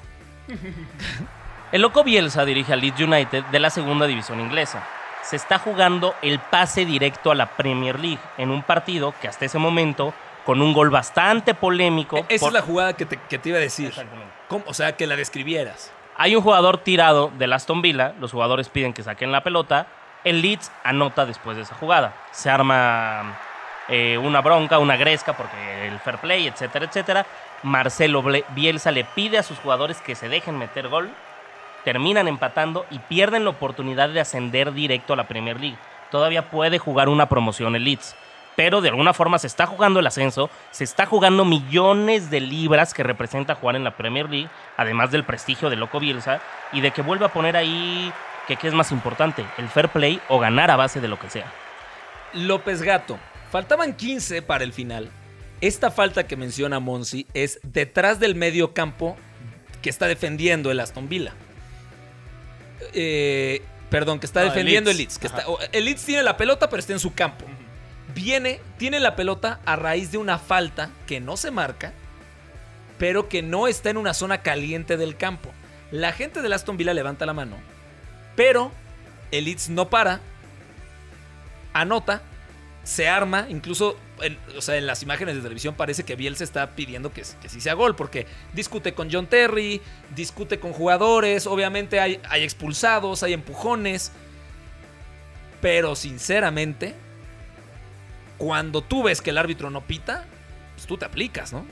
El 1.72 1.82
loco 1.84 2.04
Bielsa 2.04 2.46
dirige 2.46 2.74
al 2.74 2.82
Leeds 2.82 3.00
United 3.02 3.44
de 3.46 3.60
la 3.60 3.70
segunda 3.70 4.08
división 4.08 4.40
inglesa. 4.40 4.84
Se 5.22 5.36
está 5.36 5.60
jugando 5.60 6.16
el 6.22 6.40
pase 6.40 6.86
directo 6.86 7.32
a 7.32 7.36
la 7.36 7.46
Premier 7.46 8.00
League 8.00 8.20
en 8.38 8.50
un 8.50 8.64
partido 8.64 9.14
que 9.22 9.28
hasta 9.28 9.46
ese 9.46 9.60
momento, 9.60 10.14
con 10.46 10.62
un 10.62 10.74
gol 10.74 10.90
bastante 10.90 11.54
polémico. 11.54 12.18
E-, 12.18 12.26
Esa 12.30 12.46
por- 12.46 12.50
es 12.50 12.54
la 12.54 12.62
jugada 12.62 12.94
que 12.94 13.06
te, 13.06 13.18
que 13.30 13.38
te 13.38 13.50
iba 13.50 13.58
a 13.60 13.62
decir. 13.62 13.90
Exactamente. 13.90 14.32
¿Cómo? 14.48 14.64
O 14.68 14.74
sea, 14.74 14.96
que 14.96 15.06
la 15.06 15.16
describieras. 15.16 15.92
Hay 16.18 16.36
un 16.36 16.42
jugador 16.42 16.80
tirado 16.80 17.32
del 17.38 17.54
Aston 17.54 17.82
Villa, 17.82 18.14
los 18.20 18.32
jugadores 18.32 18.68
piden 18.70 18.94
que 18.94 19.04
saquen 19.04 19.32
la 19.32 19.44
pelota, 19.44 19.88
el 20.24 20.42
Leeds 20.42 20.72
anota 20.84 21.26
después 21.26 21.56
de 21.56 21.64
esa 21.64 21.76
jugada. 21.76 22.14
Se 22.32 22.50
arma 22.50 23.38
eh, 23.88 24.18
una 24.18 24.42
bronca, 24.42 24.80
una 24.80 24.98
gresca, 24.98 25.34
porque 25.38 25.88
el 25.88 26.00
fair 26.00 26.18
play, 26.18 26.48
etcétera, 26.48 26.86
etcétera. 26.86 27.26
Marcelo 27.64 28.24
Bielsa 28.50 28.92
le 28.92 29.04
pide 29.06 29.38
a 29.38 29.44
sus 29.44 29.60
jugadores 29.60 30.02
que 30.02 30.16
se 30.16 30.28
dejen 30.30 30.58
meter 30.58 30.88
gol, 30.90 31.10
terminan 31.84 32.28
empatando 32.28 32.86
y 32.92 33.00
pierden 33.00 33.44
la 33.44 33.52
oportunidad 33.52 34.10
de 34.10 34.20
ascender 34.20 34.74
directo 34.74 35.14
a 35.14 35.16
la 35.16 35.28
Premier 35.28 35.60
League. 35.60 35.78
Todavía 36.12 36.50
puede 36.50 36.80
jugar 36.80 37.10
una 37.10 37.30
promoción 37.30 37.76
el 37.76 37.84
Leeds. 37.84 38.16
Pero 38.56 38.82
de 38.82 38.90
alguna 38.90 39.14
forma 39.14 39.40
se 39.40 39.48
está 39.48 39.68
jugando 39.68 40.02
el 40.02 40.08
ascenso, 40.08 40.50
se 40.72 40.84
está 40.84 41.06
jugando 41.06 41.46
millones 41.46 42.30
de 42.30 42.42
libras 42.42 42.94
que 42.94 43.04
representa 43.04 43.56
jugar 43.56 43.78
en 43.78 43.86
la 43.86 43.96
Premier 43.96 44.30
League, 44.30 44.50
además 44.76 45.12
del 45.12 45.24
prestigio 45.24 45.70
de 45.70 45.78
Loco 45.78 46.00
Bielsa, 46.00 46.42
y 46.74 46.82
de 46.82 46.92
que 46.92 47.02
vuelva 47.02 47.28
a 47.28 47.34
poner 47.34 47.56
ahí 47.56 48.12
que 48.48 48.58
qué 48.58 48.68
es 48.68 48.74
más 48.74 48.92
importante, 48.92 49.46
el 49.58 49.70
fair 49.70 49.88
play 49.90 50.20
o 50.28 50.40
ganar 50.40 50.72
a 50.72 50.76
base 50.76 51.00
de 51.00 51.08
lo 51.08 51.18
que 51.18 51.30
sea. 51.30 51.46
López 52.34 52.82
Gato. 52.82 53.18
Faltaban 53.50 53.96
15 53.96 54.42
para 54.42 54.64
el 54.64 54.74
final. 54.74 55.10
Esta 55.62 55.92
falta 55.92 56.28
que 56.28 56.36
menciona 56.36 56.80
Monsi 56.80 57.28
es 57.34 57.60
detrás 57.64 58.20
del 58.20 58.36
medio 58.36 58.74
campo 58.74 59.16
que 59.82 59.90
está 59.90 60.08
defendiendo 60.08 60.72
el 60.72 60.80
Aston 60.80 61.10
Villa. 61.10 61.34
Eh, 62.94 63.62
perdón, 63.90 64.20
que 64.20 64.26
está 64.26 64.42
No, 64.42 64.48
el 64.48 64.52
defendiendo 64.54 64.90
el 64.92 64.98
Leeds. 64.98 65.16
Leeds. 65.16 65.20
que 65.20 65.28
está- 65.28 65.46
el 65.72 65.86
Leeds 65.86 66.04
tiene 66.06 66.24
la 66.24 66.38
pelota, 66.38 66.70
pero 66.70 66.80
está 66.80 66.94
en 66.94 67.00
su 67.00 67.14
campo. 67.14 67.46
Viene, 68.14 68.60
tiene 68.78 69.00
la 69.00 69.16
pelota 69.16 69.60
a 69.66 69.76
raíz 69.76 70.12
de 70.12 70.18
una 70.18 70.40
falta 70.40 70.90
que 71.08 71.20
no 71.20 71.38
se 71.38 71.52
marca, 71.52 71.94
pero 72.98 73.30
que 73.30 73.42
no 73.42 73.68
está 73.68 73.90
en 73.90 73.98
una 73.98 74.14
zona 74.14 74.42
caliente 74.42 74.98
del 74.98 75.16
campo. 75.16 75.52
La 75.92 76.12
gente 76.12 76.42
del 76.42 76.54
Aston 76.54 76.78
Villa 76.78 76.94
levanta 76.94 77.26
la 77.26 77.34
mano, 77.34 77.58
pero 78.36 78.72
el 79.32 79.46
Leeds 79.46 79.70
no 79.70 79.90
para, 79.90 80.20
anota, 81.74 82.22
se 82.84 83.08
arma, 83.08 83.46
incluso 83.50 83.98
en, 84.22 84.38
o 84.58 84.62
sea, 84.62 84.78
en 84.78 84.88
las 84.88 85.04
imágenes 85.04 85.36
de 85.36 85.42
televisión 85.42 85.76
parece 85.76 86.04
que 86.04 86.16
Bielsa 86.16 86.44
está 86.44 86.72
pidiendo 86.76 87.12
que, 87.14 87.24
que 87.42 87.50
sí 87.50 87.62
sea 87.62 87.74
gol, 87.74 87.96
porque 87.96 88.26
discute 88.54 88.94
con 88.94 89.10
John 89.12 89.28
Terry, 89.28 89.82
discute 90.16 90.60
con 90.60 90.74
jugadores, 90.74 91.46
obviamente 91.46 92.00
hay, 92.00 92.20
hay 92.30 92.44
expulsados, 92.44 93.22
hay 93.24 93.34
empujones, 93.34 94.12
pero 95.62 95.96
sinceramente, 95.96 96.96
cuando 98.38 98.82
tú 98.82 99.04
ves 99.04 99.22
que 99.22 99.30
el 99.32 99.38
árbitro 99.38 99.70
no 99.70 99.82
pita, 99.82 100.26
pues 100.76 100.88
tú 100.88 100.98
te 100.98 101.06
aplicas, 101.06 101.52
¿no? 101.54 101.66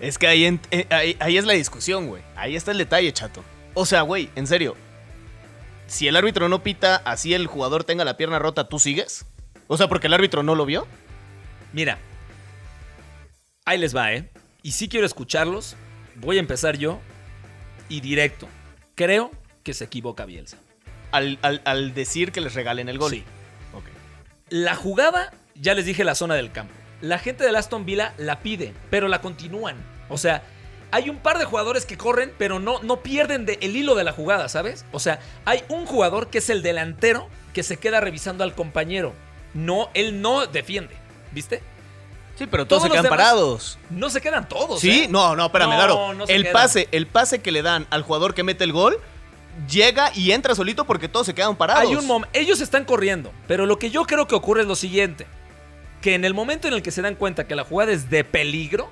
Es 0.00 0.16
que 0.16 0.26
ahí, 0.28 0.44
en- 0.44 0.60
eh, 0.70 0.86
ahí, 0.90 1.16
ahí 1.20 1.36
es 1.36 1.44
la 1.44 1.52
discusión, 1.54 2.06
güey. 2.06 2.22
Ahí 2.36 2.56
está 2.56 2.70
el 2.70 2.78
detalle, 2.78 3.12
chato. 3.12 3.44
O 3.74 3.84
sea, 3.84 4.02
güey, 4.02 4.30
en 4.36 4.46
serio. 4.46 4.76
Si 5.86 6.06
el 6.06 6.16
árbitro 6.16 6.48
no 6.48 6.62
pita, 6.62 6.96
así 7.04 7.34
el 7.34 7.46
jugador 7.46 7.84
tenga 7.84 8.04
la 8.04 8.16
pierna 8.16 8.38
rota, 8.38 8.68
¿tú 8.68 8.78
sigues? 8.78 9.26
O 9.68 9.76
sea, 9.76 9.88
porque 9.88 10.08
el 10.08 10.14
árbitro 10.14 10.42
no 10.42 10.54
lo 10.54 10.66
vio. 10.66 10.86
Mira, 11.72 11.98
ahí 13.64 13.78
les 13.78 13.94
va, 13.94 14.12
¿eh? 14.12 14.28
Y 14.62 14.72
si 14.72 14.88
quiero 14.88 15.06
escucharlos, 15.06 15.76
voy 16.16 16.38
a 16.38 16.40
empezar 16.40 16.76
yo 16.78 17.00
y 17.88 18.00
directo. 18.00 18.48
Creo 18.94 19.30
que 19.62 19.74
se 19.74 19.84
equivoca 19.84 20.24
Bielsa. 20.24 20.56
Al, 21.12 21.38
al- 21.42 21.62
al 21.64 21.94
decir 21.94 22.32
que 22.32 22.40
les 22.40 22.54
regalen 22.54 22.88
el 22.88 22.98
gol. 22.98 23.10
Sí. 23.12 23.24
Ok. 23.74 23.84
La 24.50 24.74
jugada, 24.74 25.32
ya 25.54 25.74
les 25.74 25.86
dije 25.86 26.04
la 26.04 26.14
zona 26.14 26.34
del 26.34 26.50
campo. 26.52 26.72
La 27.00 27.18
gente 27.18 27.44
del 27.44 27.54
Aston 27.56 27.84
Villa 27.86 28.14
la 28.18 28.40
pide, 28.40 28.74
pero 28.90 29.08
la 29.08 29.20
continúan. 29.20 29.76
O 30.08 30.18
sea, 30.18 30.42
hay 30.90 31.08
un 31.10 31.18
par 31.18 31.38
de 31.38 31.44
jugadores 31.44 31.86
que 31.86 31.96
corren, 31.96 32.32
pero 32.38 32.58
no, 32.58 32.82
no 32.82 33.02
pierden 33.02 33.46
de- 33.46 33.58
el 33.60 33.76
hilo 33.76 33.94
de 33.94 34.04
la 34.04 34.12
jugada, 34.12 34.48
¿sabes? 34.48 34.84
O 34.92 34.98
sea, 34.98 35.20
hay 35.44 35.62
un 35.68 35.86
jugador 35.86 36.28
que 36.28 36.38
es 36.38 36.50
el 36.50 36.62
delantero 36.62 37.28
que 37.52 37.62
se 37.62 37.76
queda 37.76 38.00
revisando 38.00 38.42
al 38.42 38.54
compañero. 38.54 39.14
No, 39.54 39.88
él 39.94 40.20
no 40.20 40.46
defiende, 40.46 40.94
¿viste? 41.32 41.62
Sí, 42.36 42.46
pero 42.46 42.66
todos, 42.66 42.82
Todos 42.82 42.82
se 42.84 42.90
quedan 42.90 43.02
demás- 43.04 43.18
parados. 43.18 43.78
No 43.90 44.10
se 44.10 44.20
quedan 44.20 44.48
todos. 44.48 44.80
Sí, 44.80 45.02
¿eh? 45.04 45.08
no, 45.08 45.34
no, 45.34 45.46
espérame, 45.46 45.70
No, 45.88 46.24
el 46.28 46.42
quedan. 46.42 46.52
pase, 46.52 46.88
el 46.92 47.06
pase 47.08 47.40
que 47.40 47.50
le 47.50 47.62
dan 47.62 47.86
al 47.90 48.02
jugador 48.02 48.32
que 48.34 48.44
mete 48.44 48.62
el 48.62 48.72
gol, 48.72 48.96
llega 49.68 50.12
y 50.14 50.30
entra 50.30 50.54
solito 50.54 50.84
porque 50.84 51.08
todos 51.08 51.26
se 51.26 51.34
quedan 51.34 51.56
parados. 51.56 51.82
Hay 51.82 51.96
un. 51.96 52.26
Ellos 52.32 52.60
están 52.60 52.84
corriendo, 52.84 53.32
pero 53.48 53.66
lo 53.66 53.78
que 53.78 53.90
yo 53.90 54.04
creo 54.04 54.28
que 54.28 54.36
ocurre 54.36 54.60
es 54.62 54.68
lo 54.68 54.76
siguiente: 54.76 55.26
que 56.00 56.14
en 56.14 56.24
el 56.24 56.32
momento 56.32 56.68
en 56.68 56.74
el 56.74 56.82
que 56.82 56.92
se 56.92 57.02
dan 57.02 57.16
cuenta 57.16 57.48
que 57.48 57.56
la 57.56 57.64
jugada 57.64 57.90
es 57.90 58.08
de 58.08 58.22
peligro, 58.22 58.88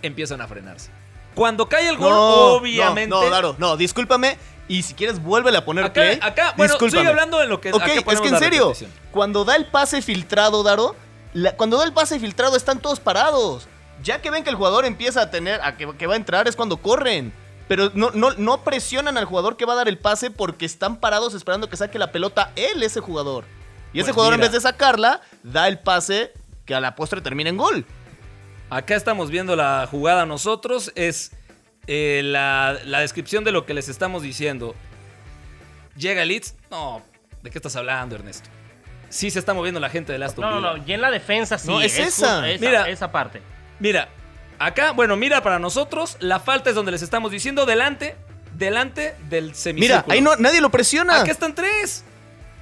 empiezan 0.00 0.40
a 0.40 0.46
frenarse. 0.48 0.90
Cuando 1.34 1.68
cae 1.68 1.88
el 1.88 1.96
gol, 1.98 2.10
No, 2.10 2.18
obviamente. 2.54 3.08
No, 3.14 3.28
no, 3.42 3.54
no, 3.58 3.76
discúlpame. 3.76 4.38
Y 4.68 4.82
si 4.84 4.94
quieres, 4.94 5.22
vuélvele 5.22 5.58
a 5.58 5.64
poner 5.64 5.84
Acá, 5.84 5.92
play. 5.94 6.18
acá, 6.22 6.54
bueno, 6.56 6.72
Discúlpame. 6.74 7.02
estoy 7.02 7.06
hablando 7.10 7.38
de 7.38 7.46
lo 7.46 7.60
que. 7.60 7.72
Ok, 7.72 7.82
acá 7.82 7.92
es 8.12 8.20
que 8.20 8.28
en 8.28 8.38
serio, 8.38 8.72
cuando 9.10 9.44
da 9.44 9.56
el 9.56 9.66
pase 9.66 10.00
filtrado, 10.02 10.62
Daro, 10.62 10.94
la- 11.34 11.56
cuando 11.56 11.76
da 11.78 11.84
el 11.84 11.92
pase 11.92 12.18
filtrado 12.20 12.56
están 12.56 12.80
todos 12.80 13.00
parados. 13.00 13.66
Ya 14.02 14.20
que 14.20 14.30
ven 14.30 14.42
que 14.44 14.50
el 14.50 14.56
jugador 14.56 14.84
empieza 14.84 15.22
a 15.22 15.30
tener, 15.30 15.60
a 15.62 15.76
que, 15.76 15.96
que 15.96 16.06
va 16.06 16.14
a 16.14 16.16
entrar 16.16 16.48
es 16.48 16.56
cuando 16.56 16.76
corren. 16.78 17.32
Pero 17.68 17.90
no, 17.94 18.10
no, 18.12 18.32
no 18.32 18.64
presionan 18.64 19.16
al 19.16 19.24
jugador 19.24 19.56
que 19.56 19.64
va 19.64 19.74
a 19.74 19.76
dar 19.76 19.88
el 19.88 19.96
pase 19.98 20.30
porque 20.30 20.64
están 20.66 20.96
parados 20.98 21.34
esperando 21.34 21.68
que 21.68 21.76
saque 21.76 21.98
la 21.98 22.10
pelota 22.12 22.50
él, 22.56 22.82
ese 22.82 23.00
jugador. 23.00 23.44
Y 23.92 23.98
ese 24.00 24.06
Pues 24.06 24.14
jugador 24.14 24.34
mira. 24.34 24.46
en 24.46 24.52
vez 24.52 24.62
de 24.62 24.68
sacarla, 24.68 25.20
da 25.42 25.68
el 25.68 25.78
pase 25.78 26.32
que 26.66 26.74
a 26.74 26.80
la 26.80 26.94
postre 26.96 27.20
termina 27.20 27.50
en 27.50 27.56
gol. 27.56 27.86
Acá 28.70 28.94
estamos 28.96 29.30
viendo 29.30 29.54
la 29.54 29.86
jugada 29.90 30.26
nosotros. 30.26 30.90
Es 30.96 31.32
eh, 31.86 32.22
la, 32.24 32.78
la 32.84 33.00
descripción 33.00 33.44
de 33.44 33.52
lo 33.52 33.66
que 33.66 33.74
les 33.74 33.88
estamos 33.88 34.22
diciendo. 34.22 34.74
Llega 35.96 36.24
Leeds. 36.24 36.54
No, 36.70 37.02
¿de 37.42 37.50
qué 37.50 37.58
estás 37.58 37.76
hablando, 37.76 38.14
Ernesto? 38.14 38.48
Sí 39.08 39.30
se 39.30 39.38
está 39.38 39.52
moviendo 39.52 39.78
la 39.78 39.90
gente 39.90 40.12
del 40.12 40.22
Aston 40.22 40.42
No, 40.42 40.60
no, 40.60 40.76
no, 40.76 40.84
y 40.86 40.92
en 40.92 41.02
la 41.02 41.10
defensa 41.10 41.58
sí. 41.58 41.68
No, 41.68 41.80
es 41.82 41.98
esa. 41.98 42.48
esa, 42.48 42.64
Mira. 42.64 42.88
esa 42.88 43.12
parte. 43.12 43.42
Mira, 43.78 44.08
acá, 44.58 44.92
bueno, 44.92 45.16
mira 45.16 45.42
para 45.42 45.58
nosotros, 45.58 46.16
la 46.20 46.40
falta 46.40 46.70
es 46.70 46.76
donde 46.76 46.92
les 46.92 47.02
estamos 47.02 47.30
diciendo 47.30 47.66
delante, 47.66 48.16
delante 48.54 49.14
del 49.28 49.54
semicírculo. 49.54 50.04
Mira, 50.06 50.14
ahí 50.14 50.20
no, 50.22 50.36
nadie 50.36 50.60
lo 50.62 50.70
presiona. 50.70 51.20
Acá 51.20 51.30
están 51.30 51.54
tres. 51.54 52.04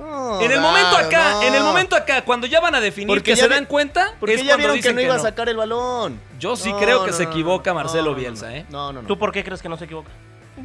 No, 0.01 0.41
en 0.41 0.51
el 0.51 0.61
momento 0.61 0.97
acá, 0.97 1.33
no. 1.33 1.43
en 1.43 1.55
el 1.55 1.63
momento 1.63 1.95
acá, 1.95 2.23
cuando 2.23 2.47
ya 2.47 2.59
van 2.61 2.75
a 2.75 2.81
definir 2.81 3.09
Porque 3.09 3.33
que 3.33 3.37
se 3.37 3.47
vi- 3.49 3.55
dan 3.55 3.67
cuenta, 3.67 4.15
Porque 4.19 4.35
es 4.37 4.41
ya 4.43 4.55
cuando 4.55 4.73
vieron 4.73 4.81
que 4.83 4.93
no 4.95 5.01
iba 5.03 5.15
a 5.15 5.19
sacar 5.19 5.49
el 5.49 5.57
balón. 5.59 6.19
Yo 6.39 6.57
sí 6.57 6.73
No, 6.73 6.79
creo 6.79 7.05
que 7.05 7.11
no, 7.11 7.17
se 7.17 7.25
equivoca 7.25 7.75
Marcelo 7.75 8.05
no, 8.05 8.11
no, 8.13 8.17
Bielsa. 8.17 8.57
¿eh? 8.57 8.65
No, 8.71 8.93
no, 8.93 9.03
no. 9.03 9.07
¿Tú 9.09 9.19
por 9.19 9.31
qué 9.33 9.45
crees 9.45 9.61
que 9.61 9.69
no 9.69 9.77
se 9.77 9.85
equivoca? 9.85 10.11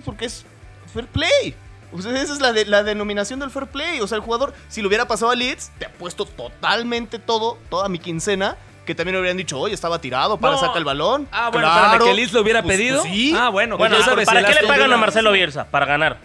Porque 0.06 0.26
es 0.26 0.46
fair 0.94 1.08
play. 1.08 1.54
O 1.92 2.02
sea, 2.02 2.12
esa 2.22 2.34
es 2.34 2.40
la, 2.42 2.52
de- 2.54 2.66
la 2.66 2.84
denominación 2.84 3.40
del 3.40 3.52
fair 3.52 3.68
play. 3.68 4.00
O 4.02 4.08
sea, 4.08 4.16
el 4.18 4.22
jugador, 4.24 4.54
si 4.70 4.82
lo 4.82 4.88
hubiera 4.88 5.06
pasado 5.08 5.32
a 5.32 5.36
Leeds, 5.36 5.72
te 5.80 5.86
ha 5.86 5.92
puesto 5.92 6.26
totalmente 6.26 7.20
todo, 7.20 7.58
toda 7.70 7.90
mi 7.90 8.00
quincena, 8.00 8.56
que 8.86 8.96
también 8.96 9.18
hubieran 9.18 9.36
dicho, 9.38 9.60
oye, 9.60 9.74
estaba 9.74 10.00
tirado, 10.00 10.38
para 10.38 10.54
No. 10.56 10.60
sacar 10.62 10.78
el 10.78 10.86
balón. 10.86 11.28
Ah, 11.32 11.50
bueno, 11.52 11.68
Claro. 11.68 11.86
espérame, 11.94 12.08
que 12.10 12.14
Leeds 12.16 12.34
lo 12.34 12.42
hubiera 12.42 12.62
Pues- 12.64 12.78
pedido. 12.78 13.02
pues 13.02 13.14
sí. 13.14 13.34
Ah, 13.38 13.50
bueno, 13.50 13.78
Bueno, 13.78 13.98
pues 14.14 14.26
¿para 14.26 14.44
qué 14.46 14.62
le 14.62 14.68
pagan 14.68 14.94
a 14.94 14.98
Marcelo 14.98 15.32
Bielsa? 15.32 15.66
Para 15.66 15.86
ganar. 15.86 16.18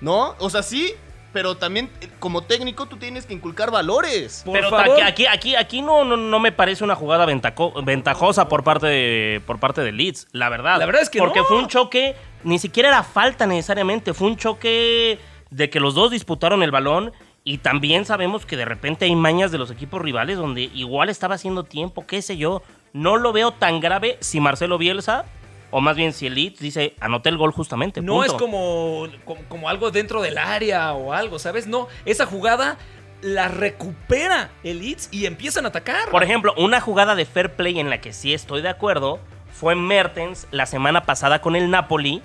¿No? 0.00 0.34
O 0.38 0.48
sea, 0.50 0.62
sí, 0.62 0.94
pero 1.32 1.56
también 1.56 1.90
eh, 2.00 2.08
como 2.18 2.42
técnico 2.42 2.86
tú 2.86 2.96
tienes 2.96 3.26
que 3.26 3.34
inculcar 3.34 3.70
valores. 3.70 4.42
Por 4.44 4.54
Pero 4.54 4.70
favor. 4.70 5.00
aquí, 5.02 5.02
aquí, 5.02 5.26
aquí, 5.26 5.56
aquí 5.56 5.82
no, 5.82 6.04
no, 6.04 6.16
no 6.16 6.40
me 6.40 6.52
parece 6.52 6.82
una 6.84 6.94
jugada 6.94 7.26
ventaco- 7.26 7.82
ventajosa 7.84 8.48
por 8.48 8.64
parte 8.64 8.86
de, 8.86 9.40
por 9.46 9.58
parte 9.60 9.80
de 9.82 9.92
Leeds, 9.92 10.28
la 10.32 10.48
verdad. 10.48 10.78
La 10.78 10.86
verdad 10.86 11.02
es 11.02 11.10
que 11.10 11.18
Porque 11.18 11.40
no. 11.40 11.44
fue 11.46 11.58
un 11.58 11.68
choque, 11.68 12.16
ni 12.44 12.58
siquiera 12.58 12.88
era 12.88 13.02
falta 13.02 13.46
necesariamente, 13.46 14.14
fue 14.14 14.28
un 14.28 14.36
choque 14.36 15.18
de 15.50 15.70
que 15.70 15.80
los 15.80 15.94
dos 15.94 16.10
disputaron 16.10 16.62
el 16.62 16.70
balón 16.70 17.12
Y 17.42 17.58
también 17.58 18.04
sabemos 18.04 18.44
que 18.44 18.56
de 18.58 18.66
repente 18.66 19.06
hay 19.06 19.16
mañas 19.16 19.50
de 19.50 19.56
los 19.56 19.70
equipos 19.70 20.02
rivales 20.02 20.36
donde 20.36 20.62
igual 20.74 21.08
estaba 21.08 21.36
haciendo 21.36 21.64
tiempo, 21.64 22.06
qué 22.06 22.20
sé 22.20 22.36
yo. 22.36 22.62
No 22.92 23.16
lo 23.16 23.32
veo 23.32 23.52
tan 23.52 23.80
grave 23.80 24.18
si 24.20 24.40
Marcelo 24.40 24.76
Bielsa, 24.76 25.24
o 25.70 25.80
más 25.80 25.96
bien 25.96 26.12
si 26.12 26.26
el 26.26 26.34
Leeds 26.34 26.58
dice, 26.58 26.94
anoté 27.00 27.28
el 27.28 27.36
gol 27.36 27.52
justamente. 27.52 28.00
No 28.00 28.24
es 28.24 28.30
punto". 28.30 28.44
como, 28.44 29.06
como, 29.24 29.40
como 29.48 29.68
algo 29.68 29.90
dentro 29.90 30.22
del 30.22 30.38
área 30.38 30.92
o 30.92 31.12
algo, 31.12 31.38
¿sabes? 31.38 31.66
No, 31.66 31.88
esa 32.04 32.26
jugada 32.26 32.76
la 33.22 33.48
recupera 33.48 34.50
el 34.64 34.80
Leeds 34.80 35.08
y 35.12 35.26
empiezan 35.26 35.64
a 35.64 35.68
atacar. 35.68 36.08
Por 36.10 36.22
ejemplo, 36.22 36.54
una 36.56 36.80
jugada 36.80 37.14
de 37.14 37.26
fair 37.26 37.54
play 37.54 37.78
en 37.78 37.90
la 37.90 38.00
que 38.00 38.12
sí 38.12 38.32
estoy 38.32 38.62
de 38.62 38.68
acuerdo 38.68 39.20
fue 39.52 39.74
Mertens 39.74 40.46
la 40.50 40.66
semana 40.66 41.04
pasada 41.04 41.40
con 41.40 41.54
el 41.56 41.70
Napoli, 41.70 42.22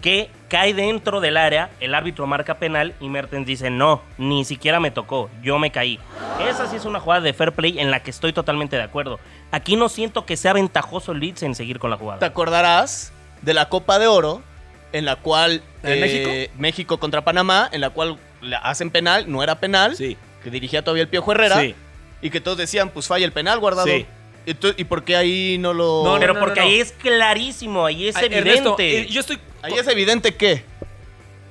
que 0.00 0.30
cae 0.48 0.74
dentro 0.74 1.20
del 1.20 1.36
área, 1.36 1.70
el 1.80 1.94
árbitro 1.94 2.26
marca 2.26 2.58
penal 2.58 2.94
y 3.00 3.08
Mertens 3.08 3.46
dice, 3.46 3.68
no, 3.70 4.02
ni 4.16 4.44
siquiera 4.44 4.80
me 4.80 4.90
tocó, 4.90 5.28
yo 5.42 5.58
me 5.58 5.70
caí. 5.72 5.98
Esa 6.48 6.68
sí 6.68 6.76
es 6.76 6.84
una 6.84 7.00
jugada 7.00 7.20
de 7.22 7.32
fair 7.32 7.52
play 7.52 7.78
en 7.78 7.90
la 7.90 8.00
que 8.02 8.10
estoy 8.10 8.32
totalmente 8.32 8.76
de 8.76 8.82
acuerdo. 8.82 9.18
Aquí 9.50 9.76
no 9.76 9.88
siento 9.88 10.24
que 10.24 10.36
sea 10.36 10.52
ventajoso 10.52 11.12
el 11.12 11.20
Leeds 11.20 11.42
en 11.42 11.54
seguir 11.54 11.78
con 11.78 11.90
la 11.90 11.96
¿Te 11.96 12.02
jugada. 12.02 12.26
acordarás 12.26 13.12
de 13.42 13.54
la 13.54 13.68
Copa 13.68 13.98
de 13.98 14.06
Oro 14.06 14.42
en 14.92 15.04
la 15.04 15.16
cual 15.16 15.62
¿En 15.82 15.92
eh, 15.92 16.00
México? 16.00 16.52
México 16.58 16.98
contra 17.00 17.22
Panamá, 17.22 17.68
en 17.72 17.80
la 17.80 17.90
cual 17.90 18.16
le 18.40 18.56
hacen 18.56 18.90
penal, 18.90 19.30
no 19.30 19.42
era 19.42 19.58
penal, 19.60 19.96
Sí. 19.96 20.16
que 20.42 20.50
dirigía 20.50 20.82
todavía 20.82 21.02
el 21.02 21.08
Piojo 21.08 21.32
Herrera 21.32 21.60
Sí. 21.60 21.74
y 22.22 22.30
que 22.30 22.40
todos 22.40 22.56
decían, 22.56 22.90
pues 22.90 23.06
falla 23.08 23.24
el 23.26 23.32
penal 23.32 23.58
guardado. 23.58 23.88
Sí. 23.88 24.06
¿Y 24.78 24.84
por 24.84 25.04
qué 25.04 25.14
ahí 25.14 25.58
no 25.58 25.74
lo...? 25.74 26.04
No, 26.04 26.18
Pero 26.18 26.32
no, 26.32 26.40
porque 26.40 26.60
no. 26.60 26.66
ahí 26.66 26.80
es 26.80 26.92
clarísimo, 26.92 27.84
ahí 27.84 28.08
es 28.08 28.16
Ay, 28.16 28.26
evidente. 28.26 28.48
Ernesto, 28.50 28.76
eh, 28.78 29.06
yo 29.10 29.20
estoy. 29.20 29.38
Ahí 29.62 29.74
es 29.74 29.86
evidente 29.88 30.36
que... 30.36 30.64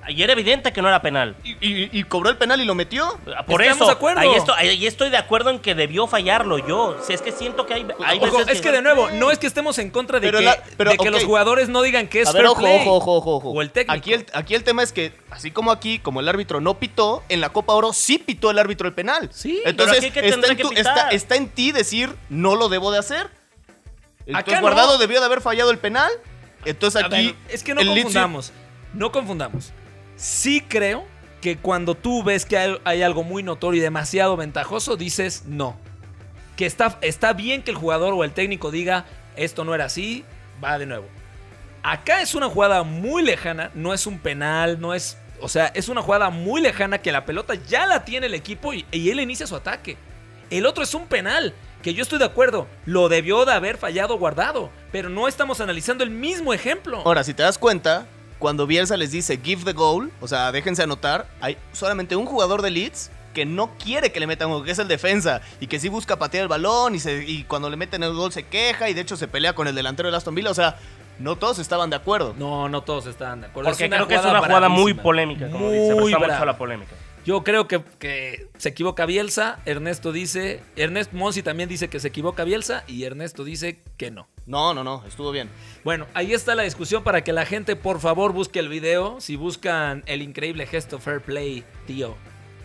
Ahí 0.04 0.24
era 0.24 0.32
evidente 0.32 0.72
que 0.72 0.82
no 0.82 0.88
era 0.88 1.02
penal. 1.02 1.36
Y, 1.44 1.52
y- 1.60 1.90
y 1.92 2.04
cobró 2.06 2.30
el 2.30 2.38
penal 2.38 2.62
y 2.62 2.64
lo 2.64 2.74
metió. 2.76 3.20
Por 3.46 3.62
Estamos 3.62 3.76
eso, 3.76 3.86
de 3.88 3.92
acuerdo. 3.92 4.22
Ahí, 4.22 4.30
estoy, 4.36 4.56
ahí 4.58 4.88
estoy 4.88 5.10
de 5.10 5.18
acuerdo 5.18 5.50
en 5.50 5.60
que 5.60 5.76
debió 5.76 6.08
fallarlo 6.08 6.66
yo. 6.66 6.98
Si 7.06 7.12
es 7.12 7.22
que 7.22 7.34
siento 7.34 7.66
que 7.66 7.74
hay, 7.74 7.86
hay 8.06 8.18
Ojo, 8.20 8.38
veces 8.38 8.56
es 8.56 8.62
que 8.62 8.72
de 8.72 8.82
nuevo, 8.82 9.10
no 9.10 9.32
es 9.32 9.38
que 9.38 9.48
estemos 9.48 9.78
en 9.80 9.90
contra 9.90 10.22
de 10.22 10.28
Pero 10.28 10.40
que, 10.40 10.46
la- 10.46 10.64
pero, 10.78 10.92
de 10.92 10.98
que 10.98 11.12
los 11.12 11.26
jugadores 11.26 11.68
no 11.68 11.82
digan 11.82 12.08
que 12.08 12.22
es 12.22 12.30
A 12.30 12.32
ver, 12.32 12.44
fair 12.44 12.52
ojo, 12.52 12.62
play. 12.62 12.78
ojo, 12.80 12.94
ojo, 12.96 13.16
ojo, 13.18 13.36
ojo. 13.36 13.50
O 13.50 13.62
el 13.62 13.70
técnico. 13.70 13.92
Aquí 13.98 14.14
el, 14.14 14.26
aquí 14.32 14.56
el 14.56 14.64
tema 14.64 14.82
es 14.82 14.94
que, 14.94 15.12
así 15.30 15.52
como 15.52 15.74
aquí, 15.74 16.00
como 16.00 16.22
el 16.22 16.30
árbitro 16.30 16.62
no 16.62 16.80
pitó, 16.80 17.22
en 17.28 17.42
la 17.42 17.50
Copa 17.50 17.74
Oro 17.74 17.92
sí 17.92 18.18
pitó 18.18 18.50
el 18.50 18.60
árbitro 18.60 18.88
el 18.88 18.94
penal. 18.94 19.30
Sí, 19.34 19.62
Entonces, 19.66 19.98
pero 20.00 20.08
aquí, 20.08 20.22
¿qué 20.22 20.28
está, 20.30 20.48
en 20.48 20.56
que 20.56 20.64
tu- 20.64 20.70
pitar? 20.70 20.86
está- 20.98 21.10
está 21.10 21.36
en 21.36 21.50
ti 21.50 21.74
decir, 21.74 22.16
no 22.30 22.56
lo 22.56 22.70
debo 22.70 22.94
de 22.94 23.00
hacer. 23.00 23.30
Entonces, 24.26 24.36
Acá 24.36 24.56
no. 24.56 24.62
Guardado 24.62 24.98
debió 24.98 25.20
de 25.20 25.26
haber 25.26 25.42
fallado 25.42 25.70
el 25.70 25.80
penal. 25.80 26.10
Entonces, 26.70 27.04
aquí... 27.04 27.28
ver, 27.28 27.36
es 27.50 27.64
que 27.64 27.74
no 27.74 27.86
confundamos. 27.86 28.52
No 28.94 29.12
confundamos. 29.12 29.74
Sí 30.16 30.62
creo 30.62 31.06
que 31.42 31.58
cuando 31.58 31.96
tú 31.96 32.24
ves 32.24 32.46
que 32.46 32.58
hay, 32.58 32.78
hay 32.84 33.02
algo 33.04 33.24
muy 33.24 33.44
notorio 33.44 33.80
y 33.80 33.84
demasiado 33.84 34.36
ventajoso, 34.38 34.98
dices 34.98 35.44
no. 35.46 35.78
Que 36.56 36.66
está, 36.66 36.98
está 37.02 37.34
bien 37.34 37.62
que 37.62 37.72
el 37.72 37.78
jugador 37.78 38.14
o 38.14 38.24
el 38.24 38.32
técnico 38.32 38.72
diga 38.72 39.06
esto 39.36 39.64
no 39.64 39.76
era 39.76 39.86
así, 39.86 40.26
va 40.64 40.78
de 40.78 40.86
nuevo. 40.86 41.08
Acá 41.84 42.22
es 42.22 42.36
una 42.36 42.50
jugada 42.50 42.84
muy 42.84 43.24
lejana, 43.24 43.72
no 43.74 43.94
es 43.94 44.08
un 44.08 44.20
penal, 44.20 44.82
no 44.82 44.94
es. 44.94 45.18
O 45.40 45.48
sea, 45.48 45.68
es 45.68 45.88
una 45.88 46.02
jugada 46.02 46.32
muy 46.32 46.62
lejana 46.62 46.98
que 46.98 47.12
la 47.12 47.24
pelota 47.24 47.54
ya 47.54 47.86
la 47.86 48.04
tiene 48.04 48.26
el 48.26 48.34
equipo 48.34 48.74
y, 48.74 48.86
y 48.92 49.10
él 49.12 49.20
inicia 49.20 49.48
su 49.48 49.56
ataque. 49.56 49.96
El 50.50 50.66
otro 50.66 50.84
es 50.84 50.94
un 50.96 51.06
penal, 51.06 51.54
que 51.82 51.94
yo 51.94 52.04
estoy 52.04 52.20
de 52.20 52.26
acuerdo, 52.26 52.68
lo 52.86 53.08
debió 53.10 53.46
de 53.46 53.54
haber 53.54 53.78
fallado 53.78 54.18
guardado, 54.18 54.70
pero 54.92 55.10
no 55.10 55.28
estamos 55.28 55.62
analizando 55.62 56.04
el 56.04 56.10
mismo 56.10 56.54
ejemplo. 56.54 57.02
Ahora, 57.06 57.24
si 57.24 57.34
te 57.34 57.44
das 57.44 57.58
cuenta, 57.58 58.06
cuando 58.40 58.68
Bielsa 58.68 58.98
les 58.98 59.12
dice 59.12 59.40
give 59.44 59.64
the 59.64 59.74
goal, 59.74 60.12
o 60.22 60.28
sea, 60.28 60.52
déjense 60.52 60.84
anotar, 60.84 61.28
hay 61.42 61.58
solamente 61.72 62.16
un 62.16 62.26
jugador 62.26 62.62
de 62.62 62.72
Leeds 62.72 63.12
que 63.34 63.46
no 63.46 63.72
quiere 63.78 64.12
que 64.12 64.20
le 64.20 64.26
metan 64.28 64.50
gol, 64.50 64.66
que 64.66 64.72
es 64.72 64.80
el 64.80 64.88
defensa, 64.88 65.42
y 65.60 65.68
que 65.68 65.80
sí 65.80 65.90
busca 65.90 66.18
patear 66.18 66.42
el 66.44 66.48
balón, 66.48 66.96
y, 66.96 67.00
se- 67.00 67.24
y 67.24 67.44
cuando 67.44 67.70
le 67.70 67.78
meten 67.78 68.02
el 68.02 68.14
gol 68.14 68.32
se 68.32 68.44
queja, 68.48 68.90
y 68.90 68.94
de 68.96 69.02
hecho 69.02 69.16
se 69.16 69.28
pelea 69.28 69.54
con 69.54 69.68
el 69.68 69.76
delantero 69.76 70.10
de 70.10 70.18
Aston 70.18 70.34
Villa, 70.34 70.50
o 70.50 70.56
sea, 70.56 70.78
no 71.20 71.36
todos 71.36 71.60
estaban 71.60 71.90
de 71.92 71.96
acuerdo. 71.96 72.34
No, 72.38 72.68
no 72.70 72.82
todos 72.82 73.06
están 73.06 73.42
de 73.42 73.48
acuerdo. 73.48 73.70
Porque 73.70 73.90
creo 73.90 74.08
que 74.08 74.16
es 74.16 74.26
una 74.26 74.40
jugada 74.42 74.70
muy 74.70 74.94
polémica, 74.96 75.50
como 75.50 75.70
dice. 75.72 75.94
Muy 75.96 76.12
mucho 76.14 76.24
a 76.24 76.46
la 76.46 76.58
polémica. 76.58 76.92
Yo 77.28 77.44
creo 77.44 77.68
que, 77.68 77.82
que 78.00 78.48
se 78.58 78.70
equivoca 78.70 79.06
Bielsa. 79.06 79.60
Ernesto 79.66 80.14
dice. 80.14 80.64
Ernesto 80.78 81.14
Monsi 81.18 81.44
también 81.44 81.68
dice 81.68 81.90
que 81.90 82.00
se 82.00 82.08
equivoca 82.08 82.46
Bielsa. 82.46 82.86
Y 82.88 83.04
Ernesto 83.04 83.44
dice 83.44 83.82
que 83.98 84.12
no. 84.12 84.30
No, 84.46 84.74
no, 84.74 84.86
no, 84.86 85.04
estuvo 85.06 85.34
bien. 85.34 85.50
Bueno, 85.84 86.08
ahí 86.14 86.34
está 86.34 86.56
la 86.56 86.64
discusión 86.64 87.04
para 87.04 87.26
que 87.26 87.34
la 87.34 87.46
gente, 87.46 87.76
por 87.76 88.00
favor, 88.00 88.32
busque 88.32 88.60
el 88.60 88.70
video. 88.70 89.20
Si 89.20 89.36
buscan 89.36 90.04
el 90.06 90.22
increíble 90.22 90.68
gesto 90.68 91.00
Fair 91.00 91.20
Play, 91.20 91.66
tío, 91.86 92.16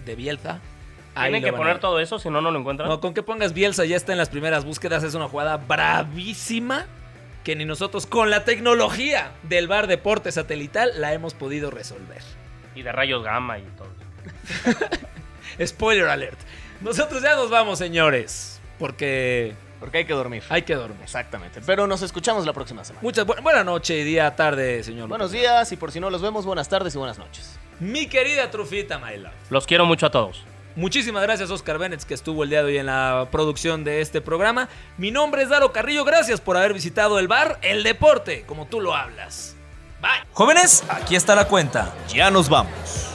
de 0.07 0.15
Bielsa. 0.15 0.61
Tienen 1.17 1.43
que 1.43 1.53
poner 1.53 1.81
todo 1.81 1.99
eso, 1.99 2.21
si 2.21 2.31
no, 2.31 2.41
no 2.41 2.53
lo 2.53 2.61
encuentran. 2.61 2.89
No, 2.89 3.01
con 3.01 3.15
que 3.15 3.25
pongas 3.25 3.55
Bielsa 3.55 3.85
ya 3.85 3.97
está 3.97 4.13
en 4.13 4.19
las 4.19 4.29
primeras 4.29 4.65
búsquedas. 4.65 5.03
Es 5.03 5.15
una 5.15 5.27
jugada 5.27 5.57
bravísima 5.57 6.87
que 7.43 7.57
ni 7.57 7.65
nosotros, 7.65 8.07
con 8.07 8.31
la 8.31 8.45
tecnología 8.45 9.33
del 9.43 9.67
bar 9.67 9.89
deporte 9.89 10.31
satelital, 10.31 10.93
la 11.01 11.13
hemos 11.15 11.35
podido 11.35 11.73
resolver. 11.73 12.23
Y 12.77 12.83
de 12.83 12.93
rayos 12.93 13.25
gamma 13.25 13.59
y 13.59 13.63
todo. 13.77 13.92
Spoiler 15.65 16.09
alert. 16.09 16.39
Nosotros 16.81 17.23
ya 17.23 17.37
nos 17.37 17.51
vamos, 17.51 17.79
señores. 17.79 18.61
Porque 18.79 19.55
Porque 19.79 19.99
hay 19.99 20.05
que 20.05 20.13
dormir. 20.15 20.43
hay 20.49 20.63
que 20.63 20.75
dormir. 20.75 20.99
Exactamente. 21.03 21.61
Pero 21.65 21.87
nos 21.87 22.03
escuchamos 22.03 22.45
la 22.47 22.53
próxima 22.53 22.85
semana. 22.85 23.03
Muchas 23.03 23.27
bu- 23.27 23.41
buena 23.43 23.63
noche, 23.63 24.03
día, 24.05 24.35
tarde, 24.35 24.83
señor. 24.83 25.09
Buenos 25.09 25.31
López. 25.31 25.41
días 25.41 25.73
y 25.73 25.77
por 25.77 25.93
si 25.93 26.01
no 26.01 26.11
los 26.11 26.23
vemos, 26.23 26.45
buenas 26.45 26.69
tardes 26.69 26.95
y 26.95 26.99
buenas 26.99 27.19
noches. 27.19 27.59
Mi 27.81 28.07
querida 28.07 28.51
Trufita, 28.51 28.99
my 28.99 29.17
love. 29.19 29.33
Los 29.51 29.67
quiero 29.67 29.87
mucho 29.87 30.07
a 30.07 30.11
todos. 30.11 30.43
Muchísimas 30.75 31.23
gracias, 31.23 31.51
Oscar 31.51 31.79
Bennett, 31.79 32.03
que 32.05 32.15
estuvo 32.15 32.45
el 32.45 32.51
día 32.51 32.61
de 32.61 32.65
hoy 32.69 32.79
en 32.79 32.87
la 32.87 33.29
producción 33.31 33.85
de 33.85 34.01
este 34.01 34.21
programa. 34.23 34.69
Mi 34.97 35.11
nombre 35.11 35.43
es 35.43 35.51
Daro 35.51 35.71
Carrillo. 35.71 36.05
Gracias 36.05 36.41
por 36.41 36.57
haber 36.57 36.73
visitado 36.73 37.19
el 37.19 37.29
bar 37.29 37.59
El 37.61 37.83
Deporte, 37.83 38.45
como 38.47 38.67
tú 38.67 38.81
lo 38.81 38.95
hablas. 38.97 39.55
Bye. 40.01 40.11
Jóvenes, 40.33 40.83
aquí 40.89 41.15
está 41.15 41.35
la 41.35 41.45
cuenta. 41.47 41.95
Ya 42.09 42.31
nos 42.31 42.49
vamos. 42.49 43.12